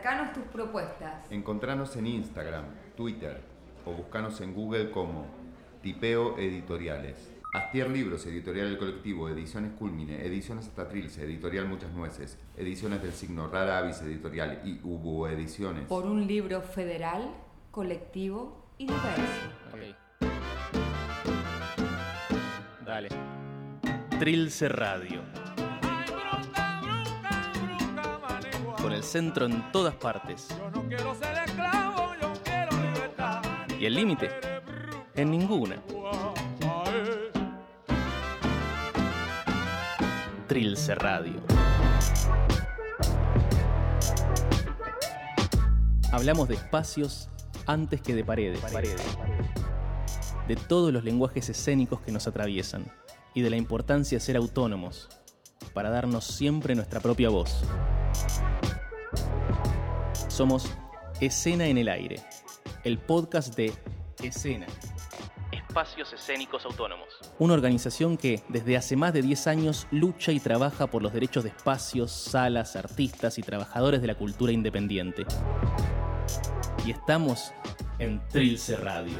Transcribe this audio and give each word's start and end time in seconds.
Acercanos 0.00 0.32
tus 0.32 0.44
propuestas. 0.44 1.30
Encontranos 1.30 1.94
en 1.96 2.06
Instagram, 2.06 2.64
Twitter 2.96 3.38
o 3.84 3.92
buscanos 3.92 4.40
en 4.40 4.54
Google 4.54 4.90
como 4.90 5.26
Tipeo 5.82 6.38
Editoriales. 6.38 7.30
Astier 7.52 7.90
Libros, 7.90 8.24
Editorial 8.24 8.68
El 8.68 8.78
Colectivo, 8.78 9.28
Ediciones 9.28 9.72
Culmine, 9.72 10.24
Ediciones 10.24 10.68
Hasta 10.68 10.88
Trilce, 10.88 11.24
Editorial 11.24 11.68
Muchas 11.68 11.92
Nueces, 11.92 12.38
Ediciones 12.56 13.02
del 13.02 13.12
Signo 13.12 13.48
Rara 13.48 13.76
Avis 13.76 14.00
Editorial 14.00 14.62
y 14.64 14.80
Hubo 14.82 15.28
Ediciones. 15.28 15.84
Por 15.84 16.06
un 16.06 16.26
libro 16.26 16.62
federal, 16.62 17.34
colectivo 17.70 18.70
y 18.78 18.86
diverso. 18.86 19.50
Ok. 19.70 19.80
Dale. 22.86 23.08
Trilce 24.18 24.70
Radio. 24.70 25.39
Con 28.82 28.92
el 28.92 29.02
centro 29.02 29.46
en 29.46 29.70
todas 29.72 29.94
partes. 29.94 30.48
Y 33.78 33.86
el 33.86 33.94
límite, 33.94 34.30
en 35.14 35.30
ninguna. 35.30 35.82
Trilce 40.46 40.94
Radio. 40.94 41.40
Hablamos 46.12 46.48
de 46.48 46.54
espacios 46.56 47.28
antes 47.66 48.00
que 48.00 48.14
de 48.14 48.24
paredes. 48.24 48.60
De 50.48 50.56
todos 50.56 50.92
los 50.92 51.04
lenguajes 51.04 51.48
escénicos 51.48 52.00
que 52.00 52.10
nos 52.12 52.26
atraviesan 52.26 52.90
y 53.34 53.42
de 53.42 53.50
la 53.50 53.56
importancia 53.56 54.16
de 54.16 54.20
ser 54.20 54.36
autónomos 54.36 55.08
para 55.72 55.90
darnos 55.90 56.24
siempre 56.24 56.74
nuestra 56.74 57.00
propia 57.00 57.28
voz. 57.28 57.62
Somos 60.40 60.74
Escena 61.20 61.66
en 61.66 61.76
el 61.76 61.90
Aire, 61.90 62.16
el 62.82 62.96
podcast 62.96 63.54
de 63.56 63.74
Escena. 64.22 64.66
Espacios 65.52 66.14
Escénicos 66.14 66.64
Autónomos. 66.64 67.08
Una 67.38 67.52
organización 67.52 68.16
que 68.16 68.42
desde 68.48 68.78
hace 68.78 68.96
más 68.96 69.12
de 69.12 69.20
10 69.20 69.46
años 69.48 69.86
lucha 69.90 70.32
y 70.32 70.40
trabaja 70.40 70.86
por 70.86 71.02
los 71.02 71.12
derechos 71.12 71.44
de 71.44 71.50
espacios, 71.50 72.10
salas, 72.10 72.74
artistas 72.74 73.38
y 73.38 73.42
trabajadores 73.42 74.00
de 74.00 74.06
la 74.06 74.14
cultura 74.14 74.50
independiente. 74.50 75.26
Y 76.86 76.92
estamos 76.92 77.52
en 77.98 78.26
Trilce 78.28 78.76
Radio. 78.76 79.18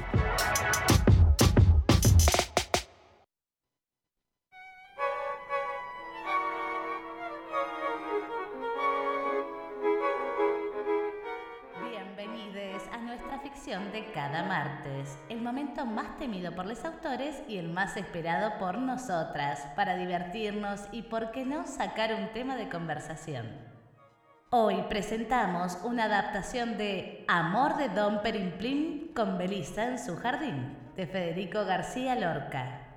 De 13.88 14.12
cada 14.12 14.44
martes, 14.44 15.18
el 15.28 15.40
momento 15.40 15.86
más 15.86 16.18
temido 16.18 16.54
por 16.54 16.66
los 16.66 16.84
autores 16.84 17.42
y 17.48 17.56
el 17.56 17.68
más 17.68 17.96
esperado 17.96 18.58
por 18.58 18.78
nosotras, 18.78 19.66
para 19.74 19.96
divertirnos 19.96 20.82
y, 20.92 21.02
por 21.02 21.32
qué 21.32 21.44
no, 21.44 21.66
sacar 21.66 22.14
un 22.14 22.28
tema 22.28 22.56
de 22.56 22.68
conversación. 22.68 23.46
Hoy 24.50 24.84
presentamos 24.88 25.78
una 25.82 26.04
adaptación 26.04 26.76
de 26.76 27.24
Amor 27.26 27.76
de 27.76 27.88
Don 27.88 28.20
Perimplín 28.20 29.12
con 29.16 29.38
Belisa 29.38 29.84
en 29.84 29.98
su 29.98 30.16
jardín, 30.16 30.76
de 30.94 31.06
Federico 31.06 31.64
García 31.64 32.14
Lorca. 32.14 32.89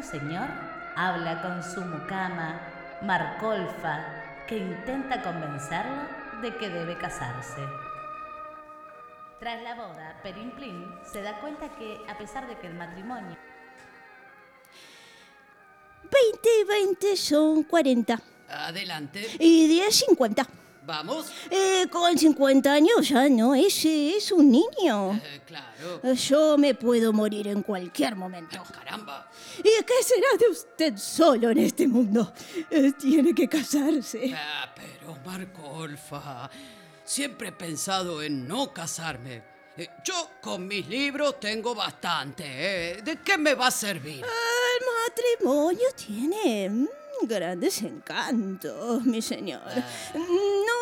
Rico 0.00 0.02
señor, 0.02 0.48
habla 0.96 1.42
con 1.42 1.62
su 1.62 1.80
mucama, 1.82 2.60
Marcolfa, 3.02 4.46
que 4.46 4.58
intenta 4.58 5.22
convencerlo 5.22 6.02
de 6.42 6.56
que 6.56 6.68
debe 6.68 6.96
casarse. 6.96 7.60
Tras 9.38 9.62
la 9.62 9.74
boda, 9.74 10.20
Perimplín 10.22 10.86
se 11.10 11.22
da 11.22 11.40
cuenta 11.40 11.68
que, 11.76 12.00
a 12.08 12.18
pesar 12.18 12.46
de 12.46 12.58
que 12.58 12.66
el 12.66 12.74
matrimonio 12.74 13.36
20 16.10 16.48
y 16.60 16.64
20 16.64 17.16
son 17.16 17.62
40. 17.62 18.20
Adelante. 18.48 19.26
Y 19.38 19.68
10, 19.68 19.94
50. 19.94 20.46
Vamos. 20.82 21.26
Eh, 21.50 21.86
con 21.90 22.16
50 22.16 22.72
años 22.72 23.08
ya 23.08 23.28
no, 23.28 23.54
ese 23.54 24.16
es 24.16 24.32
un 24.32 24.50
niño. 24.50 25.12
Eh, 25.22 25.40
claro. 25.46 26.00
Eh, 26.02 26.14
Yo 26.14 26.56
me 26.58 26.74
puedo 26.74 27.12
morir 27.12 27.48
en 27.48 27.62
cualquier 27.62 28.16
momento. 28.16 28.62
Caramba. 28.72 29.28
¿Y 29.58 29.62
qué 29.62 30.02
será 30.02 30.28
de 30.38 30.48
usted 30.48 30.96
solo 30.96 31.50
en 31.50 31.58
este 31.58 31.86
mundo? 31.86 32.32
Eh, 32.70 32.92
Tiene 32.98 33.34
que 33.34 33.46
casarse. 33.48 34.32
Ah, 34.34 34.72
pero 34.74 35.16
Marco 35.24 35.62
Olfa, 35.68 36.50
siempre 37.04 37.48
he 37.48 37.52
pensado 37.52 38.22
en 38.22 38.48
no 38.48 38.72
casarme. 38.72 39.42
Yo 40.04 40.30
con 40.42 40.66
mis 40.66 40.86
libros 40.88 41.38
tengo 41.40 41.74
bastante. 41.74 42.44
¿eh? 42.46 43.02
¿De 43.02 43.16
qué 43.22 43.38
me 43.38 43.54
va 43.54 43.68
a 43.68 43.70
servir? 43.70 44.22
El 44.24 45.38
matrimonio 45.38 45.88
tiene 45.96 46.86
mm, 47.22 47.26
grandes 47.26 47.82
encantos, 47.82 49.04
mi 49.04 49.20
señor. 49.22 49.60
No 50.14 50.72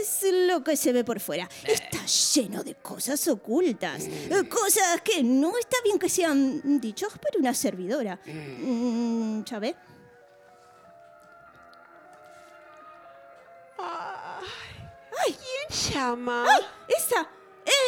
es 0.00 0.24
lo 0.48 0.62
que 0.64 0.76
se 0.76 0.92
ve 0.92 1.04
por 1.04 1.20
fuera. 1.20 1.48
Está 1.64 2.04
lleno 2.06 2.62
de 2.64 2.74
cosas 2.76 3.26
ocultas. 3.28 4.02
eh, 4.06 4.48
Cosas 4.48 5.00
que 5.02 5.22
no 5.22 5.56
está 5.58 5.76
bien 5.84 5.98
que 5.98 6.08
sean 6.08 6.80
dichos 6.80 7.12
por 7.18 7.38
una 7.38 7.54
servidora. 7.54 8.18
Mm, 8.26 9.42
¿Ya 9.44 9.58
ve? 9.58 9.76
¿Quién 15.24 15.92
llama? 15.94 16.44
¡Ay! 16.48 16.62
¡Esa! 16.88 17.28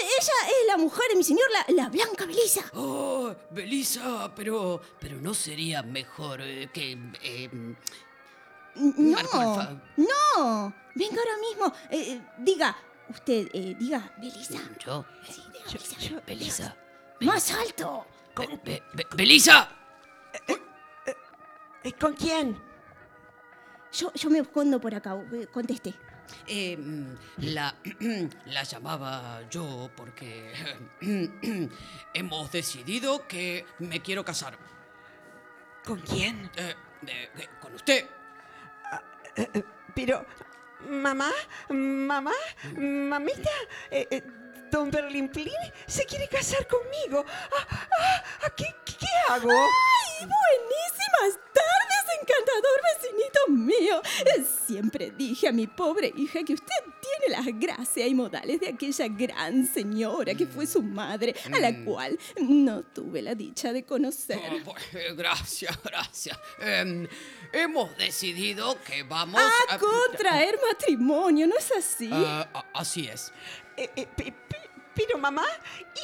Ella 0.03 0.33
es 0.49 0.67
la 0.69 0.77
mujer 0.77 1.05
de 1.11 1.17
mi 1.17 1.25
señor, 1.25 1.45
la, 1.51 1.75
la 1.83 1.89
Blanca 1.89 2.27
Belisa. 2.27 2.63
Oh, 2.75 3.35
Belisa, 3.51 4.33
pero, 4.35 4.81
pero 5.01 5.17
no 5.21 5.33
sería 5.35 5.83
mejor 5.83 6.41
eh, 6.43 6.69
que... 6.73 6.93
eh, 7.23 7.49
No, 8.75 9.13
Marcolfa. 9.17 9.81
no. 9.97 10.75
Venga 10.95 11.17
ahora 11.23 11.37
mismo. 11.39 11.67
Eh, 11.91 12.13
eh, 12.15 12.21
diga, 12.39 12.77
usted, 13.09 13.49
eh, 13.55 13.75
diga, 13.79 14.13
Belisa. 14.19 14.59
yo, 14.85 15.05
Sí, 15.29 15.43
diga, 15.53 16.21
Belisa. 16.21 16.23
Belisa. 16.27 16.77
Más 17.21 17.51
alto. 17.53 18.07
Be- 18.37 18.61
Be- 18.65 18.83
Be- 18.95 19.07
Belisa. 19.17 19.69
¿Con 22.01 22.15
quién? 22.15 22.61
Yo, 23.93 24.13
yo 24.15 24.31
me 24.31 24.39
escondo 24.39 24.81
por 24.81 24.95
acá, 24.95 25.17
conteste. 25.53 25.95
Eh, 26.47 26.77
mm, 26.77 27.17
la, 27.39 27.75
la 28.47 28.63
llamaba 28.63 29.43
yo 29.51 29.91
porque 29.97 30.53
hemos 32.15 32.53
decidido 32.53 33.27
que 33.27 33.67
me 33.79 34.01
quiero 34.01 34.25
casar. 34.25 34.59
¿Con 35.85 36.01
quién? 36.01 36.51
Eh, 36.57 36.75
eh, 37.07 37.31
eh, 37.39 37.49
con 37.61 37.75
usted. 37.75 38.07
Pero, 39.95 40.25
mamá, 40.89 41.31
mamá, 41.69 42.33
mamita, 42.77 43.51
eh, 43.91 44.07
eh, 44.11 44.23
don 44.71 44.91
Berlimplín 44.91 45.53
se 45.87 46.05
quiere 46.07 46.29
casar 46.29 46.67
conmigo. 46.67 47.25
Ah, 47.29 47.67
ah, 47.71 48.25
ah, 48.45 48.51
¿qué, 48.57 48.67
hago? 49.29 49.51
¡Ay, 49.51 50.27
buenísimas 50.27 51.39
tardes, 51.53 51.82
encantador 52.21 52.81
vecinito 52.95 53.49
mío! 53.49 54.03
Siempre 54.67 55.11
dije 55.11 55.49
a 55.49 55.53
mi 55.53 55.67
pobre 55.67 56.13
hija 56.17 56.43
que 56.45 56.55
usted 56.55 56.75
tiene 57.01 57.37
las 57.37 57.47
gracias 57.59 58.09
y 58.09 58.15
modales 58.15 58.61
de 58.61 58.69
aquella 58.69 59.07
gran 59.09 59.67
señora 59.67 60.35
que 60.35 60.47
fue 60.47 60.67
su 60.67 60.83
madre, 60.83 61.35
a 61.53 61.59
la 61.59 61.85
cual 61.85 62.19
no 62.41 62.83
tuve 62.83 63.23
la 63.23 63.35
dicha 63.35 63.73
de 63.73 63.85
conocer. 63.85 64.39
Oh, 64.39 64.51
bueno, 64.65 65.17
gracias, 65.17 65.79
gracias. 65.83 66.39
Em, 66.59 67.07
hemos 67.53 67.97
decidido 67.97 68.79
que 68.83 69.03
vamos 69.03 69.41
A 69.69 69.79
contraer 69.79 70.59
matrimonio, 70.67 71.47
¿no 71.47 71.57
es 71.57 71.71
así? 71.73 72.09
Ah, 72.13 72.49
a- 72.55 72.65
así 72.81 73.07
es. 73.09 73.33
Eh, 73.77 73.91
eh, 73.97 74.07
pe- 74.17 74.33
pe- 74.49 74.71
pero, 74.95 75.19
mamá, 75.19 75.47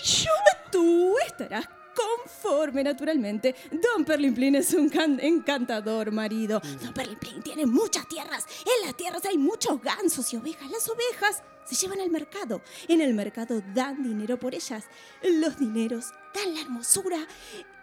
¿y 0.02 0.06
yo? 0.06 0.30
Tú 0.72 1.14
estarás 1.26 1.66
conforme, 1.98 2.82
naturalmente. 2.84 3.54
Don 3.70 4.04
Perlimplín 4.04 4.54
es 4.56 4.72
un 4.74 4.88
can- 4.88 5.18
encantador 5.20 6.10
marido. 6.12 6.60
Don 6.82 6.92
Perlimplín 6.94 7.42
tiene 7.42 7.66
muchas 7.66 8.06
tierras. 8.08 8.44
En 8.64 8.86
las 8.86 8.96
tierras 8.96 9.24
hay 9.24 9.38
muchos 9.38 9.80
gansos 9.82 10.32
y 10.32 10.36
ovejas. 10.36 10.70
Las 10.70 10.88
ovejas 10.88 11.42
se 11.64 11.74
llevan 11.74 12.00
al 12.00 12.10
mercado. 12.10 12.62
En 12.88 13.00
el 13.00 13.14
mercado 13.14 13.62
dan 13.74 14.02
dinero 14.02 14.38
por 14.38 14.54
ellas. 14.54 14.84
Los 15.22 15.58
dineros 15.58 16.12
dan 16.34 16.54
la 16.54 16.60
hermosura. 16.60 17.18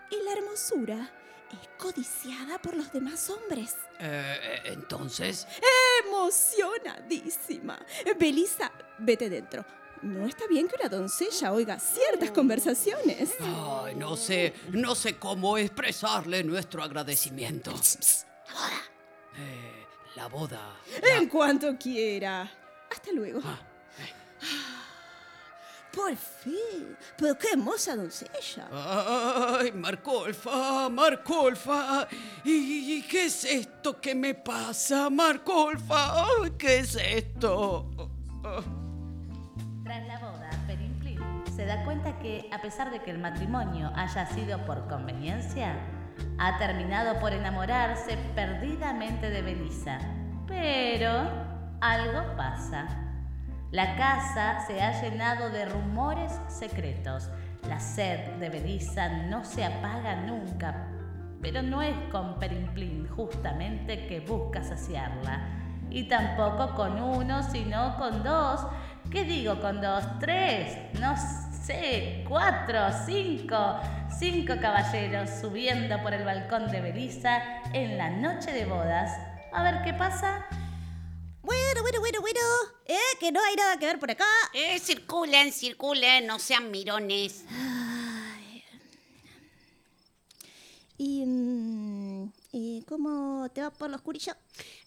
Y 0.10 0.24
la 0.24 0.34
hermosura 0.34 1.12
es 1.52 1.70
codiciada 1.78 2.60
por 2.62 2.76
los 2.76 2.92
demás 2.92 3.30
hombres. 3.30 3.76
Eh, 4.00 4.38
eh, 4.42 4.62
entonces, 4.66 5.48
Emocionadísima. 6.06 7.78
Belisa, 8.20 8.72
vete 9.00 9.30
dentro. 9.30 9.66
No 10.06 10.28
está 10.28 10.46
bien 10.48 10.68
que 10.68 10.76
una 10.76 10.88
doncella 10.88 11.52
oiga 11.52 11.80
ciertas 11.80 12.32
conversaciones. 12.32 13.34
Ay, 13.42 13.96
no 13.96 14.16
sé, 14.16 14.54
no 14.72 14.94
sé 14.94 15.18
cómo 15.18 15.58
expresarle 15.58 16.44
nuestro 16.44 16.84
agradecimiento. 16.84 17.72
Eh, 19.38 19.86
la 20.16 20.28
boda. 20.28 20.76
En 21.18 21.28
cuanto 21.28 21.76
quiera. 21.78 22.50
Hasta 22.90 23.12
luego. 23.12 23.42
Ah, 23.44 23.60
Por 25.92 26.16
fin. 26.16 26.96
Pero 27.18 27.38
qué 27.38 27.48
hermosa 27.54 27.96
doncella. 27.96 28.70
Ay, 28.72 29.72
Marcolfa, 29.72 30.88
Marcolfa. 30.88 32.08
¿Y, 32.44 33.02
qué 33.04 33.26
es 33.26 33.44
esto 33.44 34.00
que 34.00 34.14
me 34.14 34.36
pasa, 34.36 35.10
Marcolfa? 35.10 36.26
¿Qué 36.58 36.80
es 36.80 36.96
esto? 36.96 38.12
Tras 39.86 40.08
la 40.08 40.18
boda, 40.18 40.50
Perimplín 40.66 41.20
se 41.56 41.68
da 41.68 41.84
cuenta 41.86 42.18
que, 42.18 42.50
a 42.52 42.60
pesar 42.60 42.90
de 42.90 43.04
que 43.04 43.12
el 43.12 43.20
matrimonio 43.20 43.92
haya 43.96 44.26
sido 44.26 44.66
por 44.66 44.88
conveniencia, 44.88 45.76
ha 46.40 46.58
terminado 46.58 47.20
por 47.20 47.34
enamorarse 47.34 48.18
perdidamente 48.34 49.30
de 49.30 49.44
Belisa. 49.44 50.00
Pero 50.48 51.30
algo 51.82 52.36
pasa. 52.36 52.88
La 53.70 53.96
casa 53.96 54.66
se 54.66 54.82
ha 54.82 55.00
llenado 55.04 55.52
de 55.52 55.66
rumores 55.66 56.32
secretos. 56.48 57.30
La 57.70 57.80
sed 57.80 58.38
de 58.40 58.50
Belisa 58.50 59.08
no 59.28 59.46
se 59.46 59.66
apaga 59.66 60.16
nunca, 60.16 60.88
pero 61.44 61.62
no 61.62 61.84
es 61.84 61.96
con 62.12 62.40
Perimplín 62.40 63.08
justamente 63.10 64.08
que 64.08 64.20
busca 64.22 64.64
saciarla. 64.64 65.62
Y 65.92 66.08
tampoco 66.08 66.74
con 66.74 67.00
uno, 67.00 67.44
sino 67.44 67.96
con 67.98 68.24
dos. 68.24 68.66
¿Qué 69.12 69.24
digo 69.24 69.60
con 69.62 69.82
dos? 69.82 70.04
Tres, 70.20 70.78
no 71.00 71.16
sé, 71.66 72.24
cuatro, 72.28 72.80
cinco. 73.06 73.80
Cinco 74.18 74.54
caballeros 74.62 75.30
subiendo 75.42 76.02
por 76.02 76.14
el 76.14 76.24
balcón 76.24 76.72
de 76.72 76.80
Belisa 76.80 77.62
en 77.74 77.98
la 77.98 78.10
noche 78.10 78.52
de 78.52 78.66
bodas. 78.66 79.12
A 79.52 79.64
ver 79.64 79.82
qué 79.84 79.94
pasa. 79.94 80.46
Bueno, 81.42 81.82
bueno, 81.82 82.00
bueno, 82.00 82.22
bueno. 82.22 82.40
Eh, 82.86 83.18
que 83.20 83.32
no 83.32 83.44
hay 83.44 83.56
nada 83.56 83.78
que 83.78 83.86
ver 83.86 84.00
por 84.00 84.10
acá. 84.12 84.26
Eh, 84.54 84.80
circulen, 84.80 85.52
circulen, 85.52 86.26
no 86.28 86.40
sean 86.40 86.72
mirones. 86.72 87.44
¿Y, 90.98 91.26
mm, 91.26 92.32
¿y 92.54 92.84
cómo 92.88 93.50
te 93.54 93.62
va 93.62 93.70
por 93.70 93.90
los 93.90 94.02
curillos? 94.02 94.36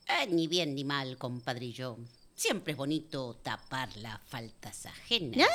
Eh, 0.08 0.26
ni 0.28 0.48
bien 0.48 0.74
ni 0.74 0.84
mal, 0.84 1.18
compadrillo. 1.18 1.98
Siempre 2.38 2.70
es 2.70 2.76
bonito 2.76 3.36
tapar 3.42 3.88
las 3.96 4.16
faltas 4.28 4.86
ajenas. 4.86 5.48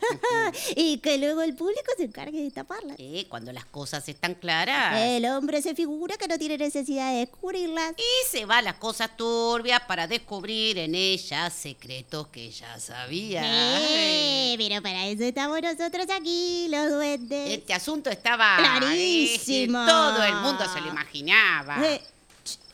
y 0.76 0.98
que 0.98 1.18
luego 1.18 1.42
el 1.42 1.56
público 1.56 1.90
se 1.96 2.04
encargue 2.04 2.44
de 2.44 2.50
taparlas. 2.52 2.96
Eh, 3.00 3.26
cuando 3.28 3.50
las 3.52 3.64
cosas 3.64 4.08
están 4.08 4.36
claras. 4.36 5.00
El 5.00 5.26
hombre 5.26 5.60
se 5.62 5.74
figura 5.74 6.16
que 6.16 6.28
no 6.28 6.38
tiene 6.38 6.56
necesidad 6.58 7.10
de 7.10 7.18
descubrirlas. 7.26 7.94
Y 7.98 8.30
se 8.30 8.44
va 8.44 8.58
a 8.58 8.62
las 8.62 8.76
cosas 8.76 9.16
turbias 9.16 9.80
para 9.88 10.06
descubrir 10.06 10.78
en 10.78 10.94
ellas 10.94 11.52
secretos 11.52 12.28
que 12.28 12.52
ya 12.52 12.78
sabía. 12.78 13.42
Eh, 13.44 14.54
pero 14.58 14.80
para 14.80 15.08
eso 15.08 15.24
estamos 15.24 15.60
nosotros 15.60 16.06
aquí, 16.08 16.68
los 16.70 16.88
duendes. 16.88 17.50
Este 17.50 17.74
asunto 17.74 18.10
estaba... 18.10 18.58
Clarísimo. 18.58 19.82
eh, 19.82 19.86
todo 19.88 20.22
el 20.22 20.36
mundo 20.36 20.64
se 20.72 20.80
lo 20.82 20.86
imaginaba. 20.86 21.84
Eh, 21.84 22.00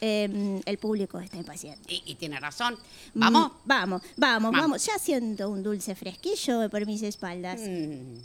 em, 0.00 0.60
el 0.64 0.78
público 0.78 1.18
está 1.18 1.36
impaciente. 1.36 1.92
Y, 1.92 2.02
y 2.06 2.14
tiene 2.16 2.38
razón. 2.40 2.76
¿Vamos? 3.14 3.50
Mm, 3.52 3.54
vamos, 3.64 4.02
vamos, 4.16 4.52
Vamos. 4.52 4.52
vamos. 4.52 4.86
Ya 4.86 4.98
siento 4.98 5.48
un 5.48 5.62
dulce 5.62 5.94
fresquillo 5.94 6.68
por 6.70 6.84
mis 6.86 7.02
espaldas. 7.02 7.60
Mm. 7.60 8.18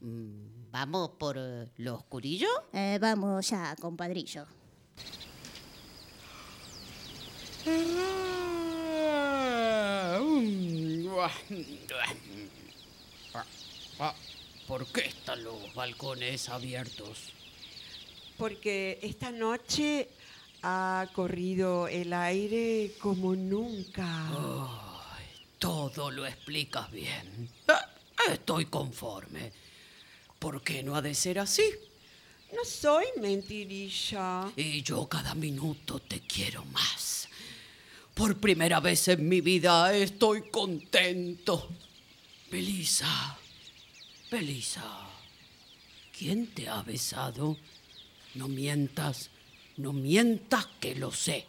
Mm, 0.00 0.70
¿Vamos 0.70 1.10
por 1.18 1.36
eh, 1.38 1.68
lo 1.76 1.96
oscurillo? 1.96 2.48
Eh, 2.72 2.98
vamos 3.00 3.48
ya, 3.48 3.76
compadrillo. 3.80 4.46
¿Por 14.66 14.86
qué 14.86 15.06
están 15.06 15.44
los 15.44 15.74
balcones 15.74 16.48
abiertos? 16.48 17.30
Porque 18.38 18.98
esta 19.02 19.30
noche 19.30 20.08
ha 20.62 21.08
corrido 21.12 21.88
el 21.88 22.12
aire 22.12 22.92
como 23.00 23.34
nunca. 23.34 24.28
Ay, 24.28 25.24
todo 25.58 26.10
lo 26.10 26.26
explicas 26.26 26.90
bien. 26.90 27.48
Eh, 27.68 28.32
Estoy 28.32 28.66
conforme. 28.66 29.52
¿Por 30.38 30.62
qué 30.62 30.82
no 30.82 30.94
ha 30.94 31.02
de 31.02 31.14
ser 31.14 31.38
así? 31.38 31.64
No 32.54 32.64
soy 32.64 33.06
mentirilla. 33.20 34.50
Y 34.56 34.82
yo 34.82 35.08
cada 35.08 35.34
minuto 35.34 35.98
te 36.00 36.20
quiero 36.20 36.64
más. 36.66 37.28
Por 38.14 38.38
primera 38.38 38.78
vez 38.78 39.08
en 39.08 39.28
mi 39.28 39.40
vida 39.40 39.92
estoy 39.94 40.50
contento. 40.50 41.68
Belisa, 42.50 43.38
Belisa, 44.30 45.08
¿quién 46.16 46.48
te 46.48 46.68
ha 46.68 46.82
besado? 46.82 47.56
No 48.34 48.48
mientas, 48.48 49.30
no 49.76 49.92
mientas 49.92 50.66
que 50.80 50.94
lo 50.94 51.10
sé. 51.12 51.46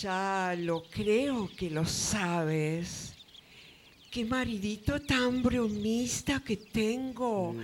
Ya 0.00 0.54
lo 0.58 0.82
creo 0.84 1.50
que 1.56 1.70
lo 1.70 1.84
sabes. 1.84 3.12
Qué 4.10 4.24
maridito 4.24 5.00
tan 5.02 5.42
bromista 5.42 6.40
que 6.40 6.56
tengo. 6.56 7.54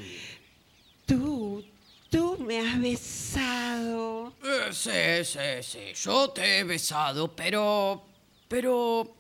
Tú, 1.06 1.64
tú 2.10 2.38
me 2.38 2.60
has 2.60 2.80
besado. 2.80 4.34
Eh, 4.42 4.72
sí, 4.72 5.24
sí, 5.24 5.62
sí, 5.62 5.78
yo 6.02 6.30
te 6.30 6.58
he 6.58 6.64
besado, 6.64 7.34
pero... 7.34 8.04
Pero... 8.48 9.16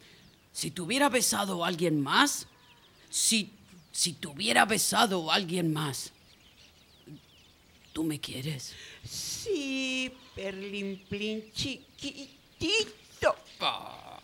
Si 0.52 0.70
te 0.70 0.82
hubiera 0.82 1.08
besado 1.08 1.64
a 1.64 1.68
alguien 1.68 1.98
más, 2.02 2.46
si, 3.08 3.50
si 3.90 4.12
te 4.12 4.28
hubiera 4.28 4.66
besado 4.66 5.30
a 5.30 5.34
alguien 5.36 5.72
más, 5.72 6.12
¿tú 7.92 8.04
me 8.04 8.18
quieres? 8.18 8.74
Sí, 9.04 10.12
perlimplín 10.34 11.52
chiquitito. 11.52 13.36
Ah, 13.60 14.20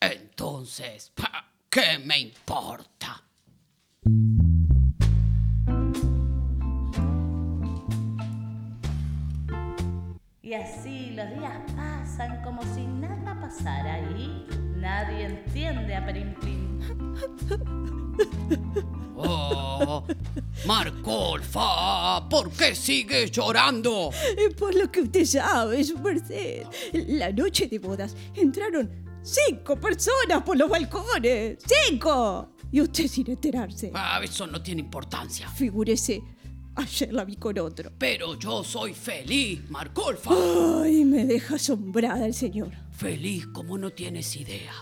entonces, 0.00 1.12
¿qué 1.70 1.98
me 1.98 2.18
importa? 2.18 3.22
Y 10.42 10.54
así 10.54 11.10
los 11.10 11.30
días 11.30 11.72
pasan 11.74 12.42
como 12.42 12.62
si 12.74 12.86
nada 12.86 13.40
pasara 13.40 14.00
y 14.12 14.46
nadie 14.84 15.24
entiende 15.24 15.96
a 15.96 16.04
Perimplín. 16.04 16.78
Oh, 19.16 20.04
Marcolfa, 20.66 22.28
¿por 22.28 22.50
qué 22.50 22.74
sigues 22.74 23.30
llorando? 23.30 24.10
Eh, 24.36 24.50
Por 24.54 24.74
lo 24.74 24.90
que 24.90 25.02
usted 25.02 25.24
sabe, 25.24 25.82
su 25.84 25.96
merced. 25.98 26.66
La 26.92 27.30
noche 27.32 27.68
de 27.68 27.78
bodas 27.78 28.14
entraron 28.34 28.90
cinco 29.22 29.76
personas 29.76 30.42
por 30.44 30.56
los 30.58 30.68
balcones. 30.68 31.58
¡Cinco! 31.88 32.50
Y 32.72 32.80
usted 32.80 33.06
sin 33.06 33.30
enterarse. 33.30 33.92
Ah, 33.94 34.20
eso 34.22 34.46
no 34.48 34.60
tiene 34.60 34.80
importancia. 34.82 35.48
Figúrese, 35.48 36.20
ayer 36.74 37.12
la 37.12 37.24
vi 37.24 37.36
con 37.36 37.56
otro. 37.60 37.92
Pero 37.96 38.36
yo 38.38 38.62
soy 38.64 38.92
feliz, 38.92 39.70
Marcolfa. 39.70 40.30
Ay, 40.82 41.04
me 41.04 41.24
deja 41.24 41.54
asombrada 41.54 42.26
el 42.26 42.34
señor. 42.34 42.72
Feliz 42.94 43.46
como 43.48 43.76
no 43.76 43.90
tienes 43.90 44.36
idea. 44.36 44.72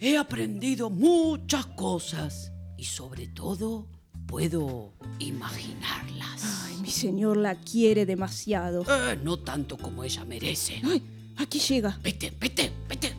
He 0.00 0.16
aprendido 0.16 0.90
muchas 0.90 1.66
cosas 1.66 2.52
y 2.76 2.84
sobre 2.84 3.26
todo 3.26 3.88
puedo 4.26 4.92
imaginarlas. 5.18 6.64
Ay, 6.64 6.76
mi 6.80 6.90
señor 6.90 7.36
la 7.36 7.56
quiere 7.56 8.06
demasiado. 8.06 8.82
Eh, 8.82 9.18
no 9.22 9.40
tanto 9.40 9.76
como 9.76 10.04
ella 10.04 10.24
merece. 10.24 10.80
Ay, 10.84 11.02
aquí 11.36 11.58
llega. 11.58 11.98
Vete, 12.00 12.32
vete, 12.38 12.72
vete. 12.88 13.16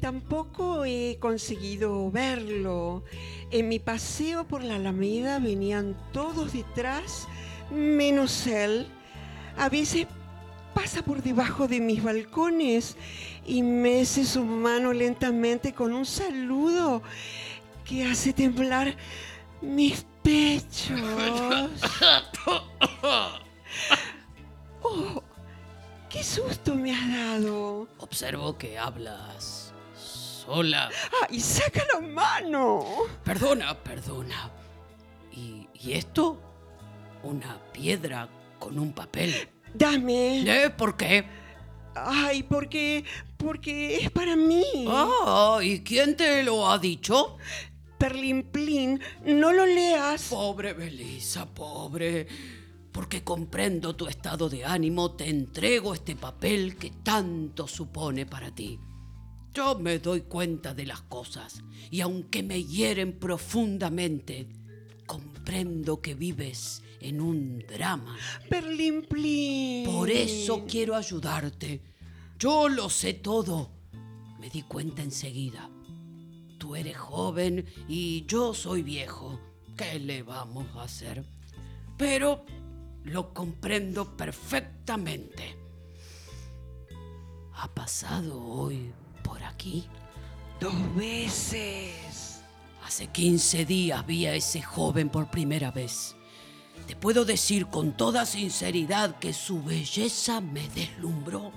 Tampoco 0.00 0.84
he 0.84 1.16
conseguido 1.18 2.10
verlo. 2.10 3.02
En 3.50 3.68
mi 3.68 3.78
paseo 3.78 4.46
por 4.46 4.62
la 4.62 4.76
Alameda 4.76 5.38
venían 5.38 5.96
todos 6.12 6.52
detrás, 6.52 7.26
menos 7.70 8.46
él. 8.46 8.86
A 9.56 9.70
veces 9.70 10.06
pasa 10.76 11.02
por 11.02 11.22
debajo 11.22 11.66
de 11.66 11.80
mis 11.80 12.04
balcones 12.04 12.98
y 13.46 13.62
mece 13.62 14.26
su 14.26 14.44
mano 14.44 14.92
lentamente 14.92 15.72
con 15.72 15.94
un 15.94 16.04
saludo 16.04 17.02
que 17.82 18.04
hace 18.04 18.34
temblar 18.34 18.94
mis 19.62 20.04
pechos. 20.22 21.00
Oh, 24.88 25.20
¡Qué 26.08 26.22
susto 26.22 26.76
me 26.76 26.94
has 26.94 27.10
dado! 27.10 27.88
Observo 27.98 28.56
que 28.56 28.78
hablas 28.78 29.72
sola. 29.96 30.88
¡Ay, 31.28 31.40
saca 31.40 31.84
la 31.92 32.00
mano! 32.00 32.84
Perdona, 33.24 33.74
perdona. 33.74 34.48
¿Y, 35.32 35.66
y 35.74 35.94
esto? 35.94 36.40
Una 37.24 37.58
piedra 37.72 38.28
con 38.60 38.78
un 38.78 38.92
papel. 38.92 39.48
Dame. 39.76 40.64
¿Eh? 40.64 40.70
¿Por 40.70 40.96
qué? 40.96 41.24
Ay, 41.94 42.42
porque. 42.42 43.04
porque 43.36 43.96
es 43.96 44.10
para 44.10 44.36
mí. 44.36 44.64
Ah, 44.88 45.58
¿y 45.62 45.80
quién 45.80 46.16
te 46.16 46.42
lo 46.42 46.70
ha 46.70 46.78
dicho? 46.78 47.36
Perlimplín, 47.98 49.00
no 49.24 49.52
lo 49.52 49.66
leas. 49.66 50.28
Pobre 50.28 50.72
Belisa, 50.72 51.46
pobre. 51.46 52.26
Porque 52.92 53.22
comprendo 53.22 53.94
tu 53.94 54.06
estado 54.06 54.48
de 54.48 54.64
ánimo, 54.64 55.12
te 55.12 55.28
entrego 55.28 55.92
este 55.92 56.16
papel 56.16 56.76
que 56.76 56.90
tanto 57.02 57.66
supone 57.66 58.24
para 58.24 58.54
ti. 58.54 58.78
Yo 59.52 59.78
me 59.78 59.98
doy 59.98 60.22
cuenta 60.22 60.74
de 60.74 60.86
las 60.86 61.02
cosas 61.02 61.62
y 61.90 62.00
aunque 62.00 62.42
me 62.42 62.62
hieren 62.62 63.18
profundamente, 63.18 64.48
comprendo 65.06 66.00
que 66.00 66.14
vives 66.14 66.82
en 67.00 67.20
un 67.20 67.58
drama. 67.58 68.16
Perlimplín. 68.48 69.84
Por 69.84 70.10
eso 70.10 70.64
quiero 70.66 70.94
ayudarte. 70.94 71.82
Yo 72.38 72.68
lo 72.68 72.90
sé 72.90 73.14
todo. 73.14 73.70
Me 74.38 74.50
di 74.50 74.62
cuenta 74.62 75.02
enseguida. 75.02 75.70
Tú 76.58 76.76
eres 76.76 76.96
joven 76.96 77.64
y 77.88 78.26
yo 78.26 78.54
soy 78.54 78.82
viejo. 78.82 79.40
¿Qué 79.76 79.98
le 79.98 80.22
vamos 80.22 80.66
a 80.76 80.82
hacer? 80.82 81.24
Pero 81.96 82.44
lo 83.04 83.32
comprendo 83.32 84.16
perfectamente. 84.16 85.56
¿Ha 87.54 87.68
pasado 87.72 88.42
hoy 88.42 88.92
por 89.22 89.42
aquí? 89.42 89.86
Dos 90.60 90.94
veces. 90.94 92.42
Hace 92.84 93.08
15 93.08 93.64
días 93.64 94.06
vi 94.06 94.26
a 94.26 94.34
ese 94.34 94.62
joven 94.62 95.08
por 95.08 95.30
primera 95.30 95.70
vez. 95.70 96.15
Te 96.86 96.94
puedo 96.94 97.24
decir 97.24 97.66
con 97.66 97.92
toda 97.92 98.24
sinceridad 98.26 99.16
que 99.18 99.32
su 99.32 99.62
belleza 99.62 100.40
me 100.40 100.68
deslumbró. 100.68 101.50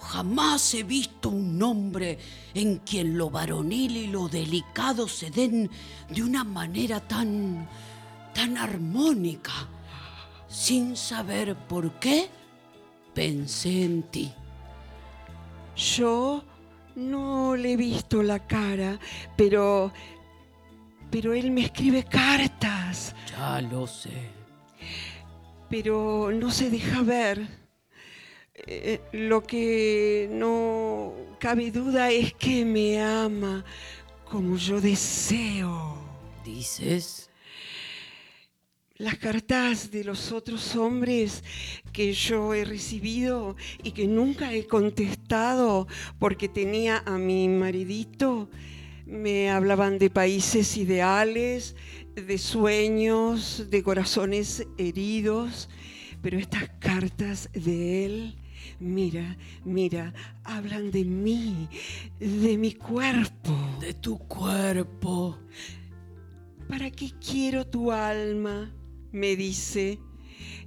Jamás 0.00 0.74
he 0.74 0.82
visto 0.82 1.28
un 1.28 1.62
hombre 1.62 2.18
en 2.54 2.78
quien 2.78 3.16
lo 3.16 3.30
varonil 3.30 3.96
y 3.96 4.06
lo 4.08 4.28
delicado 4.28 5.06
se 5.06 5.30
den 5.30 5.70
de 6.08 6.22
una 6.22 6.42
manera 6.42 6.98
tan, 6.98 7.68
tan 8.34 8.58
armónica. 8.58 9.52
Sin 10.48 10.96
saber 10.96 11.56
por 11.56 12.00
qué, 12.00 12.28
pensé 13.14 13.84
en 13.84 14.02
ti. 14.02 14.32
Yo 15.76 16.42
no 16.96 17.54
le 17.56 17.72
he 17.72 17.76
visto 17.76 18.22
la 18.22 18.40
cara, 18.40 18.98
pero. 19.36 19.92
Pero 21.12 21.34
él 21.34 21.50
me 21.50 21.60
escribe 21.60 22.04
cartas. 22.04 23.14
Ya 23.30 23.60
lo 23.60 23.86
sé. 23.86 24.30
Pero 25.68 26.32
no 26.32 26.50
se 26.50 26.70
deja 26.70 27.02
ver. 27.02 27.46
Eh, 28.54 29.00
lo 29.12 29.42
que 29.42 30.28
no 30.32 31.12
cabe 31.38 31.70
duda 31.70 32.10
es 32.10 32.32
que 32.32 32.64
me 32.64 33.02
ama 33.02 33.62
como 34.24 34.56
yo 34.56 34.80
deseo. 34.80 35.98
¿Dices? 36.46 37.28
Las 38.96 39.18
cartas 39.18 39.90
de 39.90 40.04
los 40.04 40.32
otros 40.32 40.76
hombres 40.76 41.44
que 41.92 42.14
yo 42.14 42.54
he 42.54 42.64
recibido 42.64 43.54
y 43.82 43.90
que 43.90 44.06
nunca 44.06 44.54
he 44.54 44.66
contestado 44.66 45.86
porque 46.18 46.48
tenía 46.48 47.02
a 47.04 47.18
mi 47.18 47.48
maridito, 47.48 48.48
me 49.06 49.50
hablaban 49.50 49.98
de 49.98 50.10
países 50.10 50.76
ideales, 50.76 51.76
de 52.14 52.38
sueños, 52.38 53.66
de 53.70 53.82
corazones 53.82 54.66
heridos, 54.78 55.68
pero 56.20 56.38
estas 56.38 56.68
cartas 56.78 57.50
de 57.52 58.04
él, 58.04 58.36
mira, 58.78 59.36
mira, 59.64 60.14
hablan 60.44 60.90
de 60.90 61.04
mí, 61.04 61.68
de 62.20 62.56
mi 62.58 62.74
cuerpo. 62.74 63.56
De 63.80 63.94
tu 63.94 64.18
cuerpo. 64.18 65.38
¿Para 66.68 66.90
qué 66.90 67.10
quiero 67.20 67.66
tu 67.66 67.90
alma? 67.90 68.72
me 69.10 69.36
dice. 69.36 69.98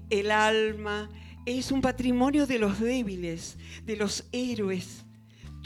El 0.10 0.30
alma 0.30 1.10
es 1.46 1.72
un 1.72 1.82
patrimonio 1.82 2.46
de 2.46 2.60
los 2.60 2.80
débiles, 2.80 3.58
de 3.86 3.96
los 3.96 4.26
héroes 4.32 5.06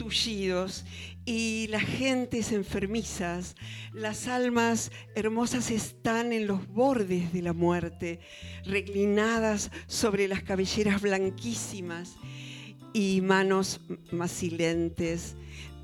tullidos 0.00 0.86
y 1.24 1.66
las 1.68 1.82
gentes 1.82 2.52
enfermizas. 2.52 3.56
Las 3.92 4.26
almas 4.28 4.90
hermosas 5.14 5.70
están 5.70 6.32
en 6.32 6.46
los 6.46 6.66
bordes 6.68 7.32
de 7.32 7.42
la 7.42 7.52
muerte, 7.52 8.20
reclinadas 8.64 9.70
sobre 9.86 10.28
las 10.28 10.42
cabelleras 10.42 11.02
blanquísimas 11.02 12.16
y 12.92 13.20
manos 13.20 13.80
macilentes. 14.10 15.36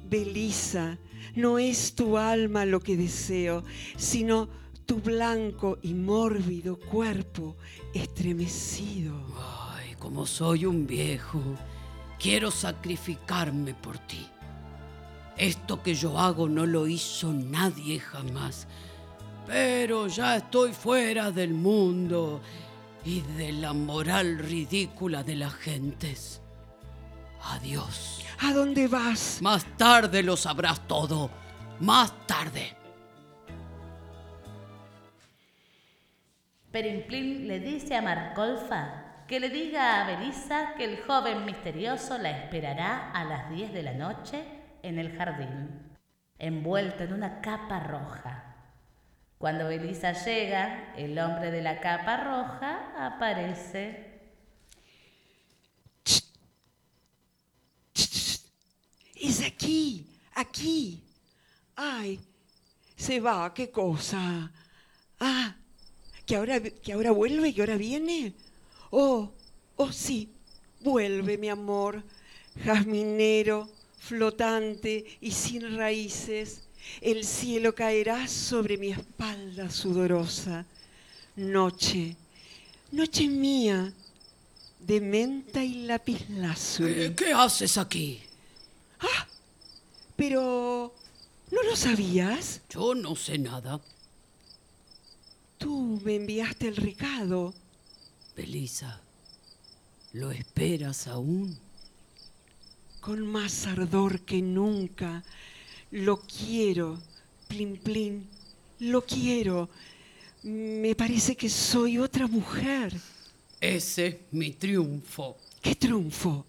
Belisa, 0.08 0.98
no 1.34 1.58
es 1.58 1.94
tu 1.94 2.16
alma 2.16 2.64
lo 2.64 2.80
que 2.80 2.96
deseo, 2.96 3.64
sino 3.96 4.48
tu 4.86 5.00
blanco 5.00 5.78
y 5.82 5.94
mórbido 5.94 6.78
cuerpo 6.78 7.56
estremecido. 7.92 9.14
Ay, 9.74 9.94
como 9.98 10.26
soy 10.26 10.64
un 10.64 10.86
viejo, 10.86 11.42
quiero 12.20 12.52
sacrificarme 12.52 13.74
por 13.74 13.98
ti. 13.98 14.26
Esto 15.36 15.82
que 15.82 15.94
yo 15.94 16.18
hago 16.18 16.48
no 16.48 16.64
lo 16.64 16.86
hizo 16.86 17.32
nadie 17.32 18.00
jamás, 18.00 18.66
pero 19.46 20.06
ya 20.06 20.36
estoy 20.36 20.72
fuera 20.72 21.30
del 21.30 21.52
mundo 21.52 22.40
y 23.04 23.20
de 23.20 23.52
la 23.52 23.74
moral 23.74 24.38
ridícula 24.38 25.22
de 25.22 25.36
las 25.36 25.54
gentes. 25.54 26.40
Adiós. 27.42 28.24
¿A 28.40 28.52
dónde 28.52 28.88
vas? 28.88 29.40
Más 29.42 29.64
tarde 29.76 30.22
lo 30.22 30.36
sabrás 30.36 30.86
todo. 30.88 31.30
Más 31.80 32.12
tarde. 32.26 32.74
Perimplín 36.72 37.46
le 37.46 37.60
dice 37.60 37.94
a 37.94 38.02
Marcolfa 38.02 39.24
que 39.28 39.40
le 39.40 39.50
diga 39.50 40.02
a 40.02 40.06
Belisa 40.06 40.74
que 40.76 40.84
el 40.84 41.02
joven 41.02 41.44
misterioso 41.44 42.18
la 42.18 42.30
esperará 42.30 43.10
a 43.12 43.24
las 43.24 43.50
10 43.50 43.72
de 43.72 43.82
la 43.82 43.92
noche 43.92 44.55
en 44.86 44.98
el 44.98 45.16
jardín, 45.16 45.68
envuelto 46.38 47.02
en 47.02 47.12
una 47.12 47.40
capa 47.40 47.80
roja. 47.80 48.54
Cuando 49.38 49.68
Belisa 49.68 50.12
llega, 50.12 50.94
el 50.96 51.18
hombre 51.18 51.50
de 51.50 51.60
la 51.60 51.80
capa 51.80 52.16
roja 52.16 53.06
aparece. 53.06 54.20
Es 59.14 59.44
aquí, 59.44 60.06
aquí. 60.34 61.02
Ay, 61.74 62.20
se 62.96 63.20
va, 63.20 63.52
qué 63.52 63.70
cosa. 63.70 64.50
Ah, 65.20 65.54
que 66.24 66.36
ahora, 66.36 66.60
que 66.60 66.92
ahora 66.92 67.10
vuelve, 67.10 67.52
que 67.52 67.60
ahora 67.60 67.76
viene. 67.76 68.34
Oh, 68.90 69.32
oh 69.76 69.92
sí, 69.92 70.32
vuelve 70.80 71.36
mi 71.36 71.48
amor, 71.48 72.02
jazminero, 72.64 73.68
flotante 74.06 75.04
y 75.20 75.32
sin 75.32 75.76
raíces. 75.76 76.62
El 77.00 77.24
cielo 77.24 77.74
caerá 77.74 78.28
sobre 78.28 78.78
mi 78.78 78.88
espalda 78.92 79.68
sudorosa. 79.70 80.64
Noche, 81.36 82.16
noche 82.92 83.28
mía, 83.28 83.92
de 84.78 85.00
menta 85.00 85.62
y 85.62 85.86
lapislázuli. 85.86 87.14
¿Qué 87.14 87.32
haces 87.32 87.76
aquí? 87.76 88.20
Ah, 89.00 89.26
pero 90.14 90.94
¿no 91.50 91.62
lo 91.64 91.76
sabías? 91.76 92.62
Yo 92.70 92.94
no 92.94 93.16
sé 93.16 93.38
nada. 93.38 93.80
Tú 95.58 96.00
me 96.04 96.16
enviaste 96.16 96.68
el 96.68 96.76
recado. 96.76 97.52
Belisa, 98.36 99.00
¿lo 100.12 100.30
esperas 100.30 101.08
aún? 101.08 101.65
Con 103.06 103.24
más 103.24 103.68
ardor 103.68 104.22
que 104.22 104.42
nunca. 104.42 105.22
Lo 105.92 106.22
quiero, 106.22 106.98
Plin 107.46 107.76
Plin. 107.76 108.26
Lo 108.80 109.06
quiero. 109.06 109.70
Me 110.42 110.92
parece 110.96 111.36
que 111.36 111.48
soy 111.48 111.98
otra 111.98 112.26
mujer. 112.26 113.00
Ese 113.60 114.06
es 114.08 114.16
mi 114.32 114.50
triunfo. 114.54 115.36
¿Qué 115.62 115.76
triunfo? 115.76 116.46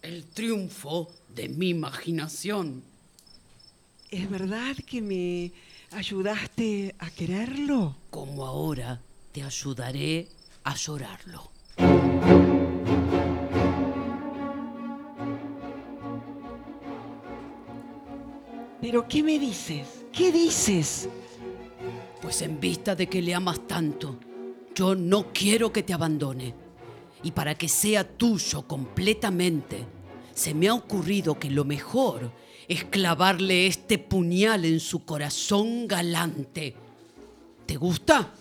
El 0.00 0.24
triunfo 0.24 1.12
de 1.28 1.50
mi 1.50 1.68
imaginación. 1.68 2.82
¿Es 4.10 4.30
verdad 4.30 4.76
que 4.86 5.02
me 5.02 5.52
ayudaste 5.90 6.94
a 6.98 7.10
quererlo? 7.10 7.98
Como 8.08 8.46
ahora 8.46 8.98
te 9.30 9.42
ayudaré 9.42 10.26
a 10.64 10.74
llorarlo. 10.74 11.57
Pero 18.90 19.06
¿qué 19.06 19.22
me 19.22 19.38
dices? 19.38 19.86
¿Qué 20.10 20.32
dices? 20.32 21.10
Pues 22.22 22.40
en 22.40 22.58
vista 22.58 22.94
de 22.94 23.06
que 23.06 23.20
le 23.20 23.34
amas 23.34 23.68
tanto, 23.68 24.18
yo 24.74 24.94
no 24.94 25.30
quiero 25.30 25.70
que 25.70 25.82
te 25.82 25.92
abandone. 25.92 26.54
Y 27.22 27.32
para 27.32 27.54
que 27.54 27.68
sea 27.68 28.02
tuyo 28.02 28.66
completamente, 28.66 29.84
se 30.34 30.54
me 30.54 30.68
ha 30.68 30.74
ocurrido 30.74 31.38
que 31.38 31.50
lo 31.50 31.66
mejor 31.66 32.32
es 32.66 32.84
clavarle 32.84 33.66
este 33.66 33.98
puñal 33.98 34.64
en 34.64 34.80
su 34.80 35.04
corazón 35.04 35.86
galante. 35.86 36.74
¿Te 37.66 37.76
gusta? 37.76 38.32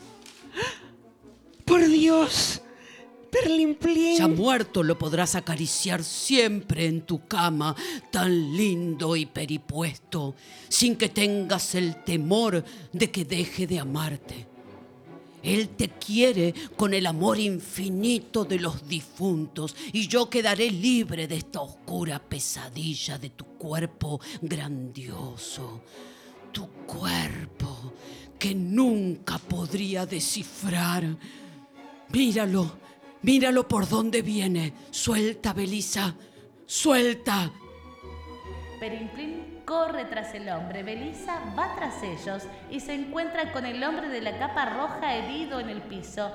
Por 1.65 1.85
Dios. 1.89 2.61
Ya 4.17 4.27
muerto 4.27 4.83
lo 4.83 4.97
podrás 4.97 5.35
acariciar 5.35 6.03
siempre 6.03 6.85
en 6.85 7.01
tu 7.01 7.27
cama, 7.27 7.75
tan 8.11 8.55
lindo 8.55 9.15
y 9.15 9.25
peripuesto, 9.25 10.35
sin 10.67 10.95
que 10.95 11.09
tengas 11.09 11.75
el 11.75 12.03
temor 12.03 12.63
de 12.91 13.11
que 13.11 13.25
deje 13.25 13.67
de 13.67 13.79
amarte. 13.79 14.47
Él 15.43 15.69
te 15.69 15.89
quiere 15.89 16.53
con 16.75 16.93
el 16.93 17.05
amor 17.05 17.39
infinito 17.39 18.43
de 18.43 18.59
los 18.59 18.87
difuntos 18.87 19.75
y 19.93 20.07
yo 20.07 20.29
quedaré 20.29 20.69
libre 20.71 21.27
de 21.27 21.37
esta 21.37 21.61
oscura 21.61 22.19
pesadilla 22.19 23.17
de 23.17 23.29
tu 23.29 23.45
cuerpo 23.45 24.19
grandioso. 24.41 25.83
Tu 26.51 26.67
cuerpo 26.85 27.93
que 28.39 28.55
nunca 28.55 29.37
podría 29.37 30.05
descifrar. 30.05 31.17
Míralo, 32.09 32.86
míralo 33.21 33.67
por 33.67 33.87
dónde 33.87 34.21
viene. 34.21 34.73
Suelta, 34.91 35.53
Belisa, 35.53 36.15
suelta. 36.65 37.51
Perimplín 38.79 39.61
corre 39.65 40.05
tras 40.05 40.33
el 40.33 40.47
hombre, 40.49 40.81
Belisa 40.83 41.53
va 41.57 41.75
tras 41.75 42.01
ellos 42.01 42.43
y 42.69 42.79
se 42.79 42.93
encuentra 42.93 43.51
con 43.51 43.65
el 43.65 43.83
hombre 43.83 44.07
de 44.07 44.21
la 44.21 44.37
capa 44.37 44.65
roja 44.65 45.15
herido 45.15 45.59
en 45.59 45.69
el 45.69 45.81
piso. 45.81 46.31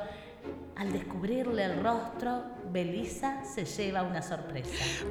Al 0.77 0.93
descubrirle 0.93 1.65
el 1.65 1.83
rostro, 1.83 2.45
Belisa 2.71 3.45
se 3.45 3.65
lleva 3.65 4.03
una 4.03 4.21
sorpresa. 4.23 4.71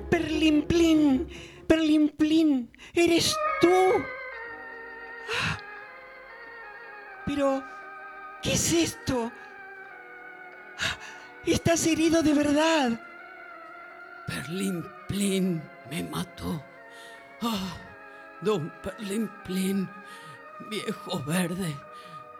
Perlimplín. 0.09 1.29
Perlimplín. 1.67 2.69
Eres 2.93 3.35
tú. 3.61 3.69
Ah. 5.33 5.57
Pero, 7.25 7.63
¿qué 8.43 8.53
es 8.53 8.73
esto? 8.73 9.31
Estás 11.45 11.88
herido 11.88 12.21
de 12.21 12.33
verdad. 12.33 13.00
Perlimplín 14.27 15.62
me 15.89 16.03
mató. 16.03 16.63
Ah, 17.41 17.75
don 18.41 18.71
Perlimplín, 18.83 19.89
viejo 20.69 21.24
verde, 21.24 21.75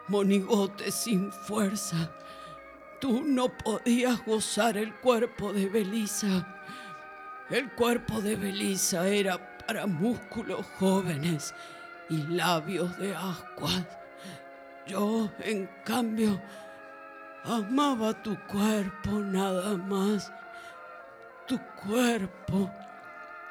monigote 0.08 0.91
sin 0.91 1.31
fuerza. 1.31 2.12
Tú 3.00 3.24
no 3.25 3.50
podías 3.50 4.24
gozar 4.24 4.77
el 4.77 4.93
cuerpo 4.96 5.51
de 5.51 5.67
Belisa. 5.67 6.48
El 7.50 7.72
cuerpo 7.72 8.22
de 8.22 8.36
Belisa 8.36 9.08
era 9.08 9.58
para 9.65 9.88
músculos 9.88 10.63
jóvenes 10.77 11.55
y 12.08 12.17
labios 12.27 12.96
de 13.00 13.15
ascuas. 13.15 13.88
Yo, 14.86 15.31
en 15.39 15.67
cambio, 15.84 16.39
amaba 17.43 18.13
tu 18.21 18.38
cuerpo 18.48 19.12
nada 19.12 19.75
más. 19.77 20.31
Tu 21.48 21.60
cuerpo. 21.83 22.71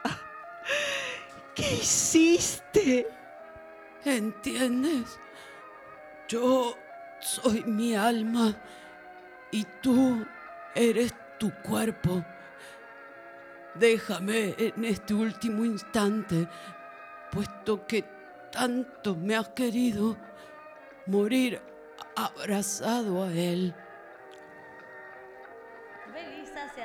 ¿Qué 1.54 1.74
hiciste? 1.74 3.06
¿Entiendes? 4.04 5.18
Yo 6.28 6.76
soy 7.20 7.64
mi 7.64 7.94
alma 7.94 8.54
y 9.50 9.64
tú 9.82 10.24
eres 10.74 11.14
tu 11.38 11.52
cuerpo. 11.62 12.24
Déjame 13.74 14.54
en 14.58 14.84
este 14.84 15.14
último 15.14 15.64
instante, 15.64 16.48
puesto 17.30 17.86
que 17.86 18.04
tanto 18.50 19.14
me 19.14 19.36
has 19.36 19.48
querido, 19.50 20.16
morir 21.06 21.60
abrazado 22.16 23.24
a 23.24 23.32
él. 23.32 23.74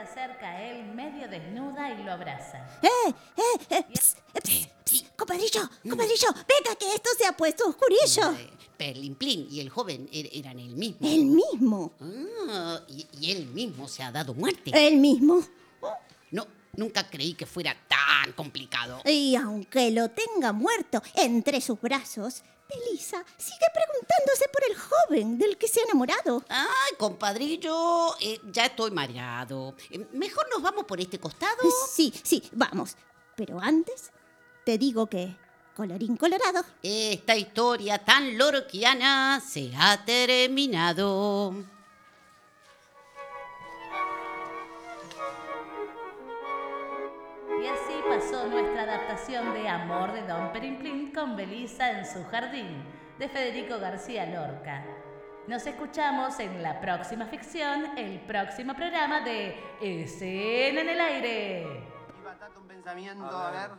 Acerca 0.05 0.49
a 0.49 0.61
él 0.63 0.85
medio 0.93 1.27
desnuda 1.27 1.91
y 1.93 2.03
lo 2.03 2.11
abraza. 2.13 2.57
¡Eh! 2.81 2.87
¡Eh! 3.37 3.65
eh 3.69 3.83
ps, 3.93 4.15
eh, 4.33 4.41
ps, 4.41 4.67
ps. 4.85 5.05
Compadrillo, 5.17 5.61
compadrillo, 5.89 6.27
venga 6.33 6.75
que 6.77 6.93
esto 6.93 7.09
se 7.17 7.25
ha 7.25 7.31
puesto 7.35 7.67
oscurillo. 7.69 8.31
Eh, 8.39 8.49
Perlimplín 8.77 9.47
y 9.49 9.61
el 9.61 9.69
joven 9.69 10.07
er- 10.11 10.29
eran 10.33 10.59
el 10.59 10.75
mismo. 10.75 11.07
El 11.07 11.25
mismo. 11.25 11.91
Ah, 12.49 12.79
y, 12.89 13.07
y 13.19 13.31
él 13.31 13.47
mismo 13.47 13.87
se 13.87 14.03
ha 14.03 14.11
dado 14.11 14.33
muerte. 14.33 14.71
El 14.73 14.97
mismo. 14.97 15.41
No, 16.31 16.45
nunca 16.73 17.09
creí 17.09 17.33
que 17.33 17.45
fuera 17.45 17.75
tan 17.87 18.33
complicado. 18.33 19.01
Y 19.05 19.35
aunque 19.35 19.91
lo 19.91 20.09
tenga 20.09 20.51
muerto 20.51 21.01
entre 21.15 21.61
sus 21.61 21.79
brazos, 21.79 22.43
Belisa 22.69 23.23
sigue 23.37 23.65
preguntándose 23.73 24.45
por 24.51 24.63
el 24.69 24.75
joven 24.77 25.37
del 25.37 25.57
que 25.57 25.67
se 25.67 25.79
ha 25.79 25.83
enamorado. 25.83 26.43
Ay, 26.49 26.93
compadrillo, 26.97 28.15
eh, 28.19 28.39
ya 28.51 28.65
estoy 28.65 28.91
mareado. 28.91 29.75
Eh, 29.91 30.07
Mejor 30.13 30.47
nos 30.49 30.61
vamos 30.61 30.85
por 30.85 30.99
este 30.99 31.19
costado. 31.19 31.61
Sí, 31.91 32.13
sí, 32.23 32.43
vamos. 32.53 32.95
Pero 33.35 33.59
antes, 33.59 34.11
te 34.65 34.77
digo 34.77 35.07
que, 35.07 35.35
colorín 35.75 36.17
colorado, 36.17 36.63
Esta 36.81 37.35
historia 37.35 38.03
tan 38.03 38.37
lorquiana 38.37 39.41
se 39.45 39.71
ha 39.77 40.03
terminado. 40.05 41.53
Pasó 48.15 48.47
nuestra 48.47 48.83
adaptación 48.83 49.53
de 49.53 49.67
Amor 49.67 50.13
de 50.13 50.25
Don 50.25 50.53
Perimplín 50.53 51.11
con 51.11 51.35
Belisa 51.35 51.99
en 51.99 52.05
su 52.05 52.23
jardín, 52.23 52.81
de 53.19 53.27
Federico 53.27 53.77
García 53.77 54.25
Lorca. 54.25 54.85
Nos 55.49 55.67
escuchamos 55.67 56.39
en 56.39 56.63
la 56.63 56.79
próxima 56.79 57.25
ficción, 57.25 57.97
el 57.97 58.21
próximo 58.21 58.73
programa 58.73 59.19
de 59.19 59.57
Escena 59.81 60.79
en 60.79 60.89
el 60.89 61.01
Aire. 61.01 61.83
un 62.57 62.67
pensamiento, 62.67 63.25
a 63.25 63.51
ver. 63.51 63.71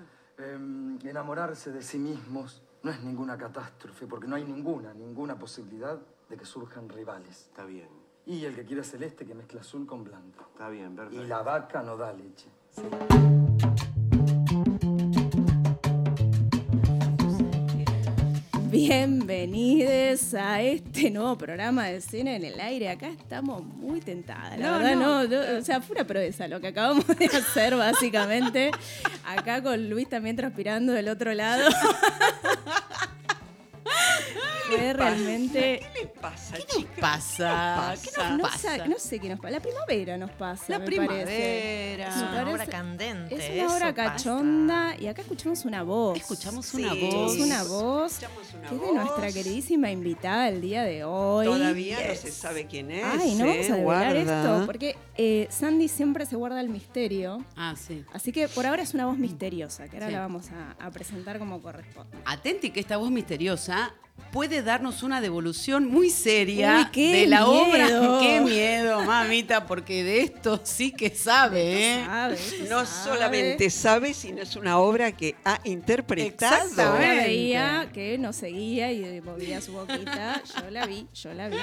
Em, 0.52 0.98
enamorarse 1.08 1.72
de 1.72 1.80
sí 1.80 1.96
mismos 1.96 2.62
no 2.82 2.90
es 2.90 3.00
ninguna 3.00 3.38
catástrofe, 3.38 4.06
porque 4.06 4.26
no 4.26 4.36
hay 4.36 4.44
ninguna, 4.44 4.92
ninguna 4.92 5.38
posibilidad 5.38 5.98
de 6.28 6.36
que 6.36 6.44
surjan 6.44 6.90
rivales. 6.90 7.46
Está 7.46 7.64
bien, 7.64 7.88
Y 8.26 8.44
el 8.44 8.54
que 8.54 8.66
quiere 8.66 8.84
celeste 8.84 9.24
que 9.24 9.34
mezcla 9.34 9.62
azul 9.62 9.86
con 9.86 10.04
blanco. 10.04 10.46
está 10.52 10.68
bien, 10.68 10.92
Y 10.92 10.96
perfecto. 10.96 11.24
la 11.24 11.42
vaca 11.42 11.82
no 11.82 11.96
da 11.96 12.12
leche. 12.12 12.50
bienvenidos 18.70 20.34
a 20.34 20.60
este 20.60 21.10
nuevo 21.10 21.36
programa 21.38 21.86
de 21.86 22.00
cine 22.00 22.36
en 22.36 22.44
el 22.44 22.60
aire. 22.60 22.88
Acá 22.90 23.08
estamos 23.08 23.62
muy 23.64 24.00
tentadas, 24.00 24.58
la 24.58 24.66
No, 24.66 24.78
verdad, 24.78 24.94
no. 24.96 25.24
no, 25.24 25.52
no, 25.52 25.58
o 25.58 25.62
sea, 25.62 25.80
pura 25.80 26.04
proeza 26.04 26.48
lo 26.48 26.60
que 26.60 26.68
acabamos 26.68 27.06
de 27.06 27.26
hacer, 27.26 27.76
básicamente. 27.76 28.70
Acá 29.24 29.62
con 29.62 29.88
Luis 29.88 30.08
también 30.08 30.36
transpirando 30.36 30.92
del 30.92 31.08
otro 31.08 31.32
lado. 31.34 31.68
Fue 34.68 34.92
realmente. 34.92 35.80
¿Qué 35.94 36.00
le 36.00 36.06
pasa, 36.08 36.56
¿Qué 36.56 36.64
chicas? 36.64 36.98
pasa? 37.00 37.94
¿Qué 37.94 38.08
¿Qué 38.08 38.10
pasa? 38.16 38.28
nos 38.30 38.38
No, 38.38 38.42
pasa? 38.44 38.76
sa- 38.76 38.86
no 38.86 38.98
sé 38.98 39.18
qué 39.18 39.28
nos 39.28 39.38
pasa. 39.40 39.50
La 39.52 39.60
primavera 39.60 40.16
nos 40.16 40.30
pasa. 40.32 40.64
La 40.68 40.78
me 40.78 40.86
primavera. 40.86 41.24
parece. 41.24 42.02
Es 42.02 42.16
una 42.16 42.50
obra 42.50 42.66
candente. 42.66 43.34
Es 43.34 43.50
una 43.50 43.64
eso 43.64 43.76
obra 43.76 43.94
pasa. 43.94 44.12
cachonda 44.12 44.96
y 44.98 45.06
acá 45.06 45.22
escuchamos 45.22 45.64
una 45.64 45.82
voz. 45.82 46.18
Escuchamos 46.18 46.66
Sí. 46.66 46.78
una 46.84 46.92
Escuchamos 46.94 47.36
voz. 47.36 47.46
una 47.46 47.62
voz 47.64 48.12
Escuchamos 48.22 48.54
una 48.54 48.68
que 48.68 48.74
es 48.74 48.80
de 48.80 48.86
voz. 48.86 48.94
nuestra 48.94 49.32
queridísima 49.32 49.90
invitada 49.90 50.48
el 50.48 50.60
día 50.60 50.82
de 50.84 51.04
hoy. 51.04 51.46
Todavía 51.46 51.98
no 52.00 52.06
Yes. 52.12 52.20
se 52.20 52.30
sabe 52.32 52.66
quién 52.66 52.90
es. 52.90 53.04
Ay, 53.04 53.34
no 53.34 53.46
vamos 53.46 53.66
¿eh? 53.66 53.72
a 53.72 53.76
develar 53.76 53.82
Guarda. 54.14 54.20
esto, 54.54 54.66
porque 54.66 54.96
eh, 55.16 55.46
Sandy 55.50 55.88
siempre 55.88 56.26
se 56.26 56.36
guarda 56.36 56.60
el 56.60 56.68
misterio. 56.68 57.44
Ah, 57.56 57.74
sí. 57.76 58.04
Así 58.12 58.32
que 58.32 58.48
por 58.48 58.66
ahora 58.66 58.82
es 58.82 58.94
una 58.94 59.06
voz 59.06 59.16
misteriosa, 59.18 59.88
que 59.88 59.96
ahora 59.96 60.06
Sí. 60.08 60.12
la 60.12 60.20
vamos 60.20 60.46
a, 60.50 60.84
a 60.84 60.90
presentar 60.90 61.38
como 61.38 61.60
corresponde. 61.62 62.16
Atenti 62.24 62.70
que 62.70 62.80
esta 62.80 62.96
voz 62.96 63.10
misteriosa 63.10 63.94
puede 64.32 64.62
darnos 64.62 65.02
una 65.02 65.20
devolución 65.20 65.88
muy 65.88 66.10
seria 66.10 66.78
Uy, 66.84 66.90
qué 66.92 67.12
de 67.22 67.26
la 67.26 67.46
miedo. 67.46 67.52
obra. 67.62 68.18
Qué 68.20 68.40
miedo, 68.40 69.02
mamita, 69.04 69.66
porque 69.66 70.02
de 70.04 70.20
esto 70.22 70.60
sí 70.64 70.90
que 70.92 71.10
sabe, 71.10 71.94
¿eh? 72.00 72.04
Sabe, 72.04 72.38
No 72.68 72.84
sabe. 72.84 72.86
solamente 72.86 73.70
sabe, 73.70 74.12
sino 74.14 74.42
es 74.42 74.56
una 74.56 74.78
obra 74.78 75.12
que 75.12 75.36
ha 75.44 75.54
Exactamente. 75.64 75.70
interpretado. 75.70 76.68
Yo 76.70 76.98
la 76.98 77.14
veía 77.14 77.88
que 77.92 78.18
nos 78.18 78.36
seguía 78.36 78.92
y 78.92 79.20
movía 79.22 79.60
su 79.60 79.72
boquita. 79.72 80.42
Yo 80.60 80.70
la 80.70 80.86
vi, 80.86 81.06
yo 81.14 81.32
la 81.32 81.48
vi. 81.48 81.56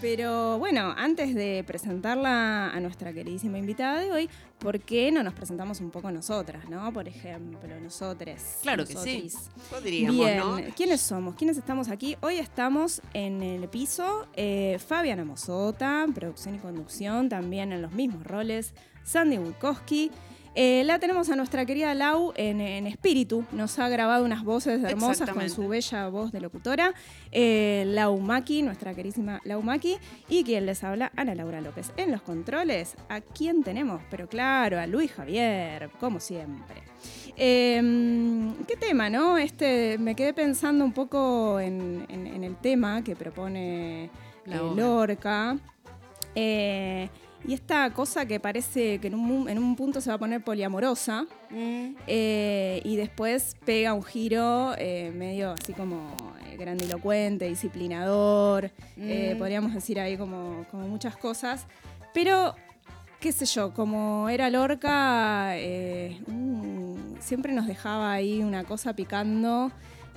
Pero 0.00 0.58
bueno, 0.58 0.94
antes 0.96 1.34
de 1.34 1.64
presentarla 1.66 2.70
a 2.70 2.80
nuestra 2.80 3.12
queridísima 3.12 3.58
invitada 3.58 4.00
de 4.00 4.12
hoy, 4.12 4.30
¿por 4.60 4.78
qué 4.78 5.10
no 5.10 5.22
nos 5.22 5.34
presentamos 5.34 5.80
un 5.80 5.90
poco 5.90 6.10
nosotras, 6.12 6.68
no? 6.68 6.92
Por 6.92 7.08
ejemplo, 7.08 7.80
nosotres. 7.80 8.58
Claro 8.62 8.86
que 8.86 8.94
sí. 8.94 9.30
Podríamos, 9.70 10.16
Bien, 10.16 10.38
¿no? 10.38 10.56
¿quiénes 10.76 11.00
somos? 11.00 11.34
¿Quiénes 11.34 11.56
estamos 11.56 11.88
aquí? 11.88 12.16
Hoy 12.20 12.36
estamos 12.36 13.00
en 13.14 13.42
el 13.42 13.68
piso 13.68 14.28
eh, 14.34 14.78
Fabiana 14.86 15.24
Mosota, 15.24 16.06
producción 16.14 16.54
y 16.54 16.58
conducción, 16.58 17.28
también 17.28 17.72
en 17.72 17.82
los 17.82 17.92
mismos 17.92 18.24
roles, 18.24 18.74
Sandy 19.02 19.38
Wulkowski. 19.38 20.10
Eh, 20.62 20.82
la 20.84 20.98
tenemos 20.98 21.30
a 21.30 21.36
nuestra 21.36 21.64
querida 21.64 21.94
Lau 21.94 22.34
en, 22.36 22.60
en 22.60 22.86
espíritu, 22.86 23.46
nos 23.50 23.78
ha 23.78 23.88
grabado 23.88 24.26
unas 24.26 24.44
voces 24.44 24.84
hermosas 24.84 25.30
con 25.30 25.48
su 25.48 25.66
bella 25.68 26.08
voz 26.08 26.32
de 26.32 26.40
locutora. 26.42 26.92
Eh, 27.32 27.84
Lau 27.86 28.18
Maki, 28.18 28.60
nuestra 28.60 28.92
querísima 28.94 29.40
Lau 29.44 29.62
Maki, 29.62 29.96
y 30.28 30.44
quien 30.44 30.66
les 30.66 30.84
habla, 30.84 31.12
Ana 31.16 31.34
Laura 31.34 31.62
López. 31.62 31.92
En 31.96 32.10
los 32.10 32.20
controles, 32.20 32.94
¿a 33.08 33.22
quién 33.22 33.62
tenemos? 33.62 34.02
Pero 34.10 34.28
claro, 34.28 34.78
a 34.78 34.86
Luis 34.86 35.10
Javier, 35.12 35.88
como 35.98 36.20
siempre. 36.20 36.82
Eh, 37.38 37.80
¿Qué 38.68 38.76
tema, 38.76 39.08
no? 39.08 39.38
Este, 39.38 39.96
me 39.98 40.14
quedé 40.14 40.34
pensando 40.34 40.84
un 40.84 40.92
poco 40.92 41.58
en, 41.58 42.04
en- 42.10 42.26
en 42.26 42.44
el 42.44 42.56
tema 42.56 43.02
que 43.02 43.16
propone 43.16 44.10
La 44.44 44.56
eh. 44.56 44.72
Lorca. 44.76 45.56
Eh, 46.34 47.08
y 47.46 47.54
esta 47.54 47.90
cosa 47.92 48.26
que 48.26 48.38
parece 48.40 48.98
que 49.00 49.08
en 49.08 49.14
un, 49.14 49.48
en 49.48 49.58
un 49.58 49.74
punto 49.76 50.00
se 50.00 50.10
va 50.10 50.16
a 50.16 50.18
poner 50.18 50.42
poliamorosa 50.44 51.26
Mm. 51.50 51.96
eh, 52.06 52.80
y 52.84 52.94
después 52.96 53.56
pega 53.64 53.92
un 53.92 54.02
giro 54.04 54.72
eh, 54.78 55.10
medio 55.14 55.50
así 55.52 55.72
como 55.72 56.14
eh, 56.46 56.56
grandilocuente, 56.56 57.46
disciplinador, 57.48 58.70
Mm. 58.96 59.38
podríamos 59.38 59.74
decir 59.74 59.98
ahí 59.98 60.16
como, 60.16 60.64
como 60.70 60.86
muchas 60.88 61.16
cosas. 61.16 61.66
Pero, 62.14 62.54
qué 63.20 63.32
sé 63.32 63.46
yo, 63.46 63.72
como 63.74 64.28
era 64.28 64.48
Lorca, 64.50 65.56
eh, 65.56 66.20
mm, 66.26 67.16
siempre 67.20 67.52
nos 67.52 67.66
dejaba 67.66 68.12
ahí 68.12 68.42
una 68.42 68.64
cosa 68.64 68.94
picando 68.94 69.70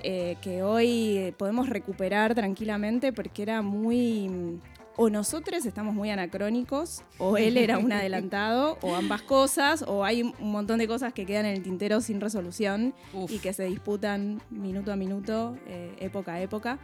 eh, 0.06 0.36
que 0.42 0.62
hoy 0.62 1.34
podemos 1.38 1.68
recuperar 1.70 2.34
tranquilamente 2.34 3.12
porque 3.12 3.42
era 3.42 3.62
muy... 3.62 4.60
O 4.96 5.10
nosotros 5.10 5.66
estamos 5.66 5.92
muy 5.92 6.10
anacrónicos, 6.10 7.02
o 7.18 7.36
él 7.36 7.56
era 7.56 7.78
un 7.78 7.90
adelantado, 7.92 8.78
o 8.80 8.94
ambas 8.94 9.22
cosas, 9.22 9.82
o 9.82 10.04
hay 10.04 10.22
un 10.22 10.52
montón 10.52 10.78
de 10.78 10.86
cosas 10.86 11.12
que 11.12 11.26
quedan 11.26 11.46
en 11.46 11.56
el 11.56 11.62
tintero 11.64 12.00
sin 12.00 12.20
resolución 12.20 12.94
Uf. 13.12 13.28
y 13.32 13.38
que 13.40 13.52
se 13.52 13.64
disputan 13.64 14.40
minuto 14.50 14.92
a 14.92 14.96
minuto, 14.96 15.56
eh, 15.66 15.96
época 15.98 16.34
a 16.34 16.40
época. 16.42 16.78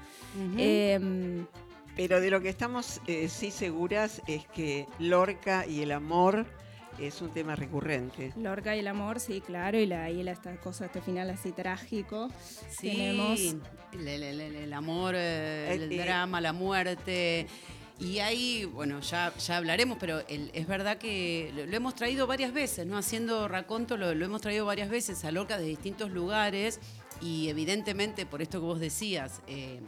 Em, 0.59 1.46
Pero 1.94 2.20
de 2.20 2.31
lo 2.31 2.40
que 2.40 2.49
estamos 2.49 3.01
eh, 3.07 3.29
sí 3.29 3.53
seguras 3.53 4.23
es 4.27 4.44
que 4.49 4.87
Lorca 4.99 5.64
y 5.66 5.83
el 5.83 5.92
amor 5.92 6.46
es 6.99 7.23
un 7.23 7.31
tema 7.31 7.55
recurrente. 7.55 8.33
Lorca 8.37 8.75
y 8.75 8.81
el 8.81 8.88
amor, 8.88 9.20
sí, 9.20 9.40
claro, 9.40 9.79
y 9.79 9.87
la, 9.87 10.11
y 10.11 10.23
la- 10.25 10.33
esta 10.33 10.57
cosa, 10.57 10.87
este 10.87 11.01
final 11.01 11.31
así 11.31 11.53
trágico. 11.53 12.29
Sí, 12.70 12.90
Tenemos 12.90 13.38
el, 13.92 14.09
el- 14.09 14.23
el- 14.40 14.57
el 14.57 14.73
amor, 14.73 15.14
eh, 15.16 15.73
el, 15.75 15.83
El- 15.85 15.92
eh, 15.92 16.03
drama, 16.03 16.40
la 16.40 16.53
muerte. 16.53 17.46
Y 18.00 18.20
ahí, 18.20 18.64
bueno, 18.64 19.00
ya, 19.00 19.32
ya 19.36 19.58
hablaremos, 19.58 19.98
pero 20.00 20.22
es 20.26 20.66
verdad 20.66 20.96
que 20.96 21.52
lo, 21.54 21.62
hemos 21.76 21.94
traído 21.94 22.26
varias 22.26 22.52
veces, 22.54 22.86
¿no? 22.86 22.96
Haciendo 22.96 23.46
raconto 23.46 23.98
lo, 23.98 24.10
hemos 24.10 24.40
traído 24.40 24.64
varias 24.64 24.88
veces 24.88 25.22
a 25.26 25.30
Lorca 25.30 25.58
de 25.58 25.66
distintos 25.66 26.10
lugares 26.10 26.80
y 27.20 27.48
evidentemente, 27.50 28.24
por 28.24 28.40
esto 28.40 28.58
que 28.58 28.64
vos 28.66 28.80
decías, 28.80 29.42
eh, 29.46 29.80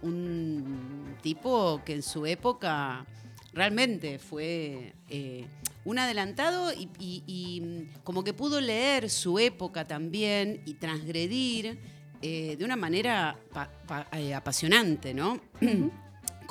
un 0.00 1.16
tipo 1.22 1.82
que 1.84 1.92
en 1.94 2.02
su 2.02 2.24
época 2.26 3.04
realmente 3.52 4.18
fue 4.18 4.94
eh, 5.10 5.46
un 5.84 5.98
adelantado 5.98 6.72
y, 6.72 7.60
mm, 7.62 8.02
como 8.02 8.24
que 8.24 8.32
pudo 8.32 8.60
leer 8.62 9.10
su 9.10 9.38
época 9.38 9.84
también 9.86 10.62
y 10.64 10.74
transgredir 10.74 11.78
eh, 12.22 12.56
de 12.56 12.64
una 12.64 12.76
manera 12.76 13.36
pa- 13.52 13.70
pa- 13.86 14.08
apasionante, 14.34 15.12
¿no? 15.12 15.38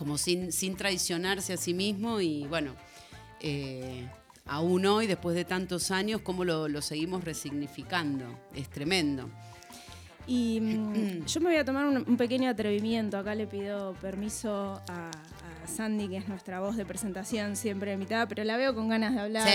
Como 0.02 0.18
sin, 0.18 0.52
sin 0.52 0.76
traicionarse 0.76 1.54
a 1.54 1.58
sí 1.58 1.76
mismo 1.76 2.22
y 2.22 2.48
bueno, 2.48 2.74
eh, 3.40 4.10
aún 4.48 4.84
hoy, 4.88 5.06
después 5.06 5.36
de 5.36 5.46
tantos 5.46 5.92
años, 5.92 6.22
cómo 6.22 6.44
lo, 6.44 6.68
lo 6.68 6.82
seguimos 6.82 7.24
resignificando. 7.24 8.26
Es 8.56 8.68
tremendo. 8.68 9.30
Y 10.26 10.60
mm, 10.60 11.26
yo 11.28 11.40
me 11.42 11.52
voy 11.52 11.58
a 11.58 11.66
tomar 11.66 11.86
un, 11.86 11.98
un 11.98 12.18
pequeño 12.18 12.50
atrevimiento. 12.50 13.16
Acá 13.16 13.36
le 13.36 13.46
pido 13.46 13.94
permiso 14.02 14.82
a, 14.90 15.12
a 15.12 15.41
Sandy, 15.66 16.08
que 16.10 16.18
es 16.18 16.28
nuestra 16.28 16.60
voz 16.60 16.76
de 16.78 16.86
presentación 16.86 17.56
siempre 17.56 17.94
invitada, 17.94 18.28
pero 18.28 18.44
la 18.44 18.58
veo 18.58 18.74
con 18.76 18.90
ganas 18.90 19.14
de 19.16 19.20
hablar. 19.22 19.48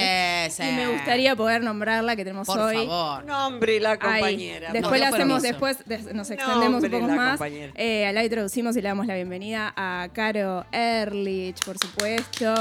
Sí, 0.51 0.63
sí. 0.63 0.69
Y 0.69 0.73
me 0.73 0.89
gustaría 0.89 1.37
poder 1.37 1.63
nombrarla, 1.63 2.17
que 2.17 2.25
tenemos 2.25 2.47
Por 2.47 2.59
hoy. 2.59 2.87
favor. 2.87 3.25
Nombre 3.25 3.81
la 3.81 3.91
Ahí. 3.93 3.99
compañera. 3.99 4.73
Después 4.73 4.93
No, 4.93 4.99
la 4.99 5.09
hacemos, 5.09 5.43
después 5.43 5.79
des- 5.87 6.15
nos 6.15 6.31
extendemos 6.31 6.83
un 6.83 6.91
poco 6.91 7.07
la 7.07 7.15
más. 7.15 7.41
Eh, 7.45 8.11
la 8.13 8.25
introducimos 8.25 8.77
y 8.77 8.83
le 8.83 8.89
damos 8.89 9.07
la 9.07 9.15
bienvenida 9.15 9.73
a 9.77 10.09
Caro 10.13 10.65
Erlich, 10.73 11.63
por 11.65 11.77
supuesto. 11.79 12.55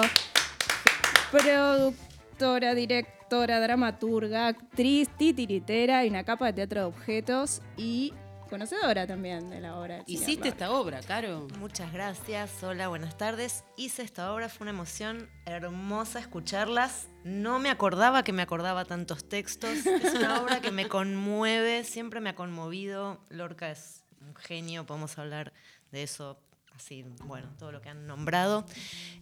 Productora, 1.31 2.73
directora, 2.75 3.59
dramaturga, 3.59 4.47
actriz, 4.47 5.09
titiritera 5.17 6.05
y 6.05 6.09
una 6.09 6.23
capa 6.23 6.47
de 6.47 6.53
teatro 6.53 6.81
de 6.81 6.85
objetos 6.87 7.61
y 7.77 8.13
conocedora 8.49 9.07
también 9.07 9.49
de 9.49 9.59
la 9.59 9.77
obra. 9.77 10.03
Hiciste 10.07 10.49
esta 10.49 10.71
obra, 10.71 11.01
Caro. 11.01 11.47
Muchas 11.59 11.91
gracias, 11.91 12.63
hola, 12.63 12.87
buenas 12.87 13.17
tardes. 13.17 13.63
Hice 13.77 14.03
esta 14.03 14.33
obra, 14.33 14.49
fue 14.49 14.65
una 14.65 14.71
emoción 14.71 15.29
hermosa 15.45 16.19
escucharlas. 16.19 17.07
No 17.23 17.59
me 17.59 17.69
acordaba 17.69 18.23
que 18.23 18.33
me 18.33 18.41
acordaba 18.41 18.85
tantos 18.85 19.27
textos. 19.27 19.85
Es 19.85 20.13
una 20.13 20.41
obra 20.41 20.61
que 20.61 20.71
me 20.71 20.87
conmueve, 20.87 21.83
siempre 21.83 22.19
me 22.21 22.29
ha 22.29 22.35
conmovido. 22.35 23.19
Lorca 23.29 23.71
es 23.71 24.03
un 24.21 24.35
genio, 24.35 24.85
podemos 24.85 25.17
hablar 25.17 25.51
de 25.91 26.03
eso 26.03 26.39
así, 26.75 27.05
bueno, 27.23 27.47
todo 27.57 27.71
lo 27.71 27.81
que 27.81 27.87
han 27.89 28.05
nombrado. 28.05 28.65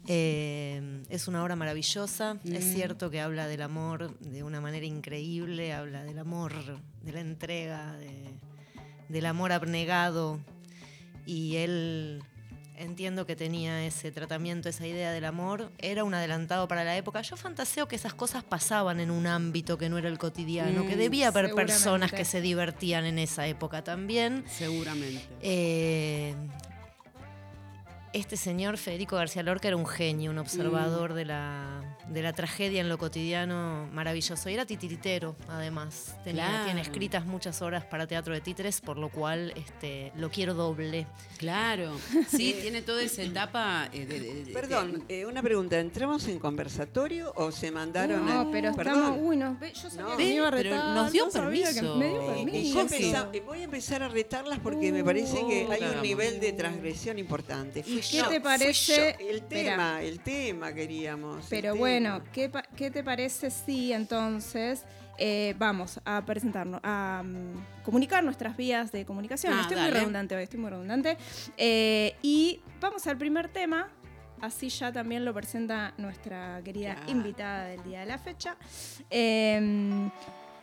Eh, 0.07 1.03
es 1.09 1.27
una 1.27 1.43
obra 1.43 1.55
maravillosa, 1.55 2.37
es 2.45 2.65
Mm. 2.65 2.73
cierto 2.73 3.09
que 3.11 3.21
habla 3.21 3.47
del 3.47 3.61
amor 3.61 4.17
de 4.19 4.41
una 4.43 4.59
manera 4.59 4.85
increíble, 4.87 5.71
habla 5.71 6.03
del 6.03 6.17
amor, 6.17 6.53
de 7.03 7.11
la 7.11 7.19
entrega, 7.19 7.93
de- 7.93 8.33
del 9.13 9.25
amor 9.27 9.53
abnegado, 9.53 10.39
y 11.25 11.55
él 11.57 12.21
entiendo 12.75 13.25
que 13.25 13.35
tenía 13.35 13.85
ese 13.85 14.11
tratamiento, 14.11 14.67
esa 14.67 14.85
idea 14.85 15.11
del 15.11 15.25
amor, 15.25 15.71
era 15.77 16.03
un 16.03 16.13
adelantado 16.13 16.67
para 16.67 16.83
la 16.83 16.97
época. 16.97 17.21
Yo 17.21 17.37
fantaseo 17.37 17.87
que 17.87 17.95
esas 17.95 18.13
cosas 18.13 18.43
pasaban 18.43 18.99
en 18.99 19.11
un 19.11 19.27
ámbito 19.27 19.77
que 19.77 19.89
no 19.89 19.97
era 19.97 20.09
el 20.09 20.17
cotidiano, 20.17 20.85
que 20.87 20.95
Mm, 20.95 20.99
debía 20.99 21.27
haber 21.29 21.53
personas 21.53 22.11
que 22.11 22.25
se 22.25 22.41
divertían 22.41 23.05
en 23.05 23.19
esa 23.19 23.47
época 23.47 23.83
también. 23.83 24.43
Seguramente. 24.49 25.23
Eh, 25.41 26.35
este 28.13 28.37
señor, 28.37 28.77
Federico 28.77 29.15
García 29.15 29.43
Lorca, 29.43 29.67
era 29.67 29.77
un 29.77 29.85
genio, 29.87 30.31
un 30.31 30.37
observador 30.37 31.13
de, 31.13 31.25
la, 31.25 31.97
de 32.07 32.21
la 32.21 32.31
tragedia 32.33 32.79
en 32.81 32.87
lo 32.89 32.97
cotidiano 32.99 33.87
maravilloso. 33.91 34.49
Y 34.49 34.53
era 34.53 34.65
titiritero, 34.65 35.35
además. 35.49 36.15
Tenía, 36.23 36.45
Claro. 36.47 36.65
Tiene 36.65 36.81
escritas 36.81 37.25
muchas 37.25 37.61
horas 37.61 37.83
para 37.85 38.05
teatro 38.07 38.33
de 38.33 38.41
títeres, 38.41 38.81
por 38.81 38.97
lo 38.97 39.09
cual 39.09 39.51
este, 39.55 40.11
lo 40.15 40.29
quiero 40.29 40.53
doble. 40.53 41.07
Claro. 41.37 41.97
Sí, 42.27 42.55
tiene 42.61 42.81
toda 42.81 43.01
esa 43.03 43.21
etapa. 43.23 43.89
eh, 43.91 44.05
de- 44.05 44.19
de- 44.19 44.43
de- 44.45 44.53
Perdón, 44.53 45.03
eh, 45.09 45.25
una 45.25 45.41
pregunta. 45.41 45.79
¿Entramos 45.79 46.27
en 46.27 46.39
conversatorio 46.39 47.31
o 47.35 47.51
se 47.51 47.71
mandaron 47.71 48.25
No, 48.25 48.41
a- 48.41 48.51
pero 48.51 48.73
Perdón. 48.75 48.95
estamos. 48.95 49.19
Uy, 49.21 49.37
no, 49.37 49.57
ve, 49.59 49.73
yo 49.73 49.89
sabía 49.89 50.03
No. 50.03 50.17
que 50.17 50.23
me 50.23 50.33
iba 50.33 50.47
a 50.47 50.51
Pero 50.51 50.69
retar. 50.71 50.95
nos 50.95 51.11
dio 51.11 51.25
no 51.25 51.31
permiso. 51.31 51.95
me 51.97 52.07
dio 52.09 52.47
Y 52.47 52.73
yo 52.73 52.87
permiso. 52.87 53.31
voy 53.45 53.59
a 53.61 53.63
empezar 53.63 54.03
a 54.03 54.07
retarlas 54.07 54.59
porque 54.59 54.91
me 54.91 55.03
parece 55.03 55.45
que 55.47 55.67
hay 55.71 55.83
un 55.95 56.01
nivel 56.01 56.39
de 56.39 56.53
transgresión 56.53 57.17
importante. 57.19 57.79
¿Y 57.79 57.83
Fui 57.83 58.02
qué 58.09 58.17
yo, 58.17 58.27
te 58.27 58.41
parece? 58.41 59.15
El 59.19 59.43
tema, 59.43 60.01
el 60.01 60.19
tema 60.19 60.73
queríamos. 60.73 61.45
Pero 61.49 61.73
tema. 61.73 61.79
bueno, 61.79 62.23
¿qué, 62.31 62.51
qué 62.75 62.91
te 62.91 63.03
parece 63.03 63.49
si 63.49 63.93
entonces 63.93 64.85
eh, 65.17 65.55
vamos 65.57 65.99
a 66.05 66.23
presentarnos, 66.25 66.79
a 66.83 67.21
mm, 67.23 67.83
comunicar 67.83 68.23
nuestras 68.23 68.55
vías 68.57 68.91
de 68.91 69.05
comunicación? 69.05 69.53
Ah, 69.53 69.61
estoy 69.61 69.77
dale. 69.77 69.89
muy 69.89 69.99
redundante 69.99 70.35
hoy, 70.35 70.43
estoy 70.43 70.59
muy 70.59 70.69
redundante. 70.69 71.17
Eh, 71.57 72.15
y 72.21 72.61
vamos 72.79 73.05
al 73.07 73.17
primer 73.17 73.49
tema. 73.49 73.89
Así 74.41 74.67
ya 74.67 74.91
también 74.91 75.23
lo 75.23 75.33
presenta 75.33 75.93
nuestra 75.97 76.61
querida 76.65 76.97
invitada 77.07 77.65
del 77.65 77.81
día 77.83 78.01
de 78.01 78.05
la 78.07 78.17
fecha. 78.17 78.57
Eh, 79.09 80.09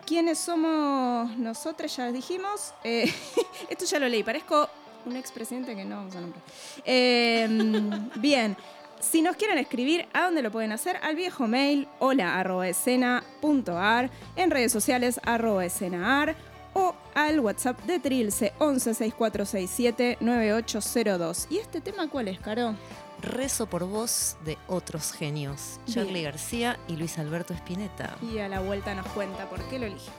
¿Quiénes 0.07 0.39
somos 0.39 1.37
nosotros? 1.37 1.95
Ya 1.97 2.11
dijimos. 2.11 2.75
Eh, 2.85 3.13
esto 3.71 3.85
ya 3.85 3.99
lo 3.99 4.09
leí. 4.09 4.23
Parezco 4.23 4.69
un 5.07 5.17
expresidente 5.17 5.75
que 5.75 5.85
no 5.85 5.97
vamos 5.97 6.17
a 6.17 6.21
nombrar. 6.21 6.43
Em, 6.85 8.11
bien, 8.17 8.57
si 9.01 9.23
nos 9.23 9.37
quieren 9.37 9.59
escribir, 9.59 10.07
¿a 10.13 10.25
dónde 10.25 10.43
lo 10.43 10.51
pueden 10.51 10.73
hacer? 10.73 10.99
Al 11.03 11.17
viejo 11.17 11.47
mail 11.47 11.89
hola 11.99 12.39
arroba 12.39 12.67
en 12.69 14.51
redes 14.51 14.73
sociales 14.73 15.21
arroba 15.25 15.65
escenaar 15.65 16.37
o 16.75 16.95
al 17.15 17.41
WhatsApp 17.41 17.81
de 17.85 17.99
Trilce 17.99 18.53
11 18.59 18.95
6467 18.95 20.19
9802. 20.21 21.47
¿Y 21.51 21.59
este 21.59 21.81
tema 21.81 22.09
cuál 22.09 22.29
es, 22.29 22.39
Caro? 22.41 22.75
Rezo 23.21 23.67
por 23.67 23.85
vos 23.85 24.37
de 24.45 24.57
otros 24.67 25.13
genios, 25.13 25.79
Bien. 25.87 25.95
Charlie 25.95 26.23
García 26.23 26.79
y 26.89 26.97
Luis 26.97 27.19
Alberto 27.19 27.53
Spinetta. 27.55 28.17
Y 28.23 28.39
a 28.39 28.49
la 28.49 28.61
vuelta 28.61 28.95
nos 28.95 29.07
cuenta 29.09 29.49
por 29.49 29.63
qué 29.69 29.79
lo 29.79 29.87
elige. 29.87 30.11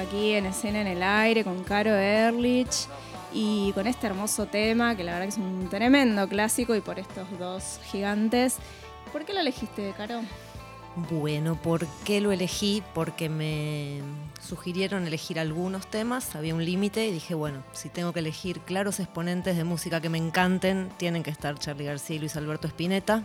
Aquí 0.00 0.32
en 0.32 0.46
escena 0.46 0.80
en 0.80 0.86
el 0.86 1.02
aire 1.02 1.44
con 1.44 1.62
Caro 1.62 1.94
Ehrlich 1.94 2.88
y 3.32 3.72
con 3.72 3.86
este 3.86 4.06
hermoso 4.06 4.46
tema 4.46 4.96
que 4.96 5.04
la 5.04 5.12
verdad 5.12 5.26
que 5.26 5.30
es 5.30 5.38
un 5.38 5.68
tremendo 5.70 6.28
clásico 6.28 6.74
y 6.74 6.80
por 6.80 6.98
estos 6.98 7.26
dos 7.38 7.78
gigantes. 7.90 8.56
¿Por 9.12 9.24
qué 9.24 9.32
lo 9.32 9.40
elegiste, 9.40 9.92
Caro? 9.96 10.22
Bueno, 11.10 11.54
¿por 11.60 11.86
qué 12.04 12.20
lo 12.20 12.32
elegí? 12.32 12.82
Porque 12.94 13.28
me 13.28 14.00
sugirieron 14.40 15.06
elegir 15.06 15.38
algunos 15.38 15.86
temas, 15.86 16.34
había 16.34 16.54
un 16.54 16.64
límite 16.64 17.06
y 17.06 17.12
dije, 17.12 17.34
bueno, 17.34 17.62
si 17.72 17.88
tengo 17.88 18.12
que 18.12 18.20
elegir 18.20 18.60
claros 18.60 18.98
exponentes 18.98 19.56
de 19.56 19.64
música 19.64 20.00
que 20.00 20.08
me 20.08 20.18
encanten, 20.18 20.90
tienen 20.96 21.22
que 21.22 21.30
estar 21.30 21.58
Charlie 21.58 21.84
García 21.84 22.16
y 22.16 22.18
Luis 22.18 22.36
Alberto 22.36 22.66
Spinetta. 22.66 23.22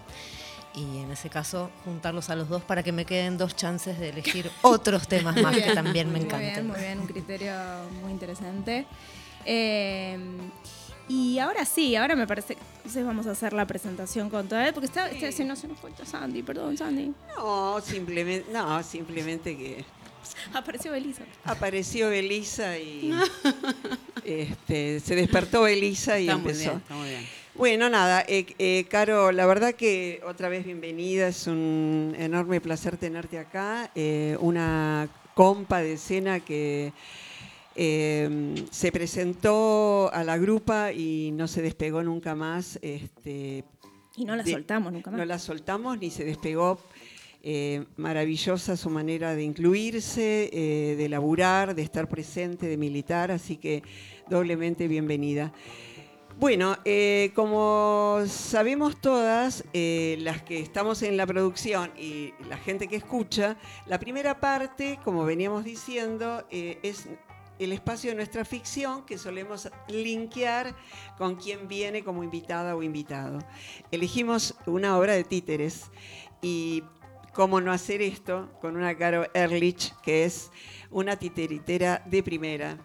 Y 0.75 0.97
en 0.99 1.11
ese 1.11 1.29
caso, 1.29 1.71
juntarlos 1.85 2.29
a 2.29 2.35
los 2.35 2.49
dos 2.49 2.61
para 2.63 2.83
que 2.83 2.91
me 2.91 3.05
queden 3.05 3.37
dos 3.37 3.55
chances 3.55 3.97
de 3.97 4.09
elegir 4.09 4.51
otros 4.61 5.07
temas 5.07 5.35
más 5.41 5.53
Muy 5.53 5.61
que 5.63 5.73
también 5.73 6.07
me 6.11 6.19
Muy 6.19 6.25
encanten. 6.25 6.51
bien, 6.53 6.67
muy 6.67 6.79
bien, 6.79 6.99
un 6.99 7.07
criterio 7.07 7.53
muy 8.01 8.11
interesante. 8.11 8.85
Eh, 9.45 10.17
y 11.07 11.37
ahora 11.39 11.63
sí, 11.65 11.95
ahora 11.95 12.15
me 12.15 12.25
parece 12.27 12.55
que 12.55 12.61
entonces 12.77 13.05
vamos 13.05 13.27
a 13.27 13.31
hacer 13.31 13.53
la 13.53 13.65
presentación 13.67 14.29
con 14.29 14.47
toda 14.49 14.73
porque 14.73 14.87
está, 14.87 15.09
está- 15.09 15.31
se 15.31 15.45
nos 15.45 15.59
se 15.59 15.67
nos 15.67 15.79
fue 15.79 15.91
Sandy, 16.03 16.41
perdón, 16.43 16.75
Sandy. 16.77 17.13
No, 17.37 17.79
simplemente, 17.79 18.51
no, 18.51 18.81
simplemente 18.83 19.55
que 19.55 19.85
Apareció 20.53 20.91
Belisa. 20.91 21.21
apareció 21.45 22.09
Belisa 22.09 22.77
y 22.79 23.13
este, 24.25 24.99
se 24.99 25.15
despertó 25.15 25.61
Belisa 25.61 26.19
y 26.19 26.23
Está 26.27 26.37
muy 26.37 26.49
empezó. 26.51 26.69
bien, 26.71 26.77
está 26.81 26.95
muy 26.95 27.09
bien. 27.09 27.25
Bueno, 27.55 27.89
nada, 27.89 28.23
eh, 28.27 28.45
eh, 28.59 28.85
Caro, 28.89 29.31
la 29.31 29.45
verdad 29.45 29.73
que 29.75 30.21
otra 30.27 30.49
vez 30.49 30.65
bienvenida, 30.65 31.27
es 31.29 31.47
un 31.47 32.13
enorme 32.17 32.59
placer 32.59 32.97
tenerte 32.97 33.39
acá, 33.39 33.91
eh, 33.95 34.35
una 34.41 35.07
compa 35.35 35.81
de 35.81 35.93
escena 35.93 36.41
que 36.41 36.91
eh, 37.75 38.55
se 38.71 38.91
presentó 38.91 40.11
a 40.13 40.23
la 40.25 40.37
grupa 40.37 40.91
y 40.91 41.31
no 41.33 41.47
se 41.47 41.61
despegó 41.61 42.03
nunca 42.03 42.35
más. 42.35 42.77
Este, 42.81 43.63
Y 44.17 44.25
no 44.25 44.35
la 44.35 44.43
de- 44.43 44.51
soltamos 44.51 44.91
nunca 44.91 45.11
más. 45.11 45.17
No 45.19 45.25
la 45.25 45.39
soltamos 45.39 45.97
ni 45.97 46.11
se 46.11 46.25
despegó. 46.25 46.79
Eh, 47.47 47.85
maravillosa 47.97 48.75
su 48.75 48.89
manera 48.89 49.35
de 49.35 49.43
incluirse, 49.43 50.49
de 50.97 51.09
laburar, 51.09 51.75
de 51.75 51.83
estar 51.83 52.09
presente, 52.09 52.65
de 52.65 52.75
militar, 52.75 53.29
así 53.31 53.57
que 53.57 53.83
doblemente 54.27 54.87
bienvenida. 54.87 55.53
Bueno, 56.37 56.75
eh, 56.83 57.31
como 57.33 58.19
sabemos 58.27 58.99
todas, 58.99 59.63
eh, 59.71 60.17
las 60.19 60.43
que 60.43 60.59
estamos 60.59 61.01
en 61.01 61.15
la 61.15 61.25
producción 61.25 61.91
y 61.97 62.33
la 62.49 62.57
gente 62.57 62.89
que 62.89 62.97
escucha, 62.97 63.55
la 63.85 63.99
primera 63.99 64.41
parte, 64.41 64.99
como 65.05 65.23
veníamos 65.23 65.63
diciendo, 65.63 66.45
eh, 66.51 66.77
es 66.83 67.07
el 67.57 67.71
espacio 67.71 68.09
de 68.09 68.17
nuestra 68.17 68.43
ficción 68.43 69.05
que 69.05 69.17
solemos 69.17 69.69
linkear 69.87 70.75
con 71.17 71.35
quien 71.37 71.69
viene 71.69 72.03
como 72.03 72.21
invitada 72.21 72.75
o 72.75 72.83
invitado. 72.83 73.39
Elegimos 73.89 74.55
una 74.65 74.97
obra 74.97 75.13
de 75.13 75.23
títeres 75.23 75.89
y 76.41 76.83
cómo 77.33 77.61
no 77.61 77.71
hacer 77.71 78.01
esto 78.01 78.51
con 78.59 78.75
una 78.75 78.97
Caro 78.97 79.25
Ehrlich, 79.33 79.95
que 80.01 80.25
es 80.25 80.51
una 80.91 81.15
titeritera 81.15 82.03
de 82.05 82.21
primera. 82.21 82.77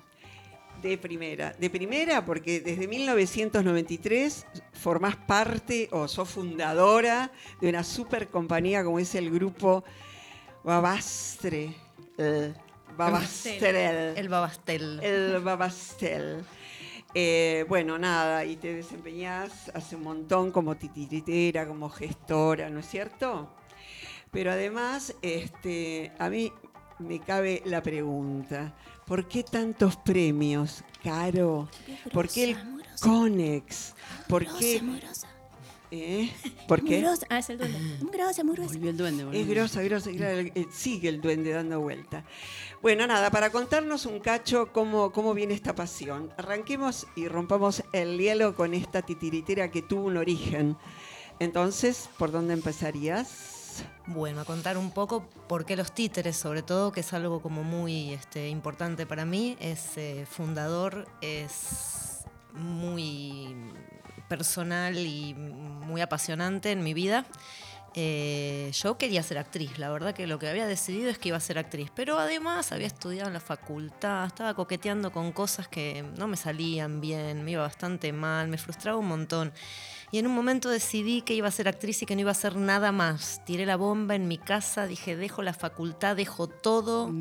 De 0.83 0.97
primera. 0.99 1.53
De 1.59 1.69
primera 1.69 2.25
porque 2.25 2.61
desde 2.61 2.89
1993 2.89 4.47
formás 4.73 5.17
parte 5.17 5.89
o 5.93 6.09
sos 6.09 6.29
fundadora 6.29 7.31
de 7.61 7.69
una 7.69 7.85
super 7.85 8.29
compañía 8.29 8.83
como 8.83 8.99
es 8.99 9.15
el 9.15 9.31
grupo 9.31 9.85
Babastre. 10.65 11.75
eh, 12.19 12.55
Babastrel. 12.97 14.17
El 14.17 14.29
Babastel. 14.29 15.01
El 15.03 15.41
Babastel. 15.41 16.45
Eh, 17.15 17.65
bueno, 17.69 17.99
nada, 17.99 18.45
y 18.45 18.57
te 18.57 18.75
desempeñás 18.75 19.71
hace 19.75 19.97
un 19.97 20.03
montón 20.05 20.53
como 20.53 20.77
titiritera, 20.77 21.67
como 21.67 21.91
gestora, 21.91 22.71
¿no 22.71 22.81
es 22.81 22.87
cierto? 22.87 23.53
Pero 24.31 24.53
además, 24.53 25.15
este, 25.23 26.13
a 26.19 26.29
mí 26.31 26.53
me 27.01 27.19
cabe 27.19 27.63
la 27.65 27.83
pregunta, 27.83 28.75
¿por 29.11 29.27
qué 29.27 29.43
tantos 29.43 29.97
premios, 29.97 30.85
Caro? 31.03 31.69
¿Por 32.13 32.29
qué 32.29 32.45
el 32.45 32.57
Conex? 33.01 33.93
¿Por 34.29 34.47
qué? 34.57 34.81
¿Eh? 35.91 36.31
¿Por 36.69 36.85
qué? 36.85 36.99
Amorosa. 36.99 37.27
Ah, 37.29 37.41
es 37.41 37.51
el 37.51 37.59
duende. 37.59 37.79
Amorosa, 38.01 38.43
amorosa. 38.43 38.73
Volvió 38.73 38.91
el 38.91 38.97
duende. 38.97 39.25
volvió 39.25 39.41
Es 39.41 39.49
el 39.49 39.53
grosa, 39.53 39.83
grosa, 39.83 40.13
claro, 40.13 40.39
eh, 40.39 40.67
sigue 40.71 41.09
el 41.09 41.21
duende 41.21 41.51
dando 41.51 41.81
vuelta. 41.81 42.25
Bueno, 42.83 43.05
nada, 43.09 43.33
para 43.33 43.51
contarnos 43.51 44.07
un 44.07 44.21
cacho 44.21 44.71
cómo, 44.73 45.11
cómo 45.11 45.35
viene 45.35 45.55
esta 45.55 45.75
pasión, 45.75 46.33
arranquemos 46.37 47.09
y 47.17 47.27
rompamos 47.27 47.83
el 47.93 48.17
hielo 48.17 48.55
con 48.55 48.75
esta 48.75 49.03
titiritera 49.03 49.73
que 49.73 49.83
tuvo 49.83 50.05
un 50.05 50.19
origen. 50.19 50.77
Entonces, 51.41 52.09
¿por 52.17 52.31
dónde 52.31 52.55
empezarías? 52.55 53.60
Bueno, 54.13 54.41
a 54.41 54.45
contar 54.45 54.77
un 54.77 54.91
poco 54.91 55.23
por 55.47 55.65
qué 55.65 55.77
los 55.77 55.93
títeres, 55.93 56.37
sobre 56.37 56.63
todo, 56.63 56.91
que 56.91 56.99
es 56.99 57.13
algo 57.13 57.41
como 57.41 57.63
muy 57.63 58.13
este, 58.13 58.49
importante 58.49 59.07
para 59.07 59.25
mí, 59.25 59.57
es 59.61 59.97
eh, 59.99 60.27
fundador, 60.29 61.07
es 61.21 62.25
muy 62.53 63.55
personal 64.29 64.99
y 64.99 65.35
muy 65.35 66.01
apasionante 66.01 66.73
en 66.73 66.83
mi 66.83 66.93
vida. 66.93 67.25
Eh, 67.95 68.73
yo 68.73 68.99
quería 68.99 69.23
ser 69.23 69.39
actriz, 69.39 69.79
la 69.79 69.91
verdad 69.91 70.13
que 70.13 70.27
lo 70.27 70.41
que 70.41 70.49
había 70.49 70.67
decidido 70.67 71.09
es 71.09 71.19
que 71.19 71.29
iba 71.29 71.37
a 71.37 71.41
ser 71.41 71.59
actriz, 71.59 71.93
pero 71.95 72.19
además 72.19 72.73
había 72.73 72.89
estudiado 72.89 73.29
en 73.29 73.35
la 73.35 73.41
facultad, 73.41 74.27
estaba 74.27 74.55
coqueteando 74.55 75.13
con 75.13 75.31
cosas 75.31 75.69
que 75.69 76.05
no 76.19 76.27
me 76.27 76.37
salían 76.37 77.01
bien, 77.01 77.45
me 77.45 77.53
iba 77.53 77.63
bastante 77.63 78.13
mal, 78.13 78.49
me 78.49 78.59
frustraba 78.59 78.99
un 78.99 79.07
montón. 79.07 79.53
Y 80.13 80.19
en 80.19 80.27
un 80.27 80.35
momento 80.35 80.69
decidí 80.69 81.23
que 81.23 81.35
iba 81.35 81.47
a 81.47 81.53
ser 81.53 81.69
actriz 81.69 82.03
y 82.03 82.07
que 82.07 82.15
no 82.17 82.23
iba 82.23 82.31
a 82.31 82.33
hacer 82.33 82.57
nada 82.57 82.91
más. 82.91 83.43
Tiré 83.45 83.65
la 83.65 83.77
bomba 83.77 84.15
en 84.17 84.27
mi 84.27 84.39
casa, 84.39 84.87
dije, 84.87 85.15
dejo 85.15 85.43
la 85.43 85.53
facultad, 85.55 86.17
dejo 86.17 86.49
todo, 86.49 87.13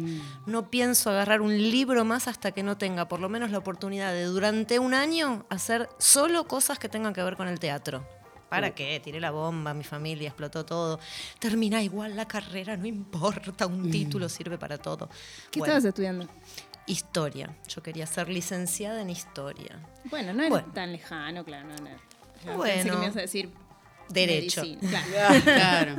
no 0.47 0.69
pienso 0.71 1.11
agarrar 1.11 1.41
un 1.41 1.55
libro 1.55 2.03
más 2.05 2.27
hasta 2.27 2.51
que 2.51 2.63
no 2.63 2.77
tenga 2.77 3.07
por 3.07 3.19
lo 3.19 3.29
menos 3.29 3.51
la 3.51 3.59
oportunidad 3.59 4.11
de 4.11 4.23
durante 4.23 4.79
un 4.79 4.93
año 4.95 5.45
hacer 5.49 5.87
solo 5.99 6.47
cosas 6.47 6.79
que 6.79 6.89
tengan 6.89 7.13
que 7.13 7.21
ver 7.21 7.35
con 7.35 7.47
el 7.47 7.59
teatro. 7.59 8.03
¿Para 8.49 8.73
qué? 8.73 8.99
Tiré 9.03 9.19
la 9.19 9.29
bomba, 9.29 9.75
mi 9.75 9.83
familia 9.83 10.29
explotó 10.29 10.65
todo. 10.65 10.99
Termina 11.37 11.83
igual 11.83 12.15
la 12.15 12.27
carrera, 12.27 12.75
no 12.75 12.87
importa, 12.87 13.67
un 13.67 13.91
título 13.91 14.27
sirve 14.27 14.57
para 14.57 14.79
todo. 14.79 15.07
¿Qué 15.51 15.59
Bueno, 15.59 15.75
estabas 15.75 15.85
estudiando? 15.85 16.27
Historia. 16.87 17.55
Yo 17.67 17.83
quería 17.83 18.07
ser 18.07 18.29
licenciada 18.29 19.03
en 19.03 19.11
historia. 19.11 19.77
Bueno, 20.05 20.33
no 20.33 20.39
era 20.41 20.49
Bueno. 20.49 20.71
tan 20.73 20.91
lejano, 20.91 21.45
claro. 21.45 21.67
No, 21.69 21.75
no. 21.75 22.08
Bueno. 22.45 22.63
Pensé 22.63 22.89
que 22.89 22.95
me 22.95 23.03
ibas 23.05 23.17
a 23.17 23.21
decir 23.21 23.49
Derecho. 24.09 24.61
medicina, 24.61 25.03
claro. 25.11 25.41
Claro. 25.43 25.95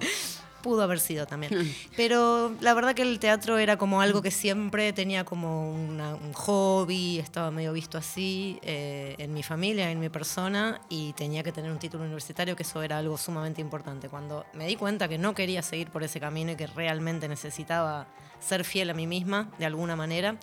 Pudo 0.62 0.82
haber 0.82 1.00
sido 1.00 1.24
también. 1.26 1.74
Pero 1.96 2.54
la 2.60 2.74
verdad 2.74 2.94
que 2.94 3.00
el 3.00 3.18
teatro 3.18 3.56
era 3.56 3.78
como 3.78 4.02
algo 4.02 4.20
que 4.20 4.30
siempre 4.30 4.92
tenía 4.92 5.24
como 5.24 5.72
una- 5.72 6.14
un 6.16 6.34
hobby, 6.34 7.18
estaba 7.18 7.50
medio 7.50 7.72
visto 7.72 7.96
así 7.96 8.58
eh, 8.60 9.14
en 9.16 9.32
mi 9.32 9.42
familia, 9.42 9.90
en 9.90 9.98
mi 9.98 10.10
persona, 10.10 10.82
y 10.90 11.14
tenía 11.14 11.42
que 11.42 11.50
tener 11.50 11.70
un 11.72 11.78
título 11.78 12.04
universitario, 12.04 12.56
que 12.56 12.62
eso 12.64 12.82
era 12.82 12.98
algo 12.98 13.16
sumamente 13.16 13.62
importante. 13.62 14.10
Cuando 14.10 14.44
me 14.52 14.66
di 14.66 14.76
cuenta 14.76 15.08
que 15.08 15.16
no 15.16 15.34
quería 15.34 15.62
seguir 15.62 15.88
por 15.88 16.02
ese 16.02 16.20
camino 16.20 16.52
y 16.52 16.56
que 16.56 16.66
realmente 16.66 17.26
necesitaba 17.26 18.06
ser 18.38 18.62
fiel 18.64 18.90
a 18.90 18.94
mí 18.94 19.06
misma, 19.06 19.50
de 19.58 19.64
alguna 19.64 19.96
manera, 19.96 20.36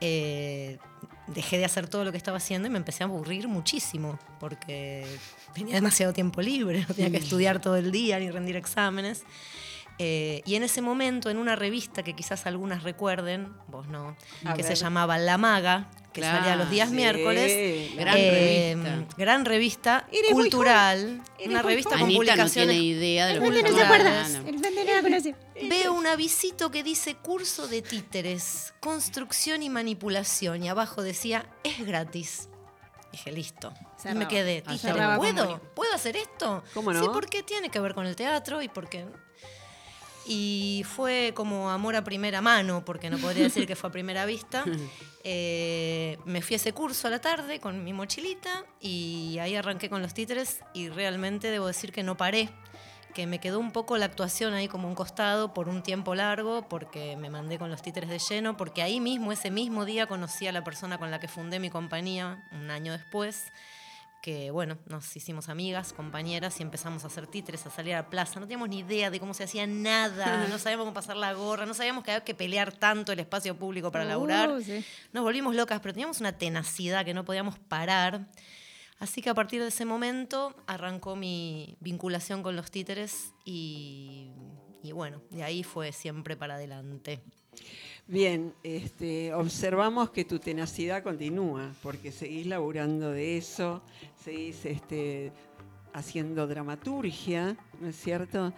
eh, 0.00 0.78
dejé 1.34 1.58
de 1.58 1.64
hacer 1.64 1.88
todo 1.88 2.04
lo 2.04 2.12
que 2.12 2.18
estaba 2.18 2.36
haciendo 2.36 2.68
y 2.68 2.70
me 2.70 2.78
empecé 2.78 3.04
a 3.04 3.06
aburrir 3.06 3.48
muchísimo, 3.48 4.18
porque 4.38 5.06
tenía 5.54 5.74
demasiado 5.74 6.12
tiempo 6.12 6.42
libre, 6.42 6.84
no 6.88 6.94
tenía 6.94 7.10
que 7.10 7.18
estudiar 7.18 7.60
todo 7.60 7.76
el 7.76 7.90
día 7.92 8.18
ni 8.18 8.30
rendir 8.30 8.56
exámenes. 8.56 9.24
Eh, 10.02 10.40
y 10.46 10.54
en 10.54 10.62
ese 10.62 10.80
momento, 10.80 11.28
en 11.28 11.36
una 11.36 11.56
revista 11.56 12.02
que 12.02 12.14
quizás 12.16 12.46
algunas 12.46 12.82
recuerden, 12.84 13.52
vos 13.68 13.86
no, 13.86 14.16
A 14.46 14.54
que 14.54 14.62
ver. 14.62 14.74
se 14.74 14.82
llamaba 14.82 15.18
La 15.18 15.36
Maga, 15.36 15.90
que 16.14 16.22
Claro, 16.22 16.38
salía 16.38 16.56
los 16.56 16.70
días 16.70 16.88
sí, 16.88 16.94
miércoles. 16.94 17.94
gran 17.96 18.16
eh, 18.16 18.74
revista. 18.78 19.14
Gran 19.18 19.44
revista 19.44 20.06
Eres 20.10 20.32
muy 20.32 20.44
cultural, 20.44 21.22
una 21.44 21.60
revista 21.60 21.90
con 21.90 22.04
Anita 22.04 22.12
no 22.12 22.16
publicaciones 22.18 22.76
tiene 22.78 22.82
idea 22.82 23.26
de 23.26 23.34
lo 23.34 23.40
no 23.42 23.52
se 23.52 23.58
estamos 23.58 23.80
acuerda. 23.82 24.24
hablando. 24.24 24.48
El 24.48 24.60
duende 24.62 24.84
no 24.86 24.94
la 24.94 25.02
conoce. 25.02 25.34
Veo 25.68 25.92
un 25.92 26.06
avisito 26.06 26.70
que 26.70 26.82
dice 26.82 27.14
curso 27.16 27.68
de 27.68 27.82
títeres, 27.82 28.72
construcción 28.80 29.62
y 29.62 29.68
manipulación. 29.68 30.62
Y 30.64 30.70
abajo 30.70 31.02
decía, 31.02 31.44
es 31.62 31.86
gratis. 31.86 32.48
Dije, 33.12 33.32
listo. 33.32 33.74
Y 33.98 34.00
Cerraba. 34.02 34.18
me 34.20 34.28
quedé, 34.28 34.62
Ah, 34.66 34.72
títeres, 34.72 35.16
¿puedo? 35.18 35.58
¿Puedo 35.74 35.92
hacer 35.92 36.16
esto? 36.16 36.62
¿Cómo 36.72 36.90
no? 36.94 37.02
Sí, 37.02 37.08
porque 37.12 37.42
tiene 37.42 37.68
que 37.68 37.80
ver 37.80 37.92
con 37.94 38.06
el 38.06 38.16
teatro 38.16 38.62
y 38.62 38.68
porque... 38.68 39.04
Y 40.26 40.84
fue 40.86 41.32
como 41.34 41.70
amor 41.70 41.96
a 41.96 42.04
primera 42.04 42.40
mano, 42.40 42.84
porque 42.84 43.10
no 43.10 43.18
podría 43.18 43.44
decir 43.44 43.66
que 43.66 43.76
fue 43.76 43.88
a 43.88 43.92
primera 43.92 44.26
vista. 44.26 44.64
Eh, 45.22 46.16
me 46.24 46.40
fui 46.40 46.54
a 46.54 46.56
ese 46.56 46.72
curso 46.72 47.06
a 47.06 47.10
la 47.10 47.20
tarde 47.20 47.60
con 47.60 47.84
mi 47.84 47.92
mochilita 47.92 48.64
y 48.80 49.36
ahí 49.38 49.54
arranqué 49.54 49.90
con 49.90 50.00
los 50.00 50.14
títeres 50.14 50.60
y 50.72 50.88
realmente 50.88 51.50
debo 51.50 51.66
decir 51.66 51.92
que 51.92 52.02
no 52.02 52.16
paré, 52.16 52.48
que 53.12 53.26
me 53.26 53.38
quedó 53.38 53.58
un 53.58 53.70
poco 53.70 53.98
la 53.98 54.06
actuación 54.06 54.54
ahí 54.54 54.66
como 54.66 54.88
un 54.88 54.94
costado 54.94 55.52
por 55.52 55.68
un 55.68 55.82
tiempo 55.82 56.14
largo, 56.14 56.66
porque 56.70 57.18
me 57.18 57.28
mandé 57.28 57.58
con 57.58 57.70
los 57.70 57.82
títeres 57.82 58.08
de 58.08 58.18
lleno, 58.18 58.56
porque 58.56 58.80
ahí 58.80 58.98
mismo, 58.98 59.30
ese 59.30 59.50
mismo 59.50 59.84
día, 59.84 60.06
conocí 60.06 60.46
a 60.46 60.52
la 60.52 60.64
persona 60.64 60.96
con 60.96 61.10
la 61.10 61.20
que 61.20 61.28
fundé 61.28 61.60
mi 61.60 61.68
compañía 61.68 62.42
un 62.52 62.70
año 62.70 62.92
después 62.92 63.52
que 64.22 64.50
bueno, 64.50 64.76
nos 64.86 65.16
hicimos 65.16 65.48
amigas, 65.48 65.92
compañeras 65.92 66.60
y 66.60 66.62
empezamos 66.62 67.04
a 67.04 67.06
hacer 67.06 67.26
títeres, 67.26 67.64
a 67.66 67.70
salir 67.70 67.94
a 67.94 68.02
la 68.02 68.10
plaza. 68.10 68.38
No 68.38 68.46
teníamos 68.46 68.68
ni 68.68 68.80
idea 68.80 69.10
de 69.10 69.18
cómo 69.18 69.32
se 69.34 69.44
hacía 69.44 69.66
nada, 69.66 70.46
no 70.48 70.58
sabíamos 70.58 70.84
cómo 70.84 70.94
pasar 70.94 71.16
la 71.16 71.32
gorra, 71.32 71.64
no 71.66 71.72
sabíamos 71.74 72.04
que 72.04 72.10
había 72.12 72.24
que 72.24 72.34
pelear 72.34 72.72
tanto 72.72 73.12
el 73.12 73.20
espacio 73.20 73.56
público 73.56 73.90
para 73.90 74.04
Uh, 74.04 74.08
laburar. 74.08 74.62
sí. 74.62 74.84
Nos 75.12 75.22
volvimos 75.24 75.54
locas, 75.54 75.80
pero 75.80 75.92
teníamos 75.94 76.20
una 76.20 76.36
tenacidad 76.36 77.04
que 77.04 77.14
no 77.14 77.24
podíamos 77.24 77.58
parar. 77.58 78.26
Así 78.98 79.22
que 79.22 79.30
a 79.30 79.34
partir 79.34 79.62
de 79.62 79.68
ese 79.68 79.86
momento 79.86 80.54
arrancó 80.66 81.16
mi 81.16 81.76
vinculación 81.80 82.42
con 82.42 82.54
los 82.56 82.70
títeres 82.70 83.32
y, 83.46 84.30
y 84.82 84.92
bueno, 84.92 85.22
de 85.30 85.42
ahí 85.42 85.62
fue 85.62 85.92
siempre 85.92 86.36
para 86.36 86.56
adelante. 86.56 87.22
Bien, 88.10 88.52
este, 88.64 89.32
observamos 89.32 90.10
que 90.10 90.24
tu 90.24 90.40
tenacidad 90.40 91.04
continúa, 91.04 91.72
porque 91.80 92.10
seguís 92.10 92.44
laburando 92.44 93.12
de 93.12 93.36
eso, 93.36 93.82
seguís 94.24 94.66
este, 94.66 95.30
haciendo 95.92 96.48
dramaturgia, 96.48 97.56
¿no 97.80 97.86
es 97.86 97.94
cierto? 97.94 98.52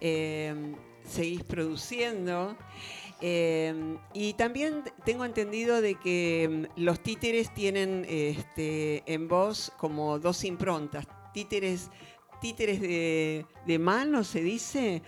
Eh, 0.00 0.74
seguís 1.04 1.44
produciendo. 1.44 2.56
eh, 3.20 3.72
y 4.14 4.32
también 4.32 4.82
tengo 5.04 5.24
entendido 5.24 5.80
de 5.80 5.94
que 5.94 6.66
mm, 6.76 6.80
los 6.82 6.98
títeres 7.00 7.54
tienen 7.54 8.04
este, 8.08 9.04
en 9.06 9.28
voz 9.28 9.70
como 9.78 10.18
dos 10.18 10.42
improntas. 10.42 11.06
Títeres, 11.32 11.88
títeres 12.40 12.80
de, 12.80 13.78
mano, 13.78 14.24
se 14.24 14.42
dice, 14.42 15.02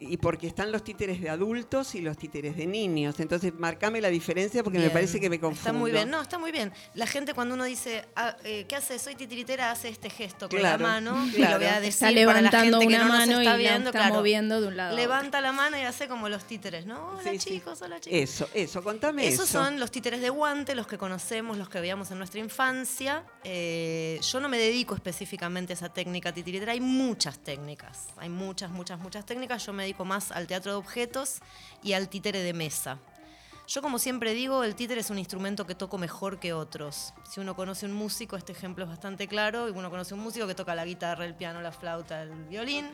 y 0.00 0.16
porque 0.16 0.46
están 0.46 0.72
los 0.72 0.82
títeres 0.82 1.20
de 1.20 1.30
adultos 1.30 1.94
y 1.94 2.00
los 2.00 2.16
títeres 2.16 2.56
de 2.56 2.66
niños. 2.66 3.20
Entonces, 3.20 3.52
marcame 3.56 4.00
la 4.00 4.08
diferencia 4.08 4.62
porque 4.64 4.78
me 4.78 4.90
parece 4.90 5.20
que 5.20 5.30
me 5.30 5.38
confundo. 5.38 5.60
Está 5.68 5.72
muy 5.72 5.90
bien, 5.92 6.10
no, 6.10 6.20
está 6.20 6.38
muy 6.38 6.50
bien. 6.52 6.72
La 6.94 7.06
gente 7.06 7.34
cuando 7.34 7.54
uno 7.54 7.64
dice, 7.64 8.04
ah, 8.16 8.36
eh, 8.44 8.64
¿qué 8.68 8.76
hace? 8.76 8.98
Soy 8.98 9.14
titiritera, 9.14 9.70
hace 9.70 9.88
este 9.88 10.10
gesto 10.10 10.48
con 10.48 10.58
Claro, 10.58 10.82
la 10.82 10.88
mano. 11.00 11.26
Y 11.26 11.38
lo 11.38 11.56
voy 11.56 11.66
a 11.66 11.80
Está 11.84 12.06
decir 12.10 12.26
para 12.26 12.40
la 12.40 12.50
levantando 12.50 12.80
que 12.80 12.86
una 12.86 12.98
nos 12.98 13.08
mano 13.08 13.22
está 13.32 13.42
y 13.42 13.44
la 13.44 13.56
viendo, 13.56 13.90
está 13.90 13.98
claro. 14.00 14.14
moviendo 14.14 14.60
de 14.60 14.66
un 14.68 14.76
lado. 14.76 14.96
Levanta 14.96 15.40
la 15.40 15.52
mano 15.52 15.78
y 15.78 15.82
hace 15.82 16.08
como 16.08 16.28
los 16.28 16.44
títeres, 16.44 16.86
¿no? 16.86 17.10
Hola 17.18 17.30
Sí, 17.30 17.38
sí. 17.38 17.50
chicos, 17.50 17.80
hola 17.82 18.00
chicos. 18.00 18.18
Eso, 18.18 18.48
eso, 18.54 18.82
contame 18.82 19.26
Esos 19.28 19.48
eso. 19.48 19.62
son 19.62 19.78
los 19.78 19.90
títeres 19.90 20.20
de 20.20 20.30
guante, 20.30 20.74
los 20.74 20.86
que 20.86 20.98
conocemos, 20.98 21.56
los 21.58 21.68
que 21.68 21.80
veíamos 21.80 22.10
en 22.10 22.18
nuestra 22.18 22.40
infancia. 22.40 23.22
Eh, 23.44 24.18
yo 24.20 24.40
no 24.40 24.48
me 24.48 24.58
dedico 24.58 24.94
específicamente 24.94 25.72
a 25.72 25.74
esa 25.74 25.88
técnica 25.90 26.32
titiritera, 26.32 26.72
hay 26.72 26.80
muchas 26.80 27.38
técnicas, 27.38 28.08
hay 28.16 28.28
muchas, 28.28 28.70
muchas, 28.70 28.98
muchas 28.98 29.24
técnicas. 29.24 29.43
Yo 29.44 29.72
me 29.74 29.82
dedico 29.82 30.06
más 30.06 30.32
al 30.32 30.46
teatro 30.46 30.72
de 30.72 30.78
objetos 30.78 31.40
y 31.82 31.92
al 31.92 32.08
títere 32.08 32.40
de 32.40 32.54
mesa. 32.54 32.98
Yo 33.66 33.80
como 33.80 33.98
siempre 33.98 34.34
digo, 34.34 34.62
el 34.62 34.74
títere 34.74 35.00
es 35.00 35.08
un 35.08 35.18
instrumento 35.18 35.66
que 35.66 35.74
toco 35.74 35.96
mejor 35.96 36.38
que 36.38 36.52
otros. 36.52 37.14
Si 37.30 37.40
uno 37.40 37.56
conoce 37.56 37.86
un 37.86 37.94
músico, 37.94 38.36
este 38.36 38.52
ejemplo 38.52 38.84
es 38.84 38.90
bastante 38.90 39.26
claro, 39.26 39.68
y 39.68 39.72
uno 39.72 39.90
conoce 39.90 40.12
un 40.12 40.20
músico 40.20 40.46
que 40.46 40.54
toca 40.54 40.74
la 40.74 40.84
guitarra, 40.84 41.24
el 41.24 41.34
piano, 41.34 41.62
la 41.62 41.72
flauta, 41.72 42.22
el 42.22 42.30
violín, 42.44 42.90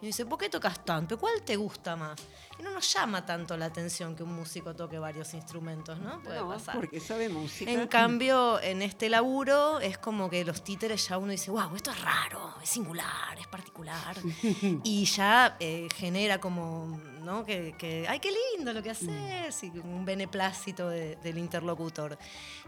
y 0.00 0.06
dice, 0.06 0.24
¿por 0.24 0.38
qué 0.38 0.48
tocas 0.48 0.82
tanto? 0.82 1.18
¿Cuál 1.18 1.42
te 1.42 1.56
gusta 1.56 1.94
más? 1.94 2.18
Y 2.58 2.62
no 2.62 2.70
nos 2.70 2.90
llama 2.90 3.26
tanto 3.26 3.54
la 3.58 3.66
atención 3.66 4.16
que 4.16 4.22
un 4.22 4.32
músico 4.34 4.74
toque 4.74 4.98
varios 4.98 5.34
instrumentos, 5.34 5.98
¿no? 5.98 6.22
Puede 6.22 6.40
No, 6.40 6.48
pasar. 6.48 6.76
porque 6.76 7.00
sabe 7.00 7.28
música. 7.28 7.70
En 7.70 7.86
cambio, 7.88 8.60
en 8.62 8.80
este 8.80 9.10
laburo 9.10 9.78
es 9.80 9.98
como 9.98 10.30
que 10.30 10.42
los 10.44 10.64
títeres 10.64 11.06
ya 11.06 11.18
uno 11.18 11.32
dice, 11.32 11.50
wow, 11.50 11.74
esto 11.76 11.90
es 11.90 12.00
raro, 12.00 12.54
es 12.62 12.68
singular, 12.70 13.38
es 13.38 13.46
particular. 13.48 14.16
y 14.84 15.04
ya 15.04 15.56
eh, 15.60 15.88
genera 15.94 16.40
como, 16.40 16.98
¿no? 17.24 17.44
Que, 17.44 17.74
que, 17.78 18.06
ay, 18.08 18.20
qué 18.20 18.30
lindo 18.54 18.72
lo 18.72 18.82
que 18.82 18.90
haces, 18.90 19.64
y 19.64 19.70
un 19.78 20.04
beneplácito 20.04 20.88
de- 20.88 21.16
del 21.16 21.38
interlocutor. 21.38 22.18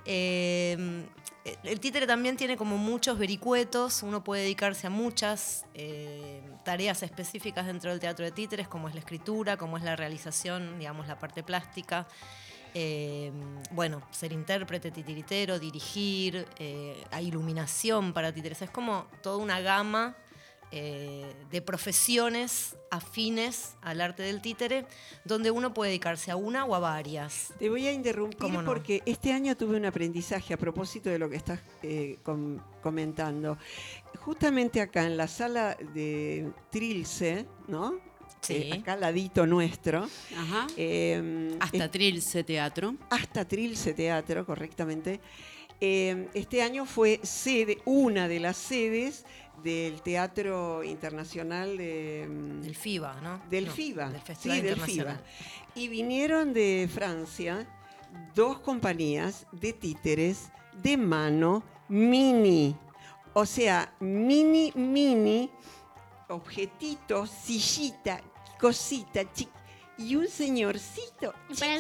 Eh, 0.05 1.07
el 1.63 1.79
títere 1.81 2.07
también 2.07 2.37
tiene 2.37 2.57
como 2.57 2.77
muchos 2.77 3.19
vericuetos, 3.19 4.03
uno 4.03 4.25
puede 4.25 4.43
dedicarse 4.43 4.87
a 4.89 4.91
muchas 4.91 5.65
eh, 5.75 6.43
tareas 6.65 7.03
específicas 7.03 7.67
dentro 7.67 7.91
del 7.91 8.01
teatro 8.01 8.25
de 8.25 8.33
títeres, 8.33 8.67
como 8.67 8.89
es 8.89 8.95
la 8.95 9.01
escritura, 9.01 9.57
como 9.57 9.77
es 9.77 9.85
la 9.85 9.95
realización, 9.95 10.79
digamos, 10.79 11.07
la 11.07 11.19
parte 11.19 11.43
plástica. 11.43 12.09
Eh, 12.75 13.33
bueno, 13.71 14.03
ser 14.11 14.33
intérprete, 14.33 14.91
titiritero, 14.91 15.59
dirigir, 15.59 16.47
eh, 16.59 17.03
hay 17.11 17.29
iluminación 17.29 18.13
para 18.13 18.33
títeres. 18.33 18.61
Es 18.61 18.71
como 18.71 19.07
toda 19.23 19.39
una 19.39 19.61
gama 19.61 20.15
eh, 20.73 21.33
de 21.51 21.63
profesiones 21.63 22.77
afines 22.91 23.75
al 23.83 24.01
arte 24.01 24.23
del 24.23 24.41
títere, 24.41 24.87
donde 25.25 25.51
uno 25.51 25.73
puede 25.75 25.91
dedicarse 25.91 26.31
a 26.31 26.37
una 26.37 26.65
o 26.65 26.75
a 26.75 26.79
varias. 26.79 27.53
Te 27.59 27.69
voy 27.69 27.87
a 27.87 27.93
interrumpir 27.93 28.53
porque 28.65 29.03
este 29.07 29.33
año 29.33 29.57
tuve 29.57 29.77
un 29.77 29.85
aprendizaje 29.87 30.55
a 30.55 30.57
propósito 30.57 31.09
de 31.11 31.19
lo 31.19 31.29
que 31.31 31.37
estás 31.37 31.61
eh, 31.83 32.19
com- 32.23 32.59
comentando. 32.83 33.59
Justamente 34.21 34.81
acá 34.81 35.05
en 35.05 35.17
la 35.17 35.29
sala 35.29 35.77
de 35.95 36.51
Trilce, 36.71 37.47
¿no? 37.69 37.95
Sí. 38.41 38.55
Eh, 38.55 38.75
acá 38.81 38.93
al 38.95 39.01
ladito 39.01 39.47
nuestro. 39.47 40.07
Ajá. 40.37 40.67
eh, 40.77 41.57
Hasta 41.61 41.85
es- 41.87 41.91
Trilce 41.91 42.45
Teatro. 42.45 42.95
hasta 43.11 43.45
Trilce 43.47 43.95
Teatro, 43.95 44.45
correctamente. 44.47 45.21
Eh, 45.81 46.29
este 46.35 46.63
año 46.63 46.87
fue 46.87 47.21
sede, 47.23 47.79
una 47.85 48.29
de 48.29 48.41
las 48.41 48.57
sedes 48.57 49.25
del 49.63 50.01
Teatro 50.03 50.85
Internacional 50.85 51.77
de, 51.77 52.27
mm, 52.29 52.63
Del 52.63 52.77
FIBA, 52.77 53.21
¿no? 53.21 53.43
Del 53.51 53.67
No, 53.67 53.73
FIBA. 53.73 54.11
del 54.11 54.21
Festival 54.21 54.57
sí, 54.57 54.63
del 54.63 54.73
Internacional. 54.73 55.17
FIBA. 55.17 55.73
Y 55.75 55.89
vinieron 55.89 56.53
de 56.53 56.89
Francia 56.93 57.67
dos 58.35 58.59
compañías 58.61 59.47
de 59.53 59.73
títeres 59.73 60.51
de 60.83 60.97
mano 60.97 61.63
mini. 61.89 62.77
O 63.35 63.45
sea, 63.45 63.95
mini, 64.01 64.73
mini, 64.75 65.51
objetito, 66.29 67.27
sillita, 67.27 68.21
cosita, 68.59 69.23
y 69.99 70.17
un 70.17 70.29
señorcito. 70.29 71.35
Para. 71.59 71.77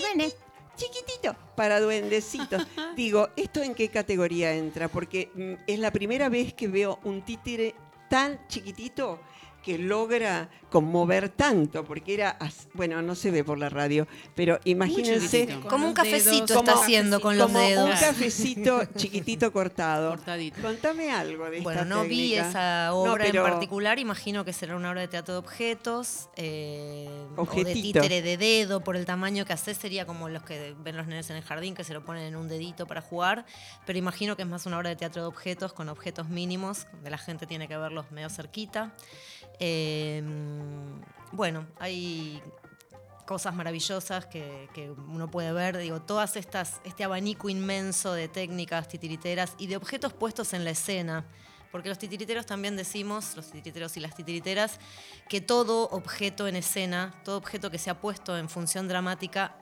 Chiquitito, 0.76 1.34
para 1.56 1.80
duendecitos. 1.80 2.66
Digo, 2.96 3.30
¿esto 3.36 3.62
en 3.62 3.74
qué 3.74 3.88
categoría 3.88 4.52
entra? 4.54 4.88
Porque 4.88 5.30
mm, 5.34 5.64
es 5.66 5.78
la 5.78 5.90
primera 5.90 6.28
vez 6.28 6.54
que 6.54 6.68
veo 6.68 6.98
un 7.04 7.22
títere 7.22 7.74
tan 8.08 8.46
chiquitito 8.46 9.18
que 9.66 9.78
logra 9.78 10.48
conmover 10.70 11.28
tanto, 11.28 11.84
porque 11.84 12.14
era, 12.14 12.38
bueno, 12.74 13.02
no 13.02 13.16
se 13.16 13.32
ve 13.32 13.42
por 13.42 13.58
la 13.58 13.68
radio, 13.68 14.06
pero 14.36 14.60
imagínense... 14.64 15.48
Como 15.68 15.88
un 15.88 15.92
cafecito 15.92 16.46
dedos. 16.46 16.50
está 16.62 16.72
Como- 16.72 16.82
haciendo 16.84 17.20
con 17.20 17.36
los 17.36 17.46
como 17.48 17.58
dedos. 17.58 17.90
un 17.90 17.96
cafecito 17.98 18.84
chiquitito 18.94 19.52
cortado. 19.52 20.10
Cortadito. 20.10 20.62
Contame 20.62 21.10
algo 21.10 21.50
de 21.50 21.62
Bueno, 21.62 21.80
esta 21.82 21.94
no 21.94 22.04
vi 22.04 22.34
esa 22.36 22.88
No, 22.90 22.96
obra 23.02 23.24
pero- 23.24 23.44
en 23.44 23.50
particular, 23.52 23.98
imagino 23.98 24.44
que 24.44 24.52
será 24.52 24.76
una 24.76 24.90
obra 24.90 25.00
de 25.00 25.08
teatro 25.08 25.34
de 25.34 25.38
objetos, 25.40 26.28
eh, 26.36 27.08
o 27.36 27.44
de 27.46 27.72
títere 27.72 28.22
de 28.22 28.36
dedo, 28.36 28.84
por 28.84 28.94
el 28.96 29.04
tamaño 29.04 29.44
que 29.46 29.52
hace, 29.52 29.74
sería 29.74 30.06
como 30.06 30.28
los 30.28 30.44
que 30.44 30.76
ven 30.78 30.96
los 30.96 31.08
nenes 31.08 31.28
en 31.30 31.36
el 31.36 31.42
jardín, 31.42 31.74
que 31.74 31.82
se 31.82 31.92
lo 31.92 32.04
ponen 32.04 32.22
en 32.22 32.36
un 32.36 32.46
dedito 32.46 32.86
para 32.86 33.00
jugar, 33.00 33.46
pero 33.84 33.98
imagino 33.98 34.36
que 34.36 34.42
es 34.42 34.48
más 34.48 34.64
una 34.66 34.78
obra 34.78 34.90
de 34.90 34.96
teatro 34.96 35.22
de 35.22 35.28
objetos, 35.28 35.72
con 35.72 35.88
objetos 35.88 36.28
mínimos, 36.28 36.86
donde 36.92 37.10
la 37.10 37.18
gente 37.18 37.46
tiene 37.48 37.66
que 37.66 37.76
verlos 37.76 38.12
medio 38.12 38.30
cerquita. 38.30 38.94
Eh, 39.58 40.22
bueno, 41.32 41.66
hay 41.78 42.42
cosas 43.26 43.54
maravillosas 43.54 44.26
que, 44.26 44.68
que 44.72 44.90
uno 44.90 45.30
puede 45.30 45.52
ver, 45.52 45.76
digo, 45.76 46.00
todas 46.00 46.36
estas, 46.36 46.80
este 46.84 47.04
abanico 47.04 47.48
inmenso 47.48 48.12
de 48.12 48.28
técnicas 48.28 48.88
titiriteras 48.88 49.54
y 49.58 49.66
de 49.66 49.76
objetos 49.76 50.12
puestos 50.12 50.52
en 50.52 50.64
la 50.64 50.70
escena. 50.70 51.26
Porque 51.72 51.88
los 51.88 51.98
titiriteros 51.98 52.46
también 52.46 52.76
decimos, 52.76 53.36
los 53.36 53.50
titiriteros 53.50 53.96
y 53.96 54.00
las 54.00 54.14
titiriteras, 54.14 54.78
que 55.28 55.40
todo 55.40 55.88
objeto 55.90 56.46
en 56.46 56.56
escena, 56.56 57.12
todo 57.24 57.36
objeto 57.36 57.70
que 57.70 57.78
se 57.78 57.90
ha 57.90 58.00
puesto 58.00 58.38
en 58.38 58.48
función 58.48 58.88
dramática, 58.88 59.56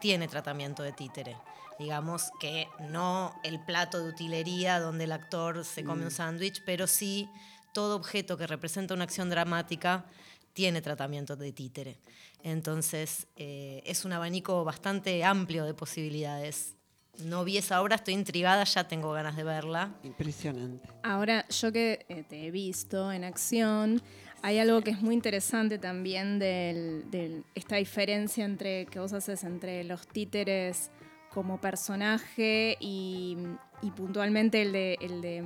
tiene 0.00 0.28
tratamiento 0.28 0.82
de 0.82 0.92
títere. 0.92 1.36
Digamos 1.78 2.30
que 2.38 2.68
no 2.90 3.34
el 3.42 3.58
plato 3.64 4.02
de 4.02 4.10
utilería 4.10 4.78
donde 4.78 5.04
el 5.04 5.12
actor 5.12 5.64
se 5.64 5.84
come 5.84 6.04
un 6.04 6.10
sándwich, 6.10 6.62
pero 6.64 6.86
sí 6.86 7.30
todo 7.74 7.96
objeto 7.96 8.38
que 8.38 8.46
representa 8.46 8.94
una 8.94 9.04
acción 9.04 9.28
dramática 9.28 10.06
tiene 10.54 10.80
tratamiento 10.80 11.36
de 11.36 11.52
títere. 11.52 11.98
Entonces, 12.42 13.26
eh, 13.36 13.82
es 13.84 14.04
un 14.06 14.12
abanico 14.12 14.64
bastante 14.64 15.24
amplio 15.24 15.64
de 15.66 15.74
posibilidades. 15.74 16.76
No 17.18 17.44
vi 17.44 17.58
esa 17.58 17.82
obra, 17.82 17.96
estoy 17.96 18.14
intrigada, 18.14 18.64
ya 18.64 18.88
tengo 18.88 19.12
ganas 19.12 19.36
de 19.36 19.44
verla. 19.44 19.92
Impresionante. 20.04 20.88
Ahora, 21.02 21.46
yo 21.48 21.72
que 21.72 22.06
eh, 22.08 22.22
te 22.22 22.46
he 22.46 22.50
visto 22.50 23.10
en 23.12 23.24
acción, 23.24 24.00
hay 24.42 24.58
algo 24.58 24.80
que 24.82 24.92
es 24.92 25.00
muy 25.00 25.14
interesante 25.14 25.78
también 25.78 26.38
de 26.38 27.42
esta 27.54 27.76
diferencia 27.76 28.44
entre 28.44 28.86
que 28.86 29.00
vos 29.00 29.12
haces 29.12 29.42
entre 29.42 29.82
los 29.84 30.06
títeres 30.06 30.90
como 31.34 31.60
personaje 31.60 32.76
y, 32.80 33.36
y 33.82 33.90
puntualmente 33.90 34.62
el 34.62 34.72
de, 34.72 34.98
el, 35.00 35.20
de, 35.20 35.38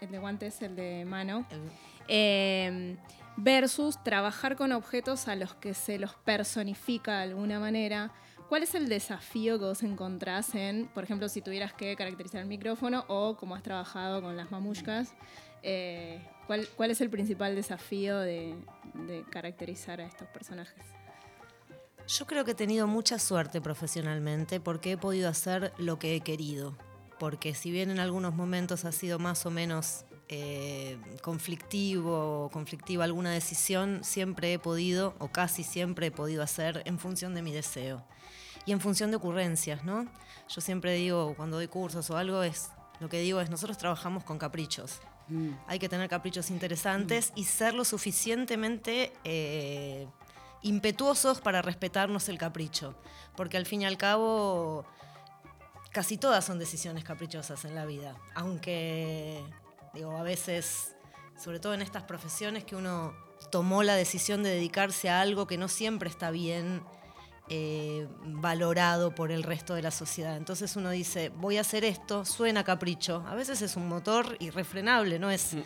el 0.00 0.10
de 0.10 0.18
guantes, 0.18 0.60
el 0.62 0.76
de 0.76 1.04
mano. 1.06 1.46
Eh, 2.06 2.96
versus 3.36 4.02
trabajar 4.04 4.56
con 4.56 4.72
objetos 4.72 5.26
a 5.26 5.34
los 5.34 5.54
que 5.54 5.72
se 5.72 5.98
los 5.98 6.14
personifica 6.16 7.16
de 7.16 7.22
alguna 7.22 7.58
manera. 7.58 8.12
¿Cuál 8.48 8.64
es 8.64 8.74
el 8.74 8.90
desafío 8.90 9.58
que 9.58 9.64
vos 9.64 9.82
encontrás 9.82 10.54
en, 10.54 10.86
por 10.88 11.04
ejemplo, 11.04 11.28
si 11.30 11.40
tuvieras 11.40 11.72
que 11.72 11.96
caracterizar 11.96 12.42
el 12.42 12.48
micrófono 12.48 13.06
o 13.08 13.36
como 13.38 13.54
has 13.54 13.62
trabajado 13.62 14.20
con 14.20 14.36
las 14.36 14.50
mamushkas? 14.50 15.14
eh, 15.62 16.20
¿cuál, 16.46 16.68
cuál 16.76 16.90
es 16.90 17.00
el 17.00 17.08
principal 17.08 17.54
desafío 17.54 18.18
de, 18.18 18.54
de 19.06 19.24
caracterizar 19.30 20.00
a 20.00 20.06
estos 20.06 20.28
personajes? 20.28 20.84
Yo 22.18 22.26
creo 22.26 22.44
que 22.44 22.50
he 22.50 22.54
tenido 22.54 22.86
mucha 22.86 23.18
suerte 23.18 23.62
profesionalmente 23.62 24.60
porque 24.60 24.92
he 24.92 24.96
podido 24.98 25.30
hacer 25.30 25.72
lo 25.78 25.98
que 25.98 26.14
he 26.14 26.20
querido. 26.20 26.76
Porque 27.18 27.54
si 27.54 27.70
bien 27.70 27.90
en 27.90 28.00
algunos 28.00 28.34
momentos 28.34 28.84
ha 28.84 28.92
sido 28.92 29.18
más 29.18 29.46
o 29.46 29.50
menos 29.50 30.04
eh, 30.28 30.98
conflictivo 31.22 32.44
o 32.44 32.50
conflictiva 32.50 33.04
alguna 33.04 33.30
decisión, 33.30 34.04
siempre 34.04 34.52
he 34.52 34.58
podido, 34.58 35.14
o 35.20 35.28
casi 35.28 35.62
siempre 35.62 36.08
he 36.08 36.10
podido 36.10 36.42
hacer 36.42 36.82
en 36.84 36.98
función 36.98 37.34
de 37.34 37.40
mi 37.40 37.50
deseo. 37.50 38.04
Y 38.66 38.72
en 38.72 38.80
función 38.80 39.10
de 39.10 39.16
ocurrencias, 39.16 39.82
¿no? 39.82 40.06
Yo 40.50 40.60
siempre 40.60 40.92
digo, 40.92 41.32
cuando 41.34 41.56
doy 41.56 41.68
cursos 41.68 42.10
o 42.10 42.18
algo, 42.18 42.42
es 42.42 42.72
lo 43.00 43.08
que 43.08 43.20
digo 43.20 43.40
es, 43.40 43.48
nosotros 43.48 43.78
trabajamos 43.78 44.22
con 44.22 44.36
caprichos. 44.36 45.00
Hay 45.66 45.78
que 45.78 45.88
tener 45.88 46.10
caprichos 46.10 46.50
interesantes 46.50 47.32
y 47.34 47.44
ser 47.44 47.72
lo 47.72 47.86
suficientemente 47.86 49.14
eh, 49.24 50.06
impetuosos 50.62 51.40
para 51.40 51.62
respetarnos 51.62 52.28
el 52.28 52.38
capricho. 52.38 52.94
Porque 53.36 53.56
al 53.56 53.66
fin 53.66 53.82
y 53.82 53.86
al 53.86 53.98
cabo, 53.98 54.84
casi 55.90 56.16
todas 56.16 56.44
son 56.44 56.58
decisiones 56.58 57.04
caprichosas 57.04 57.64
en 57.64 57.74
la 57.74 57.84
vida. 57.84 58.16
Aunque, 58.34 59.42
digo, 59.94 60.16
a 60.16 60.22
veces, 60.22 60.94
sobre 61.36 61.60
todo 61.60 61.74
en 61.74 61.82
estas 61.82 62.04
profesiones 62.04 62.64
que 62.64 62.76
uno 62.76 63.14
tomó 63.50 63.82
la 63.82 63.94
decisión 63.94 64.42
de 64.42 64.50
dedicarse 64.50 65.10
a 65.10 65.20
algo 65.20 65.46
que 65.46 65.58
no 65.58 65.68
siempre 65.68 66.08
está 66.08 66.30
bien 66.30 66.82
eh, 67.48 68.06
valorado 68.24 69.14
por 69.14 69.32
el 69.32 69.42
resto 69.42 69.74
de 69.74 69.82
la 69.82 69.90
sociedad. 69.90 70.36
Entonces 70.36 70.76
uno 70.76 70.90
dice, 70.90 71.30
voy 71.30 71.58
a 71.58 71.62
hacer 71.62 71.84
esto, 71.84 72.24
suena 72.24 72.64
capricho. 72.64 73.24
A 73.26 73.34
veces 73.34 73.62
es 73.62 73.76
un 73.76 73.88
motor 73.88 74.36
irrefrenable, 74.40 75.18
no 75.18 75.30
es 75.30 75.56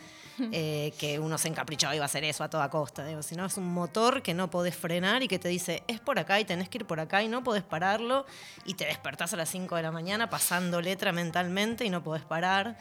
eh, 0.51 0.93
que 0.99 1.19
uno 1.19 1.37
se 1.37 1.47
encaprichó 1.47 1.91
y 1.93 1.97
va 1.97 2.03
a 2.03 2.07
hacer 2.07 2.23
eso 2.23 2.43
a 2.43 2.49
toda 2.49 2.69
costa, 2.69 3.05
digo, 3.05 3.23
sino 3.23 3.45
es 3.45 3.57
un 3.57 3.73
motor 3.73 4.21
que 4.21 4.33
no 4.33 4.49
podés 4.49 4.75
frenar 4.75 5.23
y 5.23 5.27
que 5.27 5.39
te 5.39 5.47
dice, 5.47 5.83
es 5.87 5.99
por 5.99 6.19
acá 6.19 6.39
y 6.39 6.45
tenés 6.45 6.69
que 6.69 6.79
ir 6.79 6.85
por 6.85 6.99
acá 6.99 7.23
y 7.23 7.27
no 7.27 7.43
podés 7.43 7.63
pararlo 7.63 8.25
y 8.65 8.75
te 8.75 8.85
despertás 8.85 9.33
a 9.33 9.37
las 9.37 9.49
5 9.49 9.75
de 9.75 9.81
la 9.81 9.91
mañana 9.91 10.29
pasando 10.29 10.79
letra 10.79 11.11
mentalmente 11.11 11.85
y 11.85 11.89
no 11.89 12.03
podés 12.03 12.23
parar. 12.23 12.77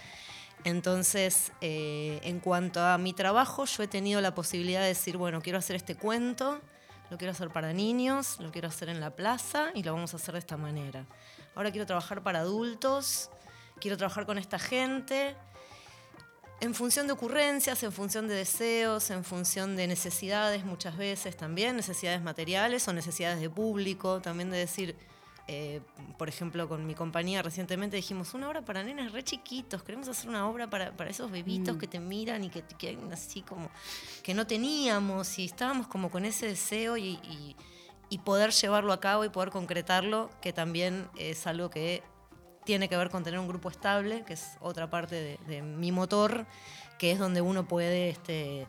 Entonces, 0.65 1.53
eh, 1.61 2.19
en 2.25 2.41
cuanto 2.41 2.85
a 2.85 2.99
mi 2.99 3.13
trabajo, 3.13 3.65
yo 3.65 3.83
he 3.83 3.89
tenido 3.89 4.21
la 4.21 4.35
posibilidad 4.35 4.81
de 4.81 4.89
decir, 4.89 5.17
bueno, 5.17 5.41
quiero 5.41 5.59
hacer 5.59 5.77
este 5.77 5.95
cuento, 5.95 6.61
lo 7.11 7.19
quiero 7.19 7.33
hacer 7.33 7.51
para 7.51 7.73
niños, 7.73 8.39
lo 8.41 8.51
quiero 8.51 8.69
hacer 8.69 8.89
en 8.89 9.01
la 9.01 9.11
plaza 9.11 9.71
y 9.75 9.83
lo 9.83 9.93
vamos 9.93 10.13
a 10.15 10.17
hacer 10.17 10.33
de 10.35 10.41
esta 10.41 10.57
manera. 10.57 11.07
Ahora 11.55 11.71
quiero 11.71 11.87
trabajar 11.87 12.23
para 12.23 12.41
adultos, 12.41 13.31
quiero 13.81 13.97
trabajar 13.97 14.27
con 14.27 14.39
esta 14.39 14.59
gente, 14.59 15.37
en 16.61 16.75
función 16.75 17.07
de 17.07 17.13
ocurrencias, 17.13 17.83
en 17.83 17.93
función 17.93 18.29
de 18.29 18.35
deseos, 18.35 19.11
en 19.11 19.25
función 19.25 19.77
de 19.77 19.87
necesidades 19.87 20.65
muchas 20.65 20.97
veces 20.97 21.37
también, 21.37 21.77
necesidades 21.77 22.23
materiales 22.23 22.89
o 22.89 22.93
necesidades 22.93 23.41
de 23.41 23.51
público, 23.51 24.21
también 24.21 24.51
de 24.51 24.59
decir, 24.59 24.97
eh, 25.49 25.81
por 26.19 26.29
ejemplo, 26.29 26.69
con 26.69 26.87
mi 26.87 26.95
compañía 26.95 27.41
recientemente 27.43 27.97
dijimos, 27.97 28.35
una 28.35 28.49
obra 28.49 28.65
para 28.65 28.83
nenes 28.83 29.13
re 29.13 29.23
chiquitos, 29.23 29.83
queremos 29.85 30.09
hacer 30.09 30.29
una 30.29 30.49
obra 30.49 30.69
para, 30.69 30.97
para 30.97 31.11
esos 31.11 31.31
bebitos 31.31 31.77
Mm. 31.77 31.79
que 31.79 31.87
te 31.87 32.01
miran 32.01 32.43
y 32.45 32.51
que, 32.51 32.63
que 32.63 32.99
así 33.13 33.43
como 33.43 33.71
que 34.25 34.35
no 34.35 34.47
teníamos 34.47 35.39
y 35.39 35.45
estábamos 35.45 35.87
como 35.87 36.11
con 36.11 36.25
ese 36.25 36.47
deseo 36.47 36.97
y, 36.97 37.21
y- 37.23 37.57
y 38.09 38.19
poder 38.19 38.51
llevarlo 38.53 38.93
a 38.93 39.01
cabo 39.01 39.25
y 39.25 39.29
poder 39.31 39.51
concretarlo, 39.51 40.31
que 40.41 40.53
también 40.53 41.09
es 41.17 41.47
algo 41.47 41.71
que 41.71 42.03
tiene 42.65 42.89
que 42.89 42.97
ver 42.97 43.11
con 43.11 43.23
tener 43.25 43.39
un 43.41 43.49
grupo 43.49 43.69
estable, 43.69 44.25
que 44.25 44.33
es 44.35 44.57
otra 44.61 44.89
parte 44.91 45.15
de, 45.17 45.39
de 45.49 45.63
mi 45.63 45.91
motor, 45.93 46.47
que 46.99 47.11
es 47.13 47.19
donde 47.19 47.41
uno 47.41 47.67
puede 47.69 48.09
este, 48.11 48.67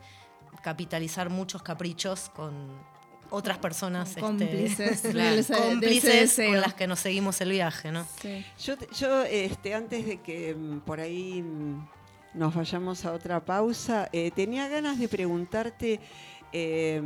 capitalizar 0.62 1.30
muchos 1.30 1.62
caprichos 1.62 2.30
con 2.30 2.68
otras 3.30 3.58
personas 3.58 4.08
este, 4.10 4.20
Cómplices 4.20 5.00
claro, 5.12 5.36
de 5.36 5.42
cómplices 5.58 6.34
con 6.46 6.60
las 6.60 6.74
que 6.74 6.86
nos 6.86 7.00
seguimos 7.00 7.40
el 7.40 7.50
viaje, 7.50 7.92
¿no? 7.92 8.06
Yo, 8.62 8.74
yo 8.98 9.22
este, 9.24 9.74
antes 9.74 10.06
de 10.06 10.16
que 10.22 10.54
mm, 10.54 10.80
por 10.80 11.00
ahí 11.00 11.42
mm, 11.42 11.88
nos 12.34 12.54
vayamos 12.54 13.04
a 13.04 13.12
otra 13.12 13.44
pausa, 13.44 14.08
eh, 14.12 14.30
tenía 14.34 14.68
ganas 14.68 14.98
de 14.98 15.08
preguntarte, 15.08 16.00
eh, 16.52 17.02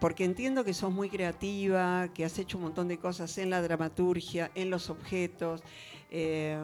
porque 0.00 0.24
entiendo 0.24 0.64
que 0.64 0.74
sos 0.74 0.92
muy 0.92 1.08
creativa, 1.10 2.08
que 2.14 2.24
has 2.24 2.38
hecho 2.38 2.58
un 2.58 2.64
montón 2.64 2.86
de 2.88 2.98
cosas 2.98 3.36
en 3.38 3.50
la 3.50 3.60
dramaturgia, 3.62 4.50
en 4.54 4.70
los 4.70 4.90
objetos, 4.90 5.62
eh, 6.10 6.58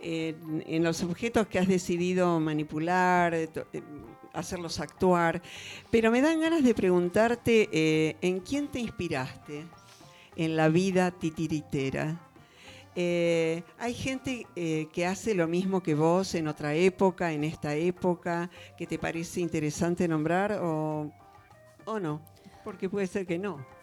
en, 0.00 0.62
en 0.66 0.84
los 0.84 1.02
objetos 1.02 1.46
que 1.46 1.58
has 1.58 1.68
decidido 1.68 2.38
manipular, 2.38 3.34
to- 3.52 3.66
hacerlos 4.34 4.80
actuar, 4.80 5.40
pero 5.90 6.10
me 6.10 6.20
dan 6.20 6.40
ganas 6.40 6.62
de 6.62 6.74
preguntarte 6.74 7.68
eh, 7.72 8.16
en 8.20 8.40
quién 8.40 8.68
te 8.68 8.80
inspiraste 8.80 9.64
en 10.36 10.56
la 10.56 10.68
vida 10.68 11.10
titiritera. 11.10 12.20
Eh, 12.96 13.64
hay 13.78 13.94
gente 13.94 14.46
eh, 14.54 14.88
que 14.92 15.06
hace 15.06 15.34
lo 15.34 15.48
mismo 15.48 15.82
que 15.82 15.94
vos 15.94 16.34
en 16.34 16.46
otra 16.46 16.74
época, 16.74 17.32
en 17.32 17.42
esta 17.42 17.74
época, 17.74 18.50
que 18.76 18.86
te 18.86 18.98
parece 18.98 19.40
interesante 19.40 20.06
nombrar 20.06 20.60
o, 20.62 21.10
o 21.84 21.98
no, 21.98 22.20
porque 22.62 22.88
puede 22.88 23.06
ser 23.06 23.26
que 23.26 23.38
no. 23.38 23.73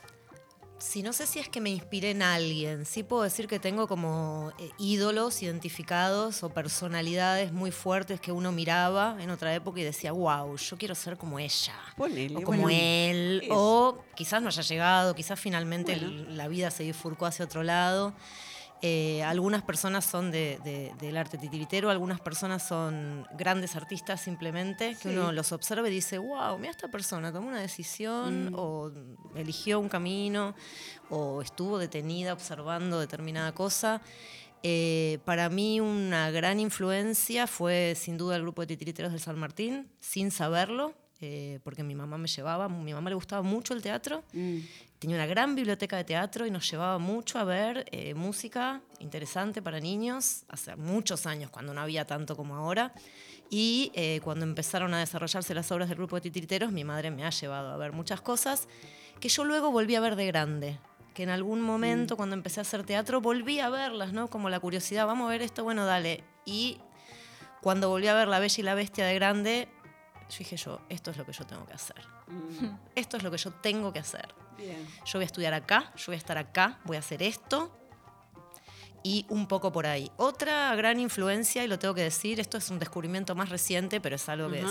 Sí, 0.81 1.03
no 1.03 1.13
sé 1.13 1.27
si 1.27 1.37
es 1.37 1.47
que 1.47 1.61
me 1.61 1.69
inspiré 1.69 2.09
en 2.09 2.23
alguien. 2.23 2.85
Sí 2.85 3.03
puedo 3.03 3.21
decir 3.21 3.47
que 3.47 3.59
tengo 3.59 3.87
como 3.87 4.51
eh, 4.57 4.71
ídolos 4.79 5.41
identificados 5.43 6.41
o 6.41 6.49
personalidades 6.49 7.51
muy 7.53 7.69
fuertes 7.71 8.19
que 8.19 8.31
uno 8.31 8.51
miraba 8.51 9.15
en 9.19 9.29
otra 9.29 9.53
época 9.53 9.79
y 9.79 9.83
decía, 9.83 10.11
wow, 10.11 10.57
yo 10.57 10.77
quiero 10.77 10.95
ser 10.95 11.17
como 11.17 11.37
ella. 11.37 11.75
Ponele, 11.95 12.37
o 12.37 12.41
como 12.41 12.63
bueno, 12.63 12.77
él. 12.81 13.43
O 13.51 14.03
quizás 14.15 14.41
no 14.41 14.47
haya 14.47 14.63
llegado, 14.63 15.13
quizás 15.13 15.39
finalmente 15.39 15.95
Bueno. 15.95 16.29
la 16.29 16.47
vida 16.47 16.71
se 16.71 16.83
bifurcó 16.83 17.27
hacia 17.27 17.45
otro 17.45 17.61
lado. 17.61 18.13
Eh, 18.83 19.21
algunas 19.23 19.61
personas 19.61 20.05
son 20.05 20.31
de- 20.31 20.59
de- 20.63 20.91
del 20.99 21.15
arte 21.15 21.37
titiritero, 21.37 21.91
algunas 21.91 22.19
personas 22.19 22.63
son 22.67 23.27
grandes 23.37 23.75
artistas 23.75 24.19
simplemente, 24.21 24.95
que 24.95 25.09
Sí. 25.09 25.15
uno 25.15 25.31
los 25.31 25.51
observa 25.51 25.87
y 25.87 25.91
dice, 25.91 26.17
wow, 26.17 26.57
mira 26.57 26.71
esta 26.71 26.87
persona 26.87 27.31
tomó 27.31 27.49
una 27.49 27.61
decisión 27.61 28.49
Mm. 28.49 28.55
o 28.55 28.91
eligió 29.35 29.79
un 29.79 29.87
camino 29.87 30.55
o 31.11 31.43
estuvo 31.43 31.77
detenida 31.77 32.33
observando 32.33 32.99
determinada 32.99 33.51
cosa. 33.51 34.01
Eh, 34.63 35.19
para 35.25 35.49
mí 35.49 35.79
una 35.79 36.31
gran 36.31 36.59
influencia 36.59 37.45
fue 37.45 37.93
sin 37.95 38.17
duda 38.17 38.35
el 38.35 38.41
grupo 38.41 38.61
de 38.61 38.67
titiriteros 38.67 39.11
del 39.11 39.21
San 39.21 39.37
Martín, 39.37 39.89
sin 39.99 40.31
saberlo, 40.31 40.93
eh, 41.19 41.59
porque 41.63 41.83
mi 41.83 41.93
mamá 41.93 42.17
me 42.17 42.27
llevaba, 42.27 42.67
mi 42.67 42.93
mamá 42.95 43.09
le 43.11 43.15
gustaba 43.15 43.43
mucho 43.43 43.75
el 43.75 43.81
teatro, 43.83 44.23
tenía 45.01 45.15
una 45.15 45.25
gran 45.25 45.55
biblioteca 45.55 45.97
de 45.97 46.03
teatro 46.03 46.45
y 46.45 46.51
nos 46.51 46.69
llevaba 46.69 46.99
mucho 46.99 47.39
a 47.39 47.43
ver 47.43 47.85
eh, 47.91 48.13
música 48.13 48.81
interesante 48.99 49.59
para 49.59 49.79
niños, 49.79 50.43
hace 50.47 50.75
muchos 50.75 51.25
años, 51.25 51.49
cuando 51.49 51.73
no 51.73 51.81
había 51.81 52.05
tanto 52.05 52.37
como 52.37 52.55
ahora. 52.55 52.93
Y 53.49 53.91
eh, 53.95 54.21
cuando 54.23 54.45
empezaron 54.45 54.93
a 54.93 54.99
desarrollarse 54.99 55.55
las 55.55 55.71
obras 55.71 55.89
del 55.89 55.97
grupo 55.97 56.17
de 56.17 56.21
titiriteros, 56.21 56.71
mi 56.71 56.83
madre 56.83 57.09
me 57.09 57.25
ha 57.25 57.31
llevado 57.31 57.71
a 57.71 57.77
ver 57.77 57.93
muchas 57.93 58.21
cosas 58.21 58.67
que 59.19 59.27
yo 59.27 59.43
luego 59.43 59.71
volví 59.71 59.95
a 59.95 60.01
ver 60.01 60.15
de 60.15 60.27
grande. 60.27 60.77
Que 61.15 61.23
en 61.23 61.29
algún 61.29 61.63
momento, 61.63 62.15
cuando 62.15 62.35
empecé 62.35 62.59
a 62.59 62.61
hacer 62.61 62.83
teatro, 62.83 63.21
volví 63.21 63.59
a 63.59 63.69
verlas, 63.69 64.13
¿no? 64.13 64.27
Como 64.27 64.51
la 64.51 64.59
curiosidad, 64.59 65.07
vamos 65.07 65.25
a 65.25 65.31
ver 65.31 65.41
esto, 65.41 65.63
bueno, 65.63 65.83
dale. 65.87 66.23
Y 66.45 66.77
cuando 67.63 67.89
volví 67.89 68.05
a 68.05 68.13
ver 68.13 68.27
La 68.27 68.37
Bella 68.37 68.55
y 68.55 68.63
la 68.63 68.75
Bestia 68.75 69.07
de 69.07 69.15
grande, 69.15 69.67
yo 70.29 70.37
dije 70.37 70.57
yo, 70.57 70.79
esto 70.89 71.09
es 71.09 71.17
lo 71.17 71.25
que 71.25 71.33
yo 71.33 71.43
tengo 71.47 71.65
que 71.65 71.73
hacer. 71.73 72.03
Esto 72.93 73.17
es 73.17 73.23
lo 73.23 73.31
que 73.31 73.37
yo 73.37 73.51
tengo 73.51 73.91
que 73.91 73.99
hacer. 73.99 74.40
Bien. 74.61 74.87
Yo 75.05 75.13
voy 75.19 75.23
a 75.23 75.25
estudiar 75.25 75.53
acá, 75.53 75.91
yo 75.97 76.05
voy 76.07 76.15
a 76.15 76.17
estar 76.17 76.37
acá, 76.37 76.79
voy 76.85 76.95
a 76.95 76.99
hacer 76.99 77.21
esto 77.23 77.77
y 79.03 79.25
un 79.29 79.47
poco 79.47 79.71
por 79.71 79.87
ahí. 79.87 80.11
Otra 80.17 80.75
gran 80.75 80.99
influencia, 80.99 81.63
y 81.63 81.67
lo 81.67 81.79
tengo 81.79 81.93
que 81.93 82.03
decir, 82.03 82.39
esto 82.39 82.57
es 82.57 82.69
un 82.69 82.79
descubrimiento 82.79 83.33
más 83.35 83.49
reciente, 83.49 83.99
pero 83.99 84.15
es 84.15 84.29
algo 84.29 84.49
que 84.51 84.59
es, 84.59 84.65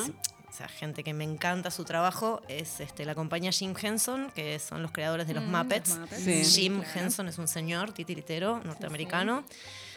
o 0.49 0.53
sea, 0.53 0.69
gente 0.69 1.03
que 1.03 1.13
me 1.15 1.25
encanta 1.25 1.71
su 1.73 1.85
trabajo, 1.85 2.41
es 2.47 2.79
este, 2.81 3.05
la 3.05 3.15
compañía 3.17 3.51
Jim 3.51 3.75
Henson, 3.81 4.31
que 4.35 4.59
son 4.61 4.83
los 4.83 4.93
creadores 4.93 5.27
de 5.27 5.35
los 5.35 5.43
Mm, 5.45 5.51
Muppets. 5.57 5.89
los 5.91 5.99
Muppets. 6.01 6.23
Sí. 6.23 6.45
Jim 6.45 6.81
Claro. 6.81 7.01
Henson 7.01 7.29
es 7.29 7.39
un 7.39 7.49
señor 7.49 7.93
titiritero 7.93 8.61
norteamericano. 8.65 9.43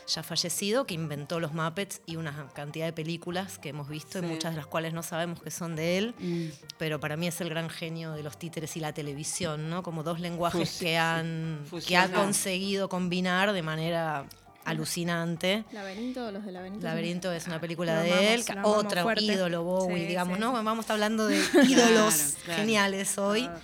Ya 0.08 0.22
fallecido, 0.24 0.86
que 0.86 0.94
inventó 0.94 1.40
los 1.40 1.54
Muppets 1.54 2.02
y 2.06 2.18
una 2.18 2.48
cantidad 2.54 2.86
de 2.86 2.94
películas 2.94 3.58
que 3.58 3.70
hemos 3.70 3.88
visto 3.90 4.20
Sí. 4.20 4.26
y 4.26 4.28
muchas 4.28 4.52
de 4.52 4.58
las 4.58 4.68
cuales 4.68 4.94
no 4.94 5.02
sabemos 5.04 5.42
que 5.42 5.50
son 5.52 5.76
de 5.76 5.98
él 5.98 6.14
Mm. 6.20 6.48
pero 6.78 7.00
para 7.00 7.16
mí 7.18 7.28
es 7.28 7.40
el 7.42 7.50
gran 7.50 7.70
genio 7.70 8.12
de 8.12 8.22
los 8.24 8.38
títeres 8.38 8.76
y 8.76 8.80
la 8.80 8.94
televisión, 8.94 9.70
¿no? 9.70 9.82
Como 9.84 10.04
dos 10.04 10.20
lenguajes 10.20 10.70
Fusi- 10.76 10.80
que 10.80 10.98
han 10.98 11.64
que 11.88 11.98
ha 11.98 12.12
conseguido 12.12 12.90
combinar 12.90 13.54
de 13.54 13.62
manera 13.62 14.26
alucinante. 14.66 15.64
Laberinto, 15.72 16.32
los 16.32 16.46
de 16.46 16.52
Laberinto. 16.52 16.86
Laberinto 16.86 17.32
es 17.32 17.48
una 17.48 17.60
película 17.60 17.96
Lo 17.98 18.02
de 18.04 18.12
amamos, 18.12 18.50
él, 18.50 18.58
otro 18.64 19.14
ídolo 19.22 19.64
Bowie, 19.64 20.02
Sí, 20.02 20.06
digamos, 20.08 20.36
sí, 20.38 20.42
¿no? 20.42 20.52
Vamos 20.54 20.78
a 20.78 20.82
estar 20.82 20.94
hablando 20.96 21.28
de 21.28 21.38
ídolos 21.70 22.14
Claro, 22.16 22.34
claro. 22.46 22.60
geniales 22.62 23.18
hoy. 23.18 23.46
Ah. 23.50 23.60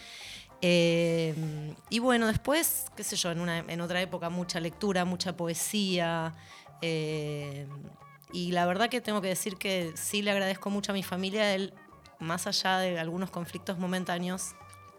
Eh, 0.62 1.34
y 1.90 2.00
bueno, 2.00 2.28
después, 2.28 2.86
qué 2.96 3.04
sé 3.04 3.16
yo, 3.16 3.32
en, 3.32 3.40
una, 3.40 3.60
en 3.60 3.82
otra 3.82 4.02
época 4.02 4.30
mucha 4.30 4.60
lectura, 4.60 5.06
mucha 5.06 5.36
poesía. 5.36 6.34
eh, 6.82 7.68
y 8.32 8.52
la 8.52 8.66
verdad 8.68 8.90
que 8.90 9.02
tengo 9.02 9.22
que 9.22 9.28
decir 9.30 9.58
que 9.58 9.92
sí 9.96 10.22
le 10.22 10.32
agradezco 10.32 10.70
mucho 10.70 10.92
a 10.92 10.94
mi 10.94 11.02
familia, 11.02 11.56
él, 11.56 11.74
más 12.20 12.46
allá 12.46 12.78
de 12.78 13.00
algunos 13.00 13.32
conflictos 13.32 13.80
momentáneos 13.80 14.56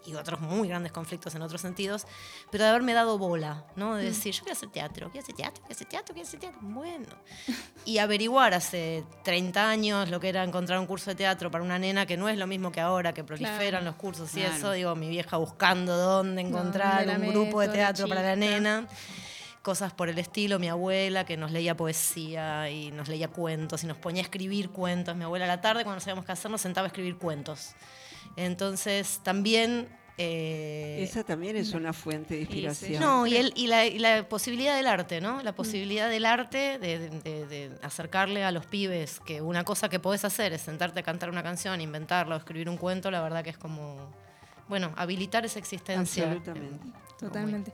y 0.07 0.15
otros 0.15 0.41
muy 0.41 0.69
grandes 0.69 0.93
conflictos 0.93 1.35
en 1.35 1.43
otros 1.43 1.61
sentidos, 1.61 2.07
pero 2.51 2.65
de 2.65 2.71
haberme 2.71 2.95
dado 2.95 3.19
bola, 3.19 3.65
¿no? 3.77 3.97
De 3.97 4.05
Mm. 4.05 4.07
decir, 4.07 4.33
yo 4.35 4.41
quiero 4.45 4.57
hacer 4.57 4.71
teatro, 4.71 5.11
quiero 5.11 5.23
hacer 5.23 5.35
teatro, 5.37 5.61
quiero 5.63 5.75
hacer 5.75 5.89
teatro, 5.89 6.15
quiero 6.15 6.27
hacer 6.29 6.41
teatro. 6.41 6.59
Bueno. 6.63 7.07
Y 7.85 7.99
averiguar 7.99 8.55
hace 8.55 9.05
30 9.25 9.69
años 9.69 10.09
lo 10.11 10.19
que 10.21 10.29
era 10.31 10.43
encontrar 10.45 10.79
un 10.79 10.87
curso 10.87 11.11
de 11.11 11.17
teatro 11.17 11.51
para 11.51 11.63
una 11.65 11.79
nena, 11.79 12.07
que 12.07 12.17
no 12.17 12.29
es 12.29 12.39
lo 12.39 12.47
mismo 12.47 12.73
que 12.73 12.81
ahora, 12.81 13.13
que 13.13 13.25
proliferan 13.25 13.61
Claro. 13.69 13.85
los 13.85 13.95
cursos 13.97 14.31
y 14.37 14.41
Claro. 14.41 14.55
eso. 14.57 14.73
Digo, 14.73 14.95
mi 14.97 15.09
vieja 15.09 15.37
buscando 15.37 15.97
dónde 15.97 16.41
encontrar 16.43 17.07
la 17.07 17.15
un 17.15 17.21
meto, 17.21 17.33
grupo 17.33 17.61
de 17.61 17.69
teatro 17.69 18.09
para 18.09 18.23
la 18.23 18.37
nena. 18.37 18.87
Cosas 19.63 19.93
por 19.93 20.09
el 20.09 20.19
estilo, 20.19 20.59
mi 20.59 20.69
abuela 20.71 21.27
que 21.27 21.37
nos 21.37 21.51
leía 21.51 21.77
poesía 21.77 22.71
y 22.71 22.91
nos 22.93 23.09
leía 23.09 23.29
cuentos 23.29 23.85
y 23.85 23.87
nos 23.87 23.99
ponía 23.99 24.23
a 24.23 24.25
escribir 24.25 24.71
cuentos. 24.71 25.15
Mi 25.15 25.25
abuela 25.25 25.45
a 25.45 25.49
la 25.49 25.61
tarde, 25.61 25.83
cuando 25.85 25.97
no 25.97 26.01
sabíamos 26.01 26.25
qué 26.25 26.33
hacer, 26.33 26.51
nos 26.51 26.63
sentaba 26.63 26.87
a 26.87 26.89
escribir 26.89 27.19
cuentos. 27.19 27.73
Entonces, 28.37 29.21
también 29.23 29.89
Eh, 30.23 31.03
Esa 31.03 31.25
también 31.25 31.57
es 31.57 31.73
una 31.73 31.95
fuente 31.95 32.35
de 32.35 32.41
inspiración. 32.43 33.01
no, 33.01 33.27
y, 33.27 33.37
el- 33.39 33.55
y 33.57 33.69
la, 33.69 33.87
y 33.87 33.99
la 33.99 34.29
posibilidad 34.29 34.77
del 34.77 34.87
arte, 34.87 35.19
¿no? 35.23 35.43
La 35.43 35.55
posibilidad 35.55 36.11
del 36.11 36.27
arte 36.27 36.79
de, 36.79 36.99
de- 36.99 37.09
de- 37.21 37.47
de 37.47 37.71
acercarle 37.81 38.45
a 38.45 38.53
los 38.53 38.67
pibes 38.67 39.19
que 39.21 39.41
una 39.41 39.65
cosa 39.65 39.89
que 39.89 39.99
podés 39.99 40.27
hacer 40.27 40.53
es 40.53 40.61
sentarte 40.61 41.01
a 41.01 41.03
cantar 41.05 41.31
una 41.31 41.43
canción, 41.43 41.81
inventarla 41.81 42.35
o 42.35 42.39
escribir 42.39 42.69
un 42.69 42.77
cuento, 42.77 43.11
la 43.11 43.23
verdad 43.23 43.43
que 43.43 43.49
es 43.49 43.57
como, 43.57 43.97
bueno, 44.69 44.93
habilitar 44.97 45.47
esa 45.47 45.59
existencia. 45.59 46.25
Absolutamente. 46.25 46.87
Totalmente. 47.19 47.73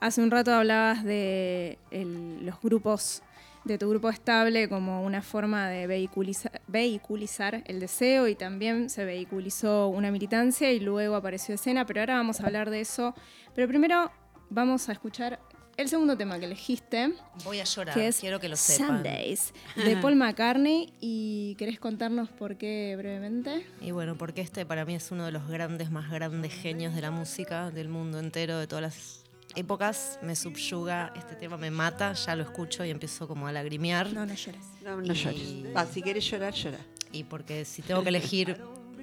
Hace 0.00 0.22
un 0.22 0.30
rato 0.30 0.54
hablabas 0.54 1.04
de 1.04 1.76
el- 1.90 2.46
los 2.46 2.58
grupos, 2.62 3.20
de 3.64 3.78
tu 3.78 3.88
grupo 3.88 4.10
estable 4.10 4.68
como 4.68 5.02
una 5.02 5.22
forma 5.22 5.68
de 5.68 5.86
vehiculizar, 5.86 6.60
vehiculizar 6.66 7.62
el 7.66 7.80
deseo 7.80 8.28
y 8.28 8.34
también 8.34 8.90
se 8.90 9.04
vehiculizó 9.04 9.88
una 9.88 10.10
militancia 10.10 10.72
y 10.72 10.80
luego 10.80 11.16
apareció 11.16 11.54
escena, 11.54 11.86
pero 11.86 12.00
ahora 12.00 12.16
vamos 12.16 12.40
a 12.40 12.46
hablar 12.46 12.70
de 12.70 12.80
eso. 12.80 13.14
Pero 13.54 13.66
primero 13.68 14.10
vamos 14.50 14.88
a 14.88 14.92
escuchar 14.92 15.40
el 15.76 15.88
segundo 15.88 16.16
tema 16.16 16.38
que 16.38 16.44
elegiste, 16.44 17.14
Voy 17.44 17.58
a 17.58 17.64
llorar, 17.64 17.94
que 17.94 18.06
es 18.06 18.20
quiero 18.20 18.38
que 18.38 18.48
lo 18.48 18.54
sepan. 18.54 18.98
Sundays, 18.98 19.52
de 19.74 19.96
Paul 20.02 20.14
McCartney. 20.14 20.92
¿Y 21.00 21.56
querés 21.56 21.80
contarnos 21.80 22.28
por 22.28 22.56
qué 22.56 22.94
brevemente? 22.96 23.66
Y 23.80 23.90
bueno, 23.90 24.16
porque 24.16 24.40
este 24.40 24.64
para 24.64 24.84
mí 24.84 24.94
es 24.94 25.10
uno 25.10 25.24
de 25.24 25.32
los 25.32 25.48
grandes, 25.48 25.90
más 25.90 26.10
grandes 26.10 26.52
genios 26.52 26.94
de 26.94 27.00
la 27.00 27.10
música, 27.10 27.70
del 27.70 27.88
mundo 27.88 28.20
entero, 28.20 28.58
de 28.58 28.68
todas 28.68 28.82
las 28.82 29.23
épocas. 29.56 30.18
Me 30.22 30.36
subyuga, 30.36 31.12
este 31.16 31.36
tema 31.36 31.56
me 31.56 31.70
mata, 31.70 32.12
ya 32.12 32.36
lo 32.36 32.42
escucho 32.42 32.84
y 32.84 32.90
empiezo 32.90 33.26
como 33.28 33.46
a 33.46 33.52
lagrimear. 33.52 34.12
No, 34.12 34.26
no 34.26 34.34
llores. 34.34 34.64
No, 34.82 34.96
no 35.00 35.12
llores. 35.12 35.64
Va, 35.76 35.86
si 35.86 36.02
quieres 36.02 36.28
llorar, 36.30 36.54
llora. 36.54 36.78
Y 37.12 37.24
porque 37.24 37.64
si 37.64 37.82
tengo 37.82 38.02
que 38.02 38.08
elegir 38.08 38.60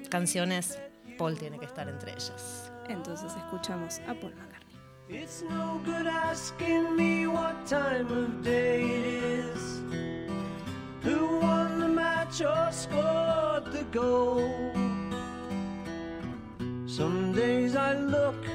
canciones, 0.10 0.78
Paul 1.18 1.38
tiene 1.38 1.60
que 1.60 1.66
estar 1.66 1.88
entre 1.88 2.12
ellas. 2.12 2.72
Entonces 2.90 3.32
escuchamos 3.36 4.00
a 4.08 4.14
Paul 4.14 4.34
McCartney. 4.36 4.62
It's 5.10 5.44
no 5.50 5.82
good 5.86 6.08
asking 6.08 6.96
me 6.96 7.28
what 7.28 7.66
time 7.66 8.08
of 8.12 8.44
day 8.44 8.82
it 8.82 9.06
is. 9.56 9.82
Who 11.04 11.40
won 11.40 11.80
the 11.80 11.88
match 11.88 12.42
or 12.42 12.72
scored 12.72 13.72
the 13.72 13.84
goal? 13.92 14.50
Some 16.86 17.34
days 17.34 17.76
I 17.76 17.94
look, 17.96 18.46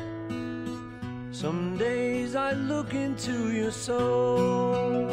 some 1.41 1.77
days 1.77 2.35
I 2.35 2.53
look 2.53 2.95
into 2.95 3.53
your 3.53 3.71
soul. 3.71 5.07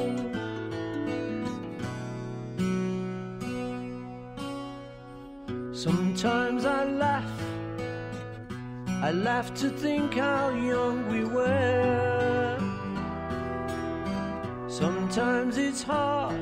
Sometimes 5.74 6.64
I 6.64 6.86
laugh. 6.86 7.42
I 8.88 9.12
laugh 9.12 9.54
to 9.56 9.70
think 9.70 10.14
how 10.14 10.52
young 10.52 11.12
we 11.12 11.26
were. 11.26 12.58
Sometimes 14.70 15.58
it's 15.58 15.84
hard, 15.84 16.40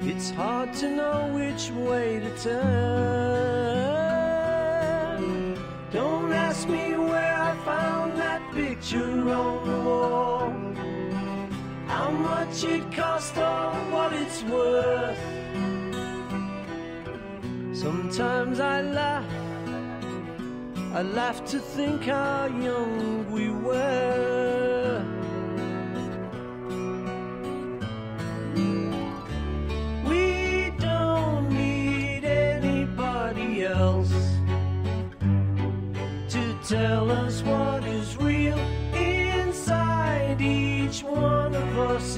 it's 0.00 0.30
hard 0.30 0.72
to 0.80 0.88
know 0.88 1.30
which 1.34 1.70
way 1.72 2.20
to 2.20 2.30
turn. 2.42 3.47
Picture 8.88 9.30
on 9.30 9.66
the 9.66 9.80
wall. 9.80 10.50
How 11.86 12.10
much 12.10 12.64
it 12.64 12.90
cost 12.92 13.36
or 13.36 13.72
what 13.92 14.12
it's 14.12 14.42
worth. 14.44 15.18
Sometimes 17.72 18.60
I 18.60 18.80
laugh. 18.82 19.32
I 20.94 21.02
laugh 21.02 21.44
to 21.50 21.58
think 21.58 22.04
how 22.04 22.46
young 22.46 23.30
we 23.30 23.50
were. 23.50 24.37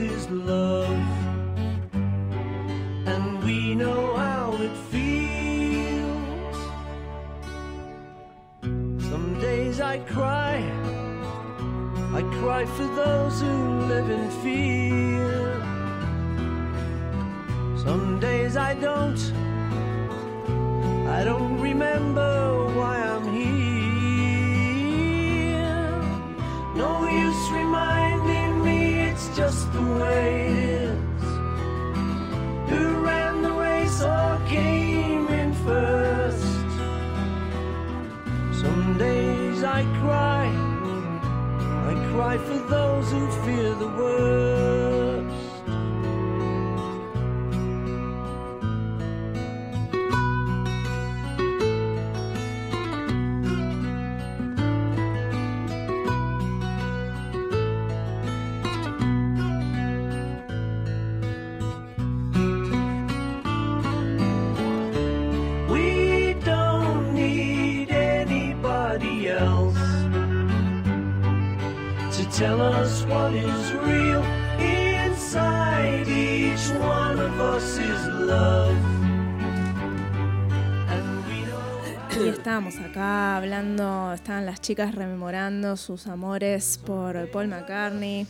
Is 0.00 0.28
love. 0.30 0.88
And 3.06 3.42
we 3.44 3.74
know 3.74 4.16
how 4.16 4.52
it 4.54 4.76
feels. 4.90 6.56
Some 9.10 9.38
days 9.40 9.80
I 9.80 9.98
cry, 9.98 10.56
I 12.18 12.22
cry 12.40 12.64
for 12.64 12.88
those 13.02 13.40
who 13.40 13.80
live 13.92 14.08
in 14.10 14.30
fear. 14.42 15.60
Some 17.84 18.20
days 18.20 18.56
I 18.56 18.74
don't, 18.74 19.20
I 21.08 21.24
don't 21.24 21.60
remember 21.60 22.66
why 22.74 22.96
I'm 23.02 23.09
just 29.34 29.72
the 29.72 29.82
way 29.82 30.46
it 30.46 30.58
is. 30.58 30.98
Who 32.70 33.04
ran 33.04 33.42
the 33.42 33.52
race 33.52 34.02
or 34.02 34.40
came 34.48 35.28
in 35.28 35.52
first? 35.66 36.44
Some 38.60 38.98
days 38.98 39.62
I 39.62 39.82
cry, 40.00 40.46
I 41.90 41.94
cry 42.12 42.38
for 42.38 42.58
those 42.68 43.10
who 43.12 43.30
fear 43.44 43.74
the 43.74 43.88
worst. 43.88 44.49
Estábamos 82.50 82.80
acá 82.80 83.36
hablando, 83.36 84.12
estaban 84.12 84.44
las 84.44 84.60
chicas 84.60 84.92
rememorando 84.92 85.76
sus 85.76 86.08
amores 86.08 86.80
por 86.84 87.30
Paul 87.30 87.46
McCartney. 87.46 88.26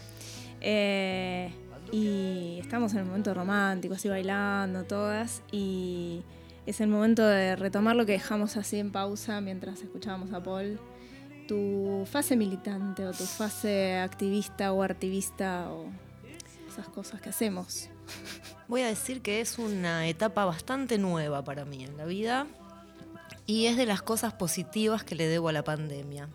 eh, 0.60 1.50
y 1.90 2.58
estamos 2.60 2.92
en 2.92 2.98
el 2.98 3.04
momento 3.06 3.32
romántico, 3.32 3.94
así 3.94 4.10
bailando 4.10 4.84
todas. 4.84 5.40
Y 5.50 6.20
es 6.66 6.82
el 6.82 6.88
momento 6.88 7.26
de 7.26 7.56
retomar 7.56 7.96
lo 7.96 8.04
que 8.04 8.12
dejamos 8.12 8.58
así 8.58 8.78
en 8.78 8.92
pausa 8.92 9.40
mientras 9.40 9.80
escuchábamos 9.80 10.34
a 10.34 10.42
Paul. 10.42 10.78
Tu 11.48 12.04
fase 12.04 12.36
militante 12.36 13.06
o 13.06 13.12
tu 13.12 13.24
fase 13.24 14.00
activista 14.00 14.74
o 14.74 14.82
artivista 14.82 15.70
o 15.70 15.86
esas 16.68 16.90
cosas 16.90 17.22
que 17.22 17.30
hacemos. 17.30 17.88
Voy 18.68 18.82
a 18.82 18.88
decir 18.88 19.22
que 19.22 19.40
es 19.40 19.58
una 19.58 20.06
etapa 20.08 20.44
bastante 20.44 20.98
nueva 20.98 21.42
para 21.42 21.64
mí 21.64 21.84
en 21.84 21.96
la 21.96 22.04
vida 22.04 22.46
y 23.50 23.66
es 23.66 23.76
de 23.76 23.84
las 23.84 24.00
cosas 24.00 24.32
positivas 24.32 25.02
que 25.02 25.16
le 25.16 25.26
debo 25.26 25.48
a 25.48 25.52
la 25.52 25.64
pandemia. 25.64 26.28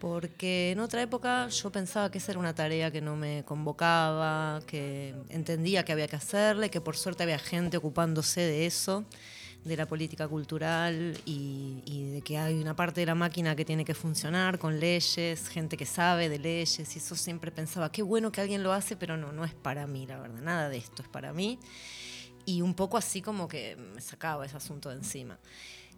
Porque 0.00 0.70
en 0.70 0.80
otra 0.80 1.02
época 1.02 1.48
yo 1.48 1.70
pensaba 1.70 2.10
que 2.10 2.16
esa 2.16 2.32
era 2.32 2.40
una 2.40 2.54
tarea 2.54 2.90
que 2.90 3.02
no 3.02 3.14
me 3.14 3.44
convocaba, 3.44 4.62
que 4.66 5.14
entendía 5.28 5.84
que 5.84 5.92
había 5.92 6.08
que 6.08 6.16
hacerle, 6.16 6.70
que 6.70 6.80
por 6.80 6.96
suerte 6.96 7.24
había 7.24 7.38
gente 7.38 7.76
ocupándose 7.76 8.40
de 8.40 8.64
eso, 8.64 9.04
de 9.64 9.76
la 9.76 9.84
política 9.84 10.26
cultural 10.26 11.20
y, 11.26 11.82
y 11.84 12.12
de 12.12 12.22
que 12.22 12.38
hay 12.38 12.54
una 12.54 12.74
parte 12.74 13.00
de 13.02 13.06
la 13.06 13.14
máquina 13.14 13.54
que 13.54 13.66
tiene 13.66 13.84
que 13.84 13.94
funcionar 13.94 14.58
con 14.58 14.80
leyes, 14.80 15.48
gente 15.48 15.76
que 15.76 15.84
sabe 15.84 16.30
de 16.30 16.38
leyes 16.38 16.96
y 16.96 16.98
eso 16.98 17.16
siempre 17.16 17.50
pensaba, 17.52 17.92
qué 17.92 18.00
bueno 18.00 18.32
que 18.32 18.40
alguien 18.40 18.62
lo 18.62 18.72
hace, 18.72 18.96
pero 18.96 19.18
no, 19.18 19.30
no 19.30 19.44
es 19.44 19.52
para 19.52 19.86
mí, 19.86 20.06
la 20.06 20.18
verdad, 20.20 20.40
nada 20.40 20.68
de 20.70 20.78
esto 20.78 21.02
es 21.02 21.08
para 21.08 21.34
mí. 21.34 21.58
Y 22.46 22.62
un 22.62 22.72
poco 22.74 22.96
así 22.96 23.20
como 23.20 23.46
que 23.46 23.76
me 23.76 24.00
sacaba 24.00 24.46
ese 24.46 24.56
asunto 24.56 24.88
de 24.88 24.96
encima. 24.96 25.38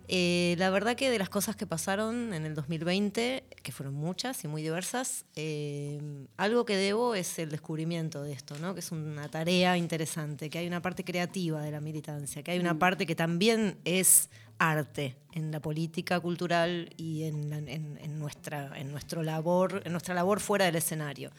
Eh, 0.09 0.55
la 0.59 0.71
verdad 0.71 0.95
que 0.97 1.11
de 1.11 1.19
las 1.19 1.29
cosas 1.29 1.57
que 1.57 1.67
pasaron 1.67 2.33
en 2.33 2.47
el 2.47 2.55
2020, 2.55 3.45
que 3.63 3.73
fueron 3.73 3.95
muchas 3.95 4.45
y 4.45 4.49
muy 4.49 4.63
diversas, 4.63 5.25
eh, 5.35 6.01
algo 6.37 6.65
que 6.65 6.77
debo 6.77 7.15
es 7.15 7.39
el 7.41 7.51
descubrimiento 7.51 8.23
de 8.23 8.33
esto, 8.33 8.57
¿no? 8.61 8.73
que 8.75 8.81
es 8.81 8.93
una 8.93 9.29
tarea 9.29 9.77
interesante, 9.77 10.49
que 10.49 10.59
hay 10.59 10.67
una 10.69 10.81
parte 10.81 11.03
creativa 11.05 11.61
de 11.63 11.71
la 11.73 11.81
militancia, 11.81 12.43
que 12.43 12.53
hay 12.53 12.59
una 12.61 12.79
parte 12.79 13.05
que 13.07 13.17
también 13.17 13.79
es 13.85 14.31
arte 14.59 15.17
en 15.33 15.51
la 15.51 15.61
política 15.61 16.19
cultural 16.21 16.91
y 16.97 17.25
en, 17.25 17.53
en- 17.69 17.99
en 18.01 18.19
nuestra, 18.19 18.79
en, 18.79 18.91
nuestro 18.93 19.23
labor, 19.23 19.83
en 19.85 19.93
nuestra 19.93 20.15
labor 20.15 20.41
fuera 20.41 20.65
del 20.67 20.77
escenario. 20.77 21.31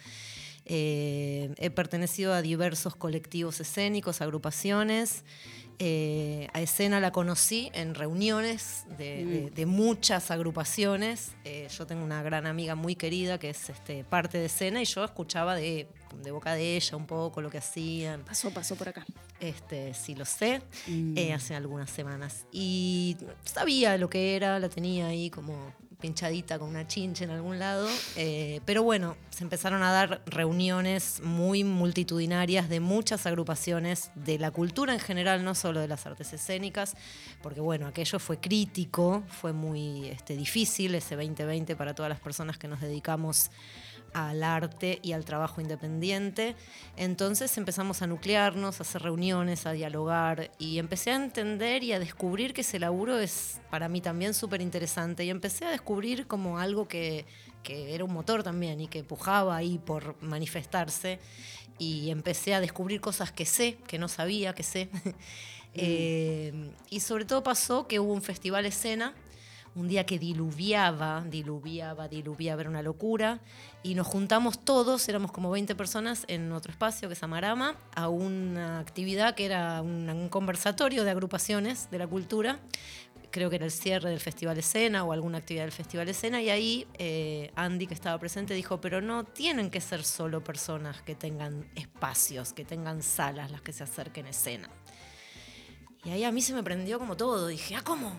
Eh, 0.69 1.53
he 1.57 1.69
pertenecido 1.69 2.33
a 2.33 2.41
diversos 2.41 2.95
colectivos 2.95 3.59
escénicos, 3.59 4.21
agrupaciones. 4.21 5.23
Eh, 5.79 6.47
a 6.53 6.61
escena 6.61 6.99
la 6.99 7.11
conocí 7.11 7.69
en 7.73 7.93
reuniones 7.93 8.85
de, 8.97 9.23
de- 9.25 9.49
de 9.51 9.65
muchas 9.67 10.31
agrupaciones. 10.31 11.33
Eh, 11.45 11.67
yo 11.77 11.85
tengo 11.85 12.03
una 12.03 12.23
gran 12.23 12.47
amiga 12.47 12.73
muy 12.73 12.95
querida 12.95 13.37
que 13.37 13.51
es 13.51 13.69
este, 13.69 14.03
parte 14.03 14.39
de 14.39 14.45
escena 14.45 14.81
y 14.81 14.85
yo 14.85 15.03
escuchaba 15.05 15.55
de, 15.55 15.87
de 16.23 16.31
boca 16.31 16.55
de 16.55 16.77
ella 16.77 16.97
un 16.97 17.05
poco 17.05 17.41
lo 17.41 17.51
que 17.51 17.59
hacían. 17.59 18.23
Pasó, 18.25 18.49
pasó 18.51 18.75
por 18.75 18.89
acá. 18.89 19.05
Este, 19.39 19.93
sí 19.93 20.15
lo 20.15 20.25
sé, 20.25 20.63
eh, 21.15 21.31
hace 21.31 21.53
algunas 21.53 21.91
semanas. 21.91 22.47
Y 22.51 23.15
sabía 23.45 23.97
lo 23.99 24.09
que 24.09 24.35
era, 24.35 24.57
la 24.59 24.69
tenía 24.69 25.05
ahí 25.05 25.29
como 25.29 25.75
pinchadita 25.99 26.59
con 26.59 26.69
una 26.69 26.87
chincha 26.87 27.23
en 27.23 27.31
algún 27.31 27.59
lado. 27.59 27.87
eh, 28.15 28.61
pero 28.65 28.83
bueno, 28.83 29.17
se 29.29 29.43
empezaron 29.43 29.83
a 29.83 29.91
dar 29.91 30.21
reuniones 30.25 31.21
muy 31.23 31.63
multitudinarias 31.63 32.69
de 32.69 32.79
muchas 32.79 33.25
agrupaciones 33.25 34.11
de 34.15 34.39
la 34.39 34.51
cultura 34.51 34.93
en 34.93 34.99
general, 34.99 35.43
no 35.43 35.55
solo 35.55 35.79
de 35.79 35.87
las 35.87 36.05
artes 36.05 36.33
escénicas, 36.33 36.95
porque 37.41 37.61
bueno, 37.61 37.87
aquello 37.87 38.19
fue 38.19 38.39
crítico, 38.39 39.23
fue 39.27 39.53
muy 39.53 40.07
este, 40.07 40.35
difícil 40.35 40.95
ese 40.95 41.15
2020 41.15 41.75
para 41.75 41.93
todas 41.93 42.09
las 42.09 42.19
personas 42.19 42.57
que 42.57 42.67
nos 42.67 42.81
dedicamos 42.81 43.51
al 44.17 44.43
arte 44.43 44.99
y 45.03 45.11
al 45.11 45.25
trabajo 45.25 45.61
independiente. 45.61 46.55
Entonces 46.95 47.55
empezamos 47.57 48.01
a 48.01 48.07
nuclearnos, 48.07 48.79
a 48.79 48.83
hacer 48.83 49.03
reuniones, 49.03 49.67
a 49.67 49.73
dialogar 49.73 50.49
y 50.57 50.79
empecé 50.79 51.11
a 51.11 51.15
entender 51.15 51.83
y 51.83 51.93
a 51.93 51.99
descubrir 51.99 52.53
que 52.53 52.61
ese 52.61 52.79
laburo 52.79 53.19
es 53.19 53.61
para 53.69 53.89
mí 53.89 54.01
también 54.01 54.33
súper 54.33 54.61
interesante 54.61 55.23
y 55.23 55.29
empecé 55.29 55.65
a 55.65 55.69
descubrir 55.69 56.25
como 56.25 56.57
algo 56.57 56.87
que, 56.87 57.25
que 57.61 57.93
era 57.93 58.03
un 58.03 58.13
motor 58.13 58.41
también 58.41 58.81
y 58.81 58.87
que 58.87 59.03
pujaba 59.03 59.55
ahí 59.55 59.77
por 59.77 60.21
manifestarse 60.23 61.19
y 61.77 62.09
empecé 62.09 62.55
a 62.55 62.59
descubrir 62.59 62.99
cosas 62.99 63.31
que 63.31 63.45
sé, 63.45 63.77
que 63.87 63.99
no 63.99 64.07
sabía 64.07 64.53
que 64.53 64.63
sé. 64.63 64.89
Eh, 65.79 66.71
y 66.89 67.01
sobre 67.01 67.25
todo 67.25 67.43
pasó 67.43 67.87
que 67.87 67.99
hubo 67.99 68.11
un 68.11 68.23
festival 68.23 68.65
escena 68.65 69.13
un 69.77 69.87
día 69.87 70.05
que 70.05 70.17
diluviaba, 70.17 71.23
diluviaba, 71.29 72.07
diluviaba, 72.07 72.61
era 72.61 72.69
una 72.69 72.81
locura. 72.81 73.39
Y 73.83 73.93
nos 73.93 74.07
juntamos 74.07 74.59
todos, 74.65 75.07
éramos 75.07 75.31
como 75.31 75.51
20 75.51 75.75
personas 75.75 76.25
en 76.27 76.51
otro 76.51 76.71
espacio 76.71 77.07
que 77.07 77.13
es 77.13 77.21
Amarama, 77.21 77.75
a 77.95 78.09
una 78.09 78.79
actividad 78.79 79.35
que 79.35 79.45
era 79.45 79.81
un, 79.83 80.29
conversatorio 80.29 81.03
de 81.03 81.11
agrupaciones 81.11 81.91
de 81.91 81.99
la 81.99 82.07
cultura. 82.07 82.59
Creo 83.29 83.51
que 83.51 83.57
era 83.57 83.65
el 83.65 83.71
cierre 83.71 84.09
del 84.09 84.19
Festival 84.19 84.57
Escena 84.57 85.03
o 85.03 85.11
alguna 85.11 85.37
actividad 85.37 85.65
del 85.65 85.71
Festival 85.71 86.09
Escena. 86.09 86.41
Y 86.41 86.49
ahí 86.49 86.87
eh, 86.97 87.51
Andy, 87.55 87.85
que 87.85 87.93
estaba 87.93 88.17
presente, 88.17 88.55
dijo, 88.55 88.81
pero 88.81 88.99
no 88.99 89.25
tienen 89.25 89.69
que 89.69 89.79
ser 89.79 90.03
solo 90.03 90.43
personas 90.43 91.03
que 91.03 91.13
tengan 91.13 91.69
espacios, 91.75 92.51
que 92.51 92.65
tengan 92.65 93.03
salas 93.03 93.51
las 93.51 93.61
que 93.61 93.73
se 93.73 93.83
acerquen 93.83 94.25
a 94.25 94.29
escena. 94.29 94.69
Y 96.03 96.09
ahí 96.09 96.23
a 96.23 96.31
mí 96.31 96.41
se 96.41 96.53
me 96.53 96.63
prendió 96.63 96.97
como 96.97 97.15
todo. 97.15 97.47
Dije, 97.47 97.75
ah, 97.75 97.81
¿cómo? 97.83 98.13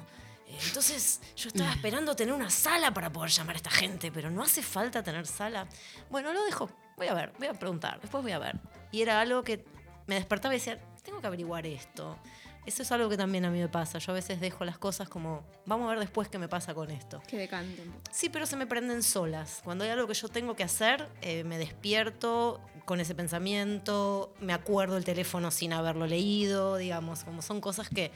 Entonces 0.66 1.20
yo 1.36 1.48
estaba 1.48 1.72
esperando 1.72 2.14
tener 2.16 2.34
una 2.34 2.50
sala 2.50 2.92
para 2.92 3.10
poder 3.10 3.30
llamar 3.30 3.56
a 3.56 3.58
esta 3.58 3.70
gente, 3.70 4.10
pero 4.10 4.30
no 4.30 4.42
hace 4.42 4.62
falta 4.62 5.02
tener 5.02 5.26
sala. 5.26 5.66
Bueno, 6.10 6.32
lo 6.32 6.44
dejo. 6.44 6.70
Voy 6.96 7.06
a 7.06 7.14
ver, 7.14 7.32
voy 7.38 7.46
a 7.46 7.54
preguntar, 7.54 8.00
después 8.00 8.22
voy 8.22 8.32
a 8.32 8.38
ver. 8.38 8.58
Y 8.90 9.02
era 9.02 9.20
algo 9.20 9.44
que 9.44 9.64
me 10.06 10.16
despertaba 10.16 10.54
y 10.54 10.58
decía, 10.58 10.78
tengo 11.02 11.20
que 11.20 11.26
averiguar 11.26 11.66
esto. 11.66 12.18
Eso 12.66 12.82
es 12.82 12.92
algo 12.92 13.08
que 13.08 13.16
también 13.16 13.46
a 13.46 13.50
mí 13.50 13.58
me 13.60 13.68
pasa. 13.68 13.98
Yo 13.98 14.12
a 14.12 14.14
veces 14.14 14.40
dejo 14.40 14.62
las 14.64 14.76
cosas 14.76 15.08
como, 15.08 15.42
vamos 15.64 15.86
a 15.86 15.90
ver 15.90 16.00
después 16.00 16.28
qué 16.28 16.38
me 16.38 16.48
pasa 16.48 16.74
con 16.74 16.90
esto. 16.90 17.22
Que 17.26 17.38
decante 17.38 17.80
un 17.80 17.92
poco. 17.92 18.04
Sí, 18.10 18.28
pero 18.28 18.44
se 18.44 18.56
me 18.56 18.66
prenden 18.66 19.02
solas. 19.02 19.62
Cuando 19.64 19.84
hay 19.84 19.90
algo 19.90 20.06
que 20.06 20.12
yo 20.12 20.28
tengo 20.28 20.54
que 20.54 20.64
hacer, 20.64 21.08
eh, 21.22 21.44
me 21.44 21.56
despierto 21.56 22.60
con 22.84 23.00
ese 23.00 23.14
pensamiento, 23.14 24.34
me 24.40 24.52
acuerdo 24.52 24.98
el 24.98 25.04
teléfono 25.04 25.50
sin 25.50 25.72
haberlo 25.72 26.06
leído, 26.06 26.76
digamos, 26.76 27.24
como 27.24 27.40
son 27.40 27.62
cosas 27.62 27.88
que 27.88 28.12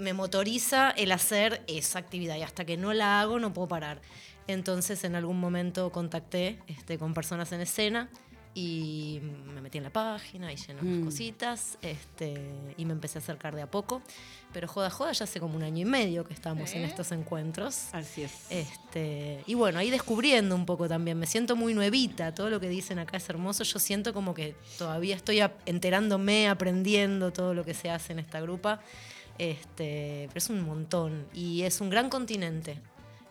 me 0.00 0.12
motoriza 0.12 0.90
el 0.90 1.12
hacer 1.12 1.62
esa 1.68 1.98
actividad 1.98 2.36
y 2.36 2.42
hasta 2.42 2.64
que 2.64 2.76
no 2.76 2.92
la 2.92 3.20
hago 3.20 3.38
no 3.38 3.52
puedo 3.52 3.68
parar. 3.68 4.00
Entonces 4.46 5.04
en 5.04 5.14
algún 5.14 5.38
momento 5.38 5.90
contacté 5.92 6.58
este, 6.66 6.98
con 6.98 7.14
personas 7.14 7.52
en 7.52 7.60
escena 7.60 8.08
y 8.52 9.20
me 9.54 9.60
metí 9.60 9.78
en 9.78 9.84
la 9.84 9.90
página 9.90 10.52
y 10.52 10.56
llené 10.56 10.80
unas 10.80 10.96
Mm. 10.98 11.04
cositas 11.04 11.78
este, 11.82 12.50
y 12.76 12.84
me 12.84 12.92
empecé 12.94 13.18
a 13.18 13.20
acercar 13.22 13.54
de 13.54 13.62
a 13.62 13.70
poco. 13.70 14.02
Pero 14.52 14.66
joda, 14.66 14.90
joda, 14.90 15.12
ya 15.12 15.22
hace 15.22 15.38
como 15.38 15.54
un 15.54 15.62
año 15.62 15.82
y 15.82 15.84
medio 15.84 16.24
que 16.26 16.34
estamos 16.34 16.72
en 16.72 16.82
¿Eh? 16.82 16.86
estos 16.86 17.12
encuentros. 17.12 17.86
Así 17.92 18.22
es. 18.24 18.32
Este, 18.50 19.44
y 19.46 19.54
bueno, 19.54 19.78
ahí 19.78 19.88
descubriendo 19.90 20.56
un 20.56 20.66
poco 20.66 20.88
también. 20.88 21.16
Me 21.16 21.26
siento 21.28 21.54
muy 21.54 21.74
nuevita. 21.74 22.34
Todo 22.34 22.50
lo 22.50 22.58
que 22.58 22.68
dicen 22.68 22.98
acá 22.98 23.18
es 23.18 23.28
hermoso. 23.28 23.62
Yo 23.62 23.78
siento 23.78 24.12
como 24.12 24.34
que 24.34 24.56
todavía 24.78 25.14
estoy 25.14 25.40
enterándome, 25.66 26.48
aprendiendo 26.48 27.32
todo 27.32 27.54
lo 27.54 27.64
que 27.64 27.74
se 27.74 27.88
hace 27.88 28.12
en 28.14 28.18
esta 28.18 28.40
grupa. 28.40 28.80
Este, 29.40 30.26
pero 30.28 30.36
es 30.38 30.50
un 30.50 30.60
montón. 30.62 31.26
Y 31.32 31.62
es 31.62 31.80
un 31.80 31.88
gran 31.88 32.10
continente. 32.10 32.78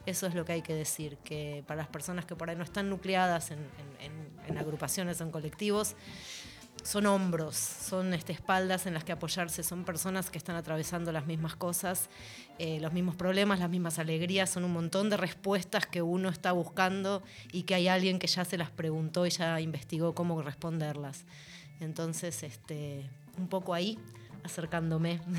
Eso 0.08 0.26
es 0.26 0.34
lo 0.34 0.44
que 0.44 0.54
hay 0.54 0.62
que 0.64 0.74
decir, 0.74 1.18
que 1.24 1.64
para 1.68 1.78
las 1.78 1.88
personas 1.88 2.26
que 2.26 2.36
por 2.36 2.50
ahí 2.50 2.56
no 2.56 2.64
están 2.64 2.90
nucleadas 2.90 3.52
en, 3.52 3.60
en- 3.60 4.48
en- 4.48 4.58
agrupaciones, 4.58 5.22
en 5.22 5.30
colectivos, 5.30 5.96
son 6.84 7.06
hombros, 7.06 7.56
son 7.56 8.16
este, 8.16 8.34
espaldas 8.34 8.88
en 8.88 8.96
las 8.96 9.04
que 9.04 9.12
apoyarse, 9.12 9.62
son 9.62 9.86
personas 9.86 10.32
que 10.32 10.40
están 10.40 10.56
atravesando 10.56 11.12
las 11.12 11.28
mismas 11.28 11.56
cosas, 11.56 12.10
eh, 12.58 12.80
los 12.80 12.92
mismos 12.92 13.16
problemas, 13.16 13.60
las 13.60 13.70
mismas 13.70 14.00
alegrías, 14.00 14.50
son 14.50 14.64
un 14.64 14.72
montón 14.74 15.12
de 15.12 15.18
respuestas 15.18 15.86
que 15.86 16.02
uno 16.02 16.30
está 16.30 16.52
buscando 16.54 17.22
y 17.52 17.64
que 17.64 17.76
hay 17.76 17.88
alguien 17.88 18.18
que 18.18 18.26
ya 18.28 18.44
se 18.46 18.58
las 18.58 18.72
preguntó 18.72 19.28
y 19.28 19.30
ya 19.30 19.62
investigó 19.62 20.16
cómo 20.16 20.42
responderlas. 20.42 21.26
Entonces, 21.80 22.42
este, 22.42 23.08
un 23.38 23.48
poco 23.48 23.76
ahí, 23.76 24.00
acercándome. 24.44 25.22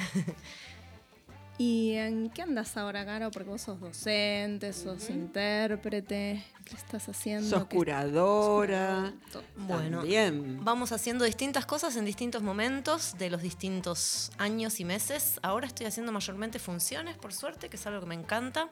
¿Y 1.59 1.93
en 1.97 2.31
qué 2.31 2.41
andas 2.41 2.79
ahora, 2.79 3.05
Caro? 3.05 3.31
Porque 3.31 3.51
vos 3.51 3.61
sos 3.61 3.79
docente, 3.79 4.73
sos 4.73 5.11
intérprete. 5.11 6.43
¿Qué 6.65 6.75
estás 6.75 7.07
haciendo? 7.11 7.47
Sos 7.51 7.67
¿Qué- 7.67 7.77
curadora. 7.77 9.13
Bueno, 9.59 9.99
También. 9.99 10.65
vamos 10.65 10.91
haciendo 10.93 11.27
distintas 11.27 11.67
cosas 11.67 11.97
en 11.97 12.07
distintos 12.07 12.43
momentos 12.43 13.15
de 13.19 13.29
los 13.29 13.43
distintos 13.43 14.33
años 14.39 14.81
y 14.81 14.87
meses. 14.87 15.39
Ahora 15.43 15.67
estoy 15.67 15.85
haciendo 15.85 16.13
mayormente 16.13 16.59
funciones, 16.59 17.19
por 17.19 17.35
suerte, 17.35 17.69
que 17.69 17.77
es 17.77 17.87
algo 17.87 18.01
que 18.01 18.07
me 18.07 18.15
encanta. 18.15 18.71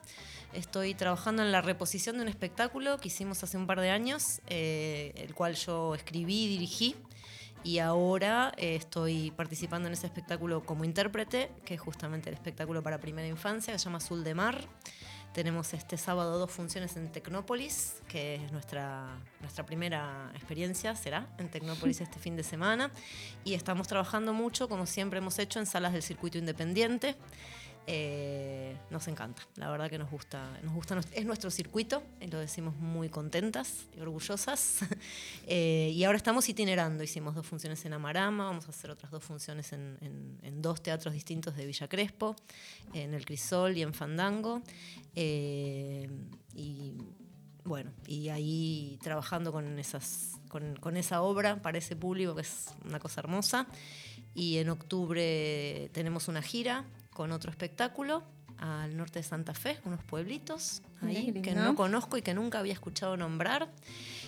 Estoy 0.54 0.94
trabajando 0.94 1.42
en 1.42 1.52
la 1.52 1.60
reposición 1.60 2.16
de 2.16 2.22
un 2.22 2.28
espectáculo 2.28 2.96
que 2.96 3.08
hicimos 3.08 3.42
hace 3.44 3.58
un 3.58 3.66
par 3.66 3.82
de 3.82 3.90
años, 3.90 4.40
eh, 4.46 5.12
el 5.16 5.34
cual 5.34 5.56
yo 5.56 5.94
escribí 5.94 6.44
y 6.44 6.48
dirigí. 6.48 6.96
Y 7.64 7.78
ahora 7.80 8.52
eh, 8.56 8.76
estoy 8.76 9.30
participando 9.32 9.88
en 9.88 9.94
ese 9.94 10.06
espectáculo 10.06 10.64
como 10.64 10.84
intérprete, 10.84 11.50
que 11.64 11.74
es 11.74 11.80
justamente 11.80 12.30
el 12.30 12.34
espectáculo 12.34 12.82
para 12.82 12.98
primera 12.98 13.28
infancia, 13.28 13.72
que 13.72 13.78
se 13.78 13.84
llama 13.86 13.98
Azul 13.98 14.24
de 14.24 14.34
Mar. 14.34 14.64
Tenemos 15.32 15.74
este 15.74 15.98
sábado 15.98 16.38
dos 16.38 16.50
funciones 16.50 16.96
en 16.96 17.12
Tecnópolis, 17.12 18.02
que 18.08 18.36
es 18.36 18.50
nuestra, 18.50 19.20
nuestra 19.40 19.64
primera 19.66 20.30
experiencia, 20.34 20.96
será 20.96 21.28
en 21.38 21.50
Tecnópolis 21.50 22.00
este 22.00 22.18
fin 22.18 22.36
de 22.36 22.42
semana. 22.42 22.90
Y 23.44 23.54
estamos 23.54 23.86
trabajando 23.88 24.32
mucho, 24.32 24.68
como 24.68 24.86
siempre 24.86 25.18
hemos 25.18 25.38
hecho, 25.38 25.58
en 25.58 25.66
salas 25.66 25.92
del 25.92 26.02
circuito 26.02 26.38
independiente. 26.38 27.16
Eh, 27.90 28.76
nos 28.90 29.08
encanta, 29.08 29.42
la 29.56 29.70
verdad 29.70 29.88
que 29.88 29.96
nos 29.96 30.10
gusta, 30.10 30.58
nos 30.62 30.74
gusta, 30.74 31.00
es 31.14 31.24
nuestro 31.24 31.50
circuito, 31.50 32.02
lo 32.30 32.38
decimos 32.38 32.76
muy 32.76 33.08
contentas 33.08 33.86
y 33.96 34.00
orgullosas. 34.00 34.80
Eh, 35.50 35.92
y 35.94 36.04
ahora 36.04 36.18
estamos 36.18 36.46
itinerando, 36.50 37.02
hicimos 37.02 37.34
dos 37.34 37.46
funciones 37.46 37.82
en 37.86 37.94
Amarama, 37.94 38.44
vamos 38.44 38.66
a 38.66 38.68
hacer 38.68 38.90
otras 38.90 39.10
dos 39.10 39.24
funciones 39.24 39.72
en, 39.72 39.96
en- 40.02 40.38
en 40.42 40.60
dos 40.60 40.82
teatros 40.82 41.14
distintos 41.14 41.56
de 41.56 41.64
Villa 41.64 41.88
Crespo, 41.88 42.36
en 42.92 43.14
el 43.14 43.24
Crisol 43.24 43.74
y 43.78 43.80
en 43.82 43.94
Fandango. 43.94 44.60
Eh, 45.14 46.06
y 46.54 46.98
bueno, 47.64 47.90
y 48.06 48.28
ahí 48.28 48.98
trabajando 49.02 49.50
con, 49.50 49.78
esas, 49.78 50.32
con, 50.48 50.76
con 50.76 50.98
esa 50.98 51.22
obra 51.22 51.62
para 51.62 51.78
ese 51.78 51.96
público 51.96 52.34
que 52.34 52.42
es 52.42 52.66
una 52.84 52.98
cosa 53.00 53.22
hermosa. 53.22 53.66
Y 54.34 54.58
en 54.58 54.68
octubre 54.68 55.88
tenemos 55.94 56.28
una 56.28 56.42
gira 56.42 56.84
con 57.18 57.32
otro 57.32 57.50
espectáculo 57.50 58.22
al 58.58 58.96
norte 58.96 59.18
de 59.18 59.24
Santa 59.24 59.52
Fe, 59.52 59.80
unos 59.84 60.04
pueblitos 60.04 60.82
ahí 61.02 61.32
que 61.42 61.52
no 61.52 61.74
conozco 61.74 62.16
y 62.16 62.22
que 62.22 62.32
nunca 62.32 62.60
había 62.60 62.72
escuchado 62.72 63.16
nombrar. 63.16 63.72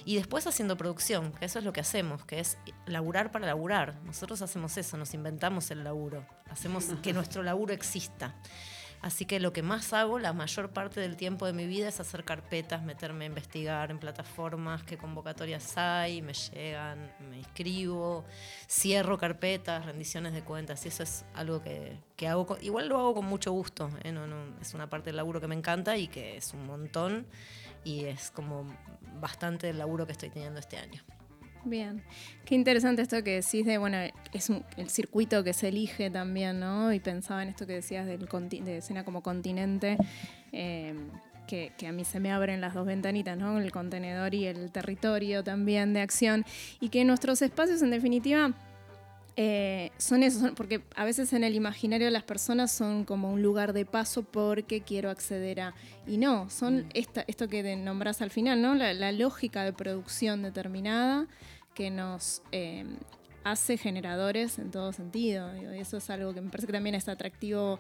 Y 0.05 0.17
después 0.17 0.49
haciendo 0.49 0.77
producción, 0.77 1.31
que 1.31 1.45
eso 1.45 1.61
es 1.61 1.65
lo 1.65 1.73
que 1.73 1.79
hacemos, 1.79 2.25
que 2.25 2.41
es 2.41 2.59
laburar 2.87 3.31
para 3.31 3.47
laburar. 3.47 3.95
Nosotros 4.05 4.43
hacemos 4.43 4.77
eso, 4.77 4.97
nos 4.97 5.15
inventamos 5.15 5.71
el 5.71 5.85
laburo, 5.85 6.27
hacemos 6.51 6.87
que 7.01 7.13
nuestro 7.13 7.45
laburo 7.45 7.73
exista. 7.73 8.35
Así 9.03 9.25
que 9.25 9.41
lo 9.41 9.53
que 9.55 9.63
más 9.63 9.95
hago, 9.95 10.19
la 10.19 10.35
mayor 10.35 10.71
parte 10.71 11.01
del 11.01 11.17
tiempo 11.17 11.47
de 11.47 11.55
mi 11.55 11.67
vida, 11.67 11.89
es 11.89 12.01
hacer 12.01 12.23
carpetas, 12.23 12.83
meterme 12.83 13.25
a 13.25 13.29
investigar 13.29 13.91
en 13.91 13.99
plataformas, 13.99 14.83
qué 14.83 14.99
convocatorias 14.99 15.79
hay, 15.79 16.21
me 16.21 16.35
llegan, 16.35 17.11
me 17.31 17.39
inscribo, 17.39 18.27
cierro 18.69 19.17
carpetas, 19.17 19.87
rendiciones 19.87 20.35
de 20.35 20.43
cuentas, 20.43 20.85
y 20.85 20.89
eso 20.89 21.03
es 21.03 21.25
algo 21.33 21.63
que, 21.63 21.97
que 22.15 22.29
hago, 22.29 22.45
con- 22.47 22.63
igual 22.63 22.89
lo 22.89 22.99
hago 22.99 23.15
con 23.15 23.25
mucho 23.25 23.53
gusto, 23.53 23.91
¿eh? 24.05 24.13
no, 24.13 24.27
no, 24.27 24.37
es 24.61 24.75
una 24.75 24.91
parte 24.91 25.07
del 25.09 25.17
laburo 25.17 25.41
que 25.41 25.47
me 25.49 25.55
encanta 25.55 25.97
y 25.97 26.07
que 26.07 26.37
es 26.37 26.53
un 26.53 26.67
montón, 26.67 27.27
y 27.85 28.05
es 28.05 28.31
como 28.31 28.67
bastante 29.19 29.71
el 29.71 29.79
laburo 29.79 30.05
que 30.05 30.13
estoy 30.13 30.29
teniendo 30.29 30.61
este 30.61 30.77
año. 30.77 31.03
Bien, 31.65 32.03
qué 32.47 32.55
interesante 32.55 33.03
esto 33.03 33.23
que 33.23 33.43
decís 33.43 33.67
de, 33.67 33.77
bueno, 33.77 33.99
es 34.33 34.49
un- 34.49 34.65
el 34.79 34.89
circuito 34.89 35.45
que 35.45 35.53
se 35.53 35.69
elige 35.69 36.11
también, 36.11 36.59
¿no? 36.59 36.93
Y 36.93 37.01
pensaba 37.01 37.43
en 37.43 37.51
esto 37.51 37.67
que 37.67 37.75
decías 37.75 38.07
del 38.07 38.27
de 38.65 38.79
escena 38.79 39.05
como 39.05 39.23
continente, 39.23 39.99
eh, 40.53 40.95
que, 41.47 41.73
que 41.77 41.87
a 41.87 41.93
mí 41.93 42.05
se 42.05 42.19
me 42.19 42.33
abren 42.33 42.61
las 42.63 42.73
dos 42.73 42.87
ventanitas, 42.87 43.37
¿no? 43.37 43.59
El 43.59 43.73
contenedor 43.73 44.35
y 44.35 44.47
el 44.47 44.71
territorio 44.71 45.45
también 45.45 45.93
de 45.93 46.01
acción, 46.01 46.47
y 46.81 46.89
que 46.89 47.05
nuestros 47.05 47.43
espacios 47.43 47.83
en 47.83 47.91
definitiva... 47.91 48.53
eh, 49.37 49.91
son 49.99 50.23
esos, 50.23 50.41
son- 50.43 50.55
porque 50.55 50.83
a 50.97 51.05
veces 51.05 51.33
en 51.33 51.45
el 51.45 51.55
imaginario 51.55 52.07
de 52.07 52.11
las 52.11 52.25
personas 52.25 52.71
son 52.73 53.05
como 53.05 53.33
un 53.33 53.43
lugar 53.43 53.73
de 53.73 53.87
paso 53.87 54.23
porque 54.23 54.83
quiero 54.83 55.11
acceder 55.11 55.61
a... 55.61 55.75
Y 56.07 56.19
no, 56.19 56.51
son 56.51 56.87
esta, 56.95 57.25
esto 57.27 57.49
que 57.49 57.77
nombrás 57.77 58.21
al 58.23 58.31
final, 58.31 58.61
¿no? 58.61 58.75
La, 58.75 58.93
la 58.93 59.13
lógica 59.13 59.65
de 59.65 59.73
producción 59.73 60.43
determinada 60.43 61.27
que 61.75 61.91
nos 61.91 62.43
eh, 62.53 62.85
hace 63.45 63.77
generadores 63.79 64.59
en 64.59 64.71
todo 64.71 64.93
sentido. 64.93 65.51
y 65.57 65.79
eso 65.79 65.97
es 65.97 66.11
algo 66.11 66.35
que 66.35 66.41
me 66.43 66.51
parece 66.51 66.67
que 66.67 66.73
también 66.73 66.95
es 66.95 67.09
atractivo 67.09 67.79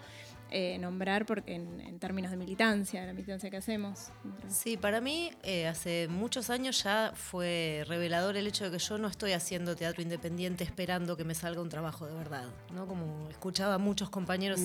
eh, 0.51 0.79
nombrar 0.79 1.27
porque 1.27 1.55
en, 1.55 1.81
en 1.81 1.99
términos 1.99 2.31
de 2.31 2.37
militancia, 2.37 3.01
de 3.03 3.07
la 3.09 3.13
militancia 3.13 3.51
que 3.51 3.57
hacemos. 3.57 4.11
Sí, 4.49 4.77
para 4.77 5.01
mí 5.01 5.31
eh, 5.43 5.67
hace 5.69 6.09
muchos 6.09 6.51
años 6.51 6.83
ya 6.83 7.13
fue 7.15 7.85
revelador 7.87 8.37
el 8.37 8.47
hecho 8.47 8.65
de 8.65 8.71
que 8.73 8.79
yo 8.79 8.99
no 8.99 9.09
estoy 9.09 9.33
haciendo 9.33 9.77
teatro 9.77 10.03
independiente 10.03 10.65
esperando 10.65 11.17
que 11.17 11.25
me 11.25 11.35
salga 11.35 11.61
un 11.63 11.69
trabajo 11.69 12.07
de 12.07 12.15
verdad, 12.15 12.49
¿no? 12.73 12.87
Como 12.87 13.29
escuchaba 13.31 13.75
a 13.75 13.79
muchos 13.79 14.11
compañeros 14.11 14.61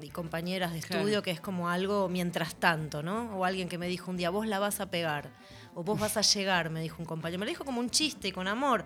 y 0.00 0.08
compañeras 0.10 0.72
de 0.72 0.80
Claro. 0.80 1.00
estudio 1.02 1.22
que 1.22 1.30
es 1.30 1.40
como 1.40 1.68
algo 1.68 2.08
mientras 2.08 2.54
tanto, 2.56 3.02
¿no? 3.02 3.36
O 3.36 3.44
alguien 3.44 3.68
que 3.68 3.78
me 3.78 3.88
dijo 3.88 4.10
un 4.10 4.16
día, 4.16 4.30
vos 4.30 4.46
la 4.46 4.58
vas 4.58 4.80
a 4.80 4.90
pegar, 4.90 5.30
o 5.74 5.82
vos 5.82 5.98
vas 5.98 6.16
a 6.16 6.20
llegar, 6.20 6.70
me 6.70 6.80
dijo 6.80 6.96
un 7.00 7.06
compañero. 7.06 7.40
Me 7.40 7.46
lo 7.46 7.50
dijo 7.50 7.64
como 7.64 7.80
un 7.80 7.90
chiste 7.90 8.28
y 8.28 8.32
con 8.32 8.46
amor. 8.48 8.84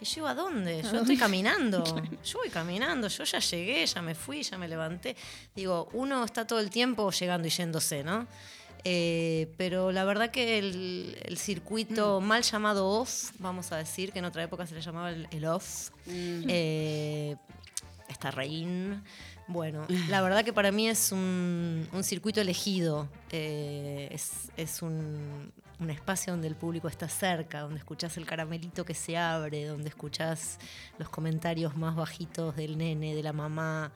Y 0.00 0.04
yo, 0.04 0.26
¿a 0.26 0.34
dónde? 0.34 0.82
Yo 0.82 0.96
estoy 1.00 1.16
caminando. 1.16 1.84
Yo 2.24 2.38
voy 2.38 2.48
caminando, 2.48 3.08
yo 3.08 3.24
ya 3.24 3.38
llegué, 3.38 3.84
ya 3.86 4.02
me 4.02 4.14
fui, 4.14 4.42
ya 4.42 4.56
me 4.58 4.68
levanté. 4.68 5.16
Digo, 5.54 5.88
uno 5.92 6.24
está 6.24 6.46
todo 6.46 6.60
el 6.60 6.70
tiempo 6.70 7.10
llegando 7.10 7.46
y 7.48 7.50
yéndose, 7.50 8.02
¿no? 8.02 8.26
Eh, 8.84 9.52
pero 9.58 9.92
la 9.92 10.04
verdad 10.04 10.30
que 10.30 10.58
el, 10.58 11.18
el 11.24 11.36
circuito 11.36 12.20
mal 12.20 12.42
llamado 12.42 12.88
off, 12.88 13.30
vamos 13.38 13.72
a 13.72 13.76
decir, 13.76 14.12
que 14.12 14.20
en 14.20 14.24
otra 14.24 14.42
época 14.42 14.66
se 14.66 14.74
le 14.74 14.80
llamaba 14.80 15.10
el, 15.10 15.28
el 15.30 15.44
off, 15.44 15.90
eh, 16.06 17.36
está 18.08 18.30
reín. 18.30 19.02
Bueno, 19.48 19.86
la 20.08 20.22
verdad 20.22 20.44
que 20.44 20.52
para 20.52 20.72
mí 20.72 20.88
es 20.88 21.12
un, 21.12 21.88
un 21.92 22.04
circuito 22.04 22.40
elegido, 22.40 23.08
eh, 23.30 24.08
es, 24.12 24.50
es 24.56 24.80
un, 24.80 25.52
un 25.80 25.90
espacio 25.90 26.32
donde 26.32 26.46
el 26.46 26.56
público 26.56 26.88
está 26.88 27.08
cerca, 27.08 27.60
donde 27.60 27.78
escuchás 27.78 28.16
el 28.18 28.26
caramelito 28.26 28.84
que 28.84 28.94
se 28.94 29.16
abre, 29.16 29.64
donde 29.66 29.88
escuchás 29.88 30.58
los 30.98 31.08
comentarios 31.08 31.76
más 31.76 31.96
bajitos 31.96 32.54
del 32.54 32.76
nene, 32.76 33.14
de 33.14 33.22
la 33.22 33.32
mamá, 33.32 33.92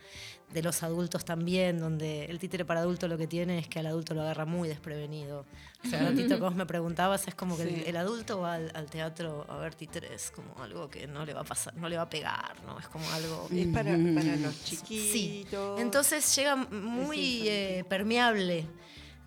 de 0.53 0.63
los 0.63 0.83
adultos 0.83 1.25
también, 1.25 1.79
donde 1.79 2.25
el 2.27 2.39
títere 2.39 2.65
para 2.65 2.81
adulto 2.81 3.07
lo 3.09 3.19
que 3.19 3.27
tiene 3.27 3.59
es 3.59 3.69
que 3.69 3.81
al 3.81 3.87
adulto 3.87 4.15
lo 4.15 4.23
agarra 4.23 4.45
muy 4.47 4.69
desprevenido. 4.69 5.45
O 5.85 5.89
sea, 5.89 6.03
ratito 6.11 6.37
que 6.37 6.41
vos 6.41 6.55
me 6.55 6.65
preguntabas, 6.65 7.29
es 7.29 7.35
como 7.35 7.57
que 7.57 7.65
Sí. 7.65 7.75
el, 7.83 7.89
el 7.89 7.97
adulto 7.97 8.41
va 8.41 8.55
al, 8.55 8.71
al 8.75 8.87
teatro 8.89 9.45
a 9.49 9.57
ver 9.59 9.75
títeres 9.75 10.31
como 10.31 10.63
algo 10.63 10.89
que 10.89 11.07
no 11.07 11.25
le 11.27 11.35
va 11.35 11.41
a 11.43 11.45
pasar, 11.45 11.75
no 11.77 11.89
le 11.89 11.97
va 11.97 12.05
a 12.05 12.11
pegar, 12.11 12.55
¿no? 12.65 12.79
Es 12.79 12.89
como 12.89 13.09
algo... 13.11 13.49
Es 13.53 13.67
para, 13.69 13.91
para 13.91 14.37
los 14.37 14.55
Sí. 14.55 14.77
chiquitos. 14.77 15.81
Entonces 15.81 16.35
llega 16.37 16.57
muy 16.57 17.49
eh, 17.49 17.85
permeable. 17.89 18.67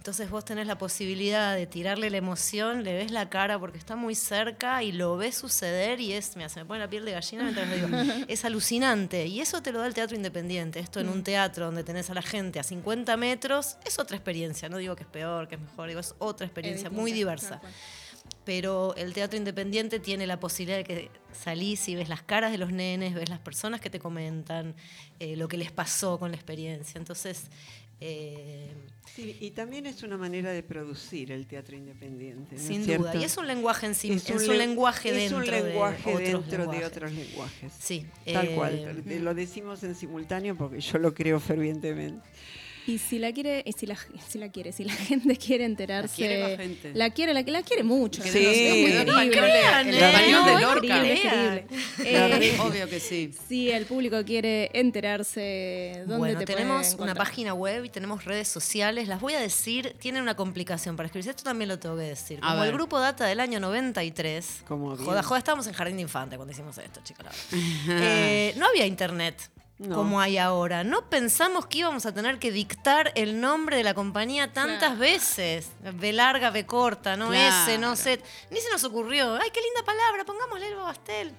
Entonces 0.08 0.30
vos 0.30 0.46
tenés 0.46 0.68
la 0.68 0.78
posibilidad 0.78 1.54
de 1.54 1.68
tirarle 1.68 2.10
la 2.10 2.16
emoción, 2.16 2.86
le 2.86 2.94
ves 2.94 3.12
la 3.12 3.30
cara 3.30 3.60
porque 3.60 3.78
está 3.78 3.98
muy 3.98 4.16
cerca 4.16 4.82
y 4.82 4.94
lo 4.94 5.18
ves 5.18 5.36
suceder 5.36 6.00
y 6.00 6.14
es, 6.14 6.38
mira, 6.38 6.48
se 6.48 6.62
me 6.62 6.66
pone 6.66 6.80
la 6.80 6.90
piel 6.90 7.04
de 7.04 7.12
gallina 7.12 7.44
mientras 7.44 7.68
lo 7.68 7.76
digo, 7.76 7.90
es 8.30 8.46
alucinante. 8.46 9.26
Y 9.26 9.42
eso 9.42 9.62
te 9.62 9.74
lo 9.74 9.80
da 9.80 9.88
el 9.88 9.94
teatro 9.94 10.16
independiente. 10.16 10.80
Esto 10.80 11.02
en 11.02 11.10
un 11.10 11.24
teatro 11.24 11.66
donde 11.66 11.84
tenés 11.84 12.10
a 12.10 12.14
la 12.14 12.22
gente 12.22 12.58
a 12.58 12.64
50 12.64 13.18
metros 13.18 13.76
es 13.84 14.00
otra 14.00 14.16
experiencia. 14.16 14.70
No 14.70 14.78
digo 14.78 14.96
que 14.96 15.04
es 15.04 15.10
peor, 15.10 15.50
que 15.50 15.56
es 15.56 15.62
mejor, 15.62 15.90
digo, 15.90 16.00
es 16.00 16.16
otra 16.20 16.48
experiencia 16.48 16.90
muy 16.90 17.12
diversa. 17.12 17.60
Pero 18.46 18.96
el 18.96 19.14
teatro 19.14 19.38
independiente 19.38 20.00
tiene 20.00 20.26
la 20.26 20.40
posibilidad 20.40 20.78
de 20.78 20.86
que 20.86 21.12
salís 21.34 21.86
y 21.90 21.96
ves 21.96 22.08
las 22.08 22.24
caras 22.24 22.54
de 22.54 22.58
los 22.58 22.72
nenes, 22.72 23.14
ves 23.14 23.28
las 23.28 23.40
personas 23.40 23.82
que 23.82 23.90
te 23.90 24.00
comentan, 24.00 24.74
eh, 25.20 25.36
lo 25.36 25.50
que 25.50 25.58
les 25.58 25.74
pasó 25.74 26.18
con 26.18 26.32
la 26.32 26.38
experiencia. 26.38 26.98
Entonces, 26.98 27.50
eh, 28.02 28.72
Sí, 29.16 29.36
y 29.40 29.50
también 29.52 29.88
es 29.88 30.04
una 30.04 30.16
manera 30.16 30.52
de 30.52 30.62
producir 30.62 31.32
el 31.32 31.48
teatro 31.48 31.76
independiente. 31.76 32.56
¿no 32.56 32.62
es 32.62 32.68
sin 32.68 32.86
cierto? 32.86 33.08
duda. 33.08 33.16
Y 33.16 33.24
es 33.24 33.36
un 33.38 33.48
lenguaje 33.48 33.88
en 33.88 33.96
sí, 33.96 34.12
es, 34.12 34.30
un, 34.30 34.38
len- 34.48 34.58
lenguaje 34.60 35.10
es 35.10 35.16
dentro 35.16 35.38
un 35.38 35.46
lenguaje 35.48 36.10
de 36.10 36.16
otros 36.16 36.42
dentro 36.46 36.52
de 36.52 36.58
lenguajes. 36.58 36.88
otros 36.88 37.12
lenguajes. 37.14 37.74
Sí. 37.80 38.06
Tal 38.32 38.48
eh, 38.48 38.56
cual. 38.56 39.04
Lo 39.24 39.34
decimos 39.34 39.82
en 39.84 39.96
simultáneo 39.96 40.56
porque 40.56 40.82
yo 40.82 41.00
lo 41.00 41.16
creo 41.16 41.40
fervientemente. 41.40 42.22
Y 42.88 42.98
si 43.00 43.20
la 43.20 43.34
quiere, 43.34 43.64
y 43.66 43.74
si 43.74 43.86
la, 43.86 43.98
si 44.30 44.38
la 44.40 44.50
quiere, 44.50 44.72
si 44.72 44.84
la 44.86 44.94
gente 45.10 45.36
quiere 45.38 45.66
enterarse. 45.66 46.16
quiere 46.16 46.40
la 46.40 46.58
gente. 46.58 46.92
La 46.96 47.10
quiere, 47.10 47.34
la, 47.34 47.42
la 47.42 47.62
quiere 47.62 47.84
mucho. 47.84 48.24
Sí. 48.24 48.30
la 48.42 48.50
es 48.50 48.58
español 49.08 49.36
de- 49.36 49.90
el 49.90 49.94
¿eh? 49.94 50.08
español 50.08 50.46
de 50.46 50.54
No, 50.54 50.60
Lorca. 50.62 51.06
Eh, 52.04 52.58
Obvio 52.60 52.88
que 52.90 53.00
sí. 53.00 53.34
Si 53.48 53.70
el 53.70 53.86
público 53.86 54.24
quiere 54.26 54.70
enterarse, 54.74 55.96
¿dónde 56.00 56.18
Bueno, 56.18 56.40
te 56.40 56.46
tenemos 56.46 56.96
una 57.00 57.14
página 57.14 57.54
web 57.54 57.86
y 57.86 57.90
tenemos 57.90 58.26
redes 58.26 58.48
sociales. 58.48 59.08
Las 59.08 59.20
voy 59.20 59.34
a 59.34 59.40
decir, 59.40 59.96
tienen 60.00 60.22
una 60.22 60.36
complicación 60.36 60.96
para 60.96 61.08
escribirse. 61.08 61.32
Esto 61.32 61.44
también 61.44 61.68
lo 61.70 61.80
tengo 61.80 61.96
que 61.98 62.04
decir. 62.04 62.40
Como 62.40 62.64
el 62.64 62.72
grupo 62.72 63.00
Data 63.00 63.26
del 63.26 63.40
año 63.40 63.60
93. 63.60 64.64
Como 64.68 64.96
joda, 64.96 65.24
joda, 65.24 65.40
estábamos 65.40 65.68
en 65.68 65.74
Jardín 65.74 65.98
de 65.98 66.04
Infante 66.04 66.36
cuando 66.38 66.52
hicimos 66.54 66.78
esto, 66.78 67.02
chicos. 67.04 67.26
la 67.26 67.32
verdad. 67.32 68.08
Eh, 68.08 68.54
no 68.58 68.68
había 68.68 68.86
internet. 68.86 69.50
No. 69.80 69.96
Como 69.96 70.20
hay 70.20 70.40
ahora. 70.40 70.84
No 70.84 71.08
pensamos 71.08 71.68
que 71.68 71.80
íbamos 71.80 72.08
a 72.08 72.12
tener 72.14 72.40
que 72.40 72.52
dictar 72.52 73.12
el 73.14 73.40
nombre 73.40 73.78
de 73.78 73.84
la 73.84 73.94
compañía 73.94 74.52
tantas 74.52 74.98
veces. 74.98 75.70
B 75.94 76.14
larga, 76.14 76.50
B 76.50 76.66
corta, 76.66 77.16
no 77.16 77.28
Claro. 77.30 77.72
S, 77.72 77.78
no 77.78 77.96
Z. 77.96 78.24
Ni 78.50 78.60
se 78.60 78.72
nos 78.72 78.84
ocurrió. 78.84 79.36
¡Ay, 79.36 79.52
qué 79.54 79.62
linda 79.62 79.84
palabra! 79.86 80.26
Pongámosle 80.26 80.68
Elba 80.68 80.84
Bastel. 80.84 81.32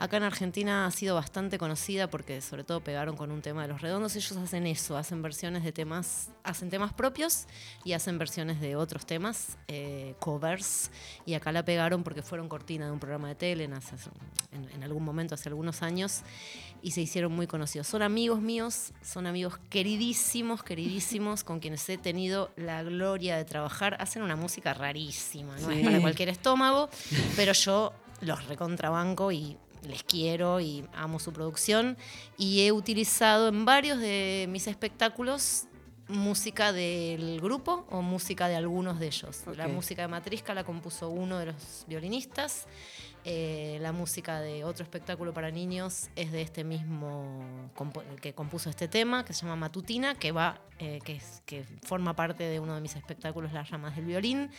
Acá 0.00 0.18
en 0.18 0.22
Argentina 0.22 0.86
ha 0.86 0.90
sido 0.92 1.16
bastante 1.16 1.58
conocida 1.58 2.08
porque 2.08 2.40
sobre 2.40 2.62
todo 2.62 2.80
pegaron 2.80 3.16
con 3.16 3.32
un 3.32 3.42
tema 3.42 3.62
de 3.62 3.68
los 3.68 3.80
redondos. 3.80 4.14
Ellos 4.14 4.36
hacen 4.36 4.64
eso, 4.68 4.96
hacen 4.96 5.22
versiones 5.22 5.64
de 5.64 5.72
temas, 5.72 6.30
hacen 6.44 6.70
temas 6.70 6.92
propios 6.92 7.46
y 7.84 7.94
hacen 7.94 8.16
versiones 8.16 8.60
de 8.60 8.76
otros 8.76 9.06
temas, 9.06 9.56
eh, 9.66 10.14
covers. 10.20 10.92
Y 11.26 11.34
acá 11.34 11.50
la 11.50 11.64
pegaron 11.64 12.04
porque 12.04 12.22
fueron 12.22 12.48
cortina 12.48 12.86
de 12.86 12.92
un 12.92 13.00
programa 13.00 13.26
de 13.26 13.34
tele 13.34 13.64
en, 13.64 13.72
hace- 13.72 13.96
en- 14.52 14.70
en 14.70 14.84
algún 14.84 15.04
momento, 15.04 15.34
hace 15.34 15.48
algunos 15.48 15.82
años, 15.82 16.20
y 16.80 16.92
se 16.92 17.00
hicieron 17.00 17.32
muy 17.32 17.48
conocidos. 17.48 17.88
Son 17.88 18.02
amigos 18.02 18.40
míos, 18.40 18.92
son 19.02 19.26
amigos 19.26 19.58
queridísimos, 19.68 20.62
queridísimos, 20.62 21.42
con 21.42 21.58
quienes 21.58 21.88
he 21.88 21.98
tenido 21.98 22.52
la 22.54 22.84
gloria 22.84 23.36
de 23.36 23.44
trabajar. 23.44 23.96
Hacen 24.00 24.22
una 24.22 24.36
música 24.36 24.74
rarísima, 24.74 25.56
no 25.58 25.68
Sí. 25.70 25.80
es 25.80 25.84
para 25.84 26.00
cualquier 26.00 26.28
estómago, 26.28 26.88
pero 27.34 27.52
yo 27.52 27.92
los 28.20 28.46
recontrabanco 28.46 29.32
y 29.32 29.56
les 29.82 30.02
quiero 30.02 30.60
y 30.60 30.84
amo 30.94 31.18
su 31.18 31.32
producción. 31.32 31.96
Y 32.36 32.62
he 32.66 32.72
utilizado 32.72 33.48
en 33.48 33.64
varios 33.64 33.98
de 33.98 34.46
mis 34.48 34.66
espectáculos 34.66 35.64
música 36.08 36.72
del 36.72 37.38
grupo 37.40 37.84
o 37.90 38.00
música 38.00 38.48
de 38.48 38.56
algunos 38.56 38.98
de 38.98 39.06
ellos. 39.08 39.42
La 39.56 39.68
música 39.68 40.02
de 40.02 40.08
Matrisca 40.08 40.54
la 40.54 40.64
compuso 40.64 41.10
uno 41.10 41.38
de 41.38 41.46
los 41.46 41.84
violinistas. 41.86 42.66
Eh, 43.24 43.78
la 43.82 43.92
música 43.92 44.40
de 44.40 44.64
otro 44.64 44.84
espectáculo 44.84 45.34
para 45.34 45.50
niños 45.50 46.08
es 46.16 46.32
de 46.32 46.40
este 46.40 46.64
mismo 46.64 47.70
que 48.22 48.32
compuso 48.32 48.70
este 48.70 48.88
tema, 48.88 49.22
que 49.24 49.34
se 49.34 49.42
llama 49.42 49.56
Matutina, 49.56 50.14
que 50.14 50.32
va, 50.32 50.62
eh, 50.78 51.00
que, 51.04 51.16
es- 51.16 51.42
que 51.44 51.64
forma 51.82 52.14
parte 52.16 52.44
de 52.44 52.58
uno 52.58 52.74
de 52.74 52.80
mis 52.80 52.96
espectáculos, 52.96 53.52
Las 53.52 53.68
ramas 53.68 53.94
del 53.96 54.06
violín, 54.06 54.50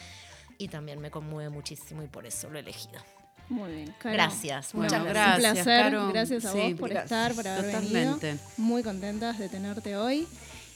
y 0.59 0.67
también 0.67 0.99
me 0.99 1.09
conmueve 1.09 1.49
muchísimo 1.49 2.03
y 2.03 2.07
por 2.07 2.28
eso 2.28 2.47
lo 2.51 2.57
he 2.57 2.61
elegido. 2.61 3.01
Muy 3.50 3.72
bien, 3.72 3.93
Caro. 3.97 4.14
Gracias, 4.14 4.74
Bueno, 4.74 4.89
muchas 4.89 5.02
Un 5.02 5.10
gracias. 5.10 5.39
placer, 5.54 5.84
Caro. 5.84 6.08
gracias 6.10 6.45
a 6.45 6.52
Sí, 6.54 6.58
vos 6.60 6.74
por 6.80 6.89
gracias. 6.89 7.06
estar, 7.12 7.34
por 7.34 7.47
haber 7.47 7.66
Totalmente. 7.66 8.28
venido. 8.28 8.43
Muy 8.58 8.84
contentas 8.84 9.39
de 9.39 9.50
tenerte 9.50 9.97
hoy. 9.97 10.28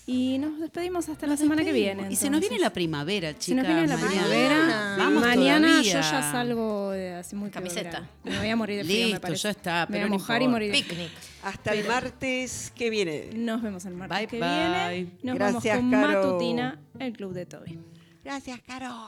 Y 0.06 0.38
nos 0.38 0.60
despedimos 0.60 1.08
hasta 1.08 1.28
la 1.28 1.38
semana 1.38 1.64
que 1.64 1.72
viene. 1.72 2.08
Y 2.12 2.18
se 2.18 2.30
nos 2.30 2.42
viene 2.42 2.60
la 2.60 2.74
primavera, 2.74 3.30
chicas. 3.30 3.46
Se 3.46 3.56
nos 3.56 3.66
viene 3.68 3.88
la 3.88 3.96
mañana. 3.96 4.12
primavera. 4.12 4.96
Vamos 4.98 5.24
Mañana 5.24 5.68
todavía. 5.68 5.94
yo 5.94 6.00
ya 6.02 6.32
salgo 6.32 6.92
de 6.92 7.14
así 7.14 7.36
muy 7.38 7.50
Camiseta. 7.52 8.10
Me 8.26 8.38
voy 8.38 8.50
a 8.50 8.56
morir 8.58 8.80
de 8.80 8.84
frío, 8.84 8.98
me 9.00 9.06
Listo, 9.06 9.22
parece. 9.22 9.44
ya 9.44 9.50
está, 9.52 9.72
Me 9.72 9.86
voy 9.86 9.88
pero 9.94 10.06
a 10.06 10.10
no 10.10 10.14
mojar 10.18 10.42
y 10.42 10.48
morir 10.50 10.72
de 10.74 10.78
Picnic. 10.84 11.12
Hasta 11.44 11.72
el 11.72 11.88
martes 11.88 12.74
que 12.76 12.90
viene. 12.90 13.30
Nos 13.34 13.62
vemos 13.62 13.86
el 13.86 13.94
martes 13.94 14.18
Bye, 14.18 14.28
que 14.28 14.40
bye. 14.40 14.50
viene. 14.50 15.12
Nos 15.24 15.36
Gracias, 15.36 15.78
vamos 15.78 15.92
con 15.92 15.92
Caro. 16.02 16.22
Matutina, 16.24 16.80
el 17.00 17.14
Club 17.14 17.34
de 17.34 17.46
Toby. 17.46 17.80
Gracias, 18.26 18.60
Caro. 18.68 19.08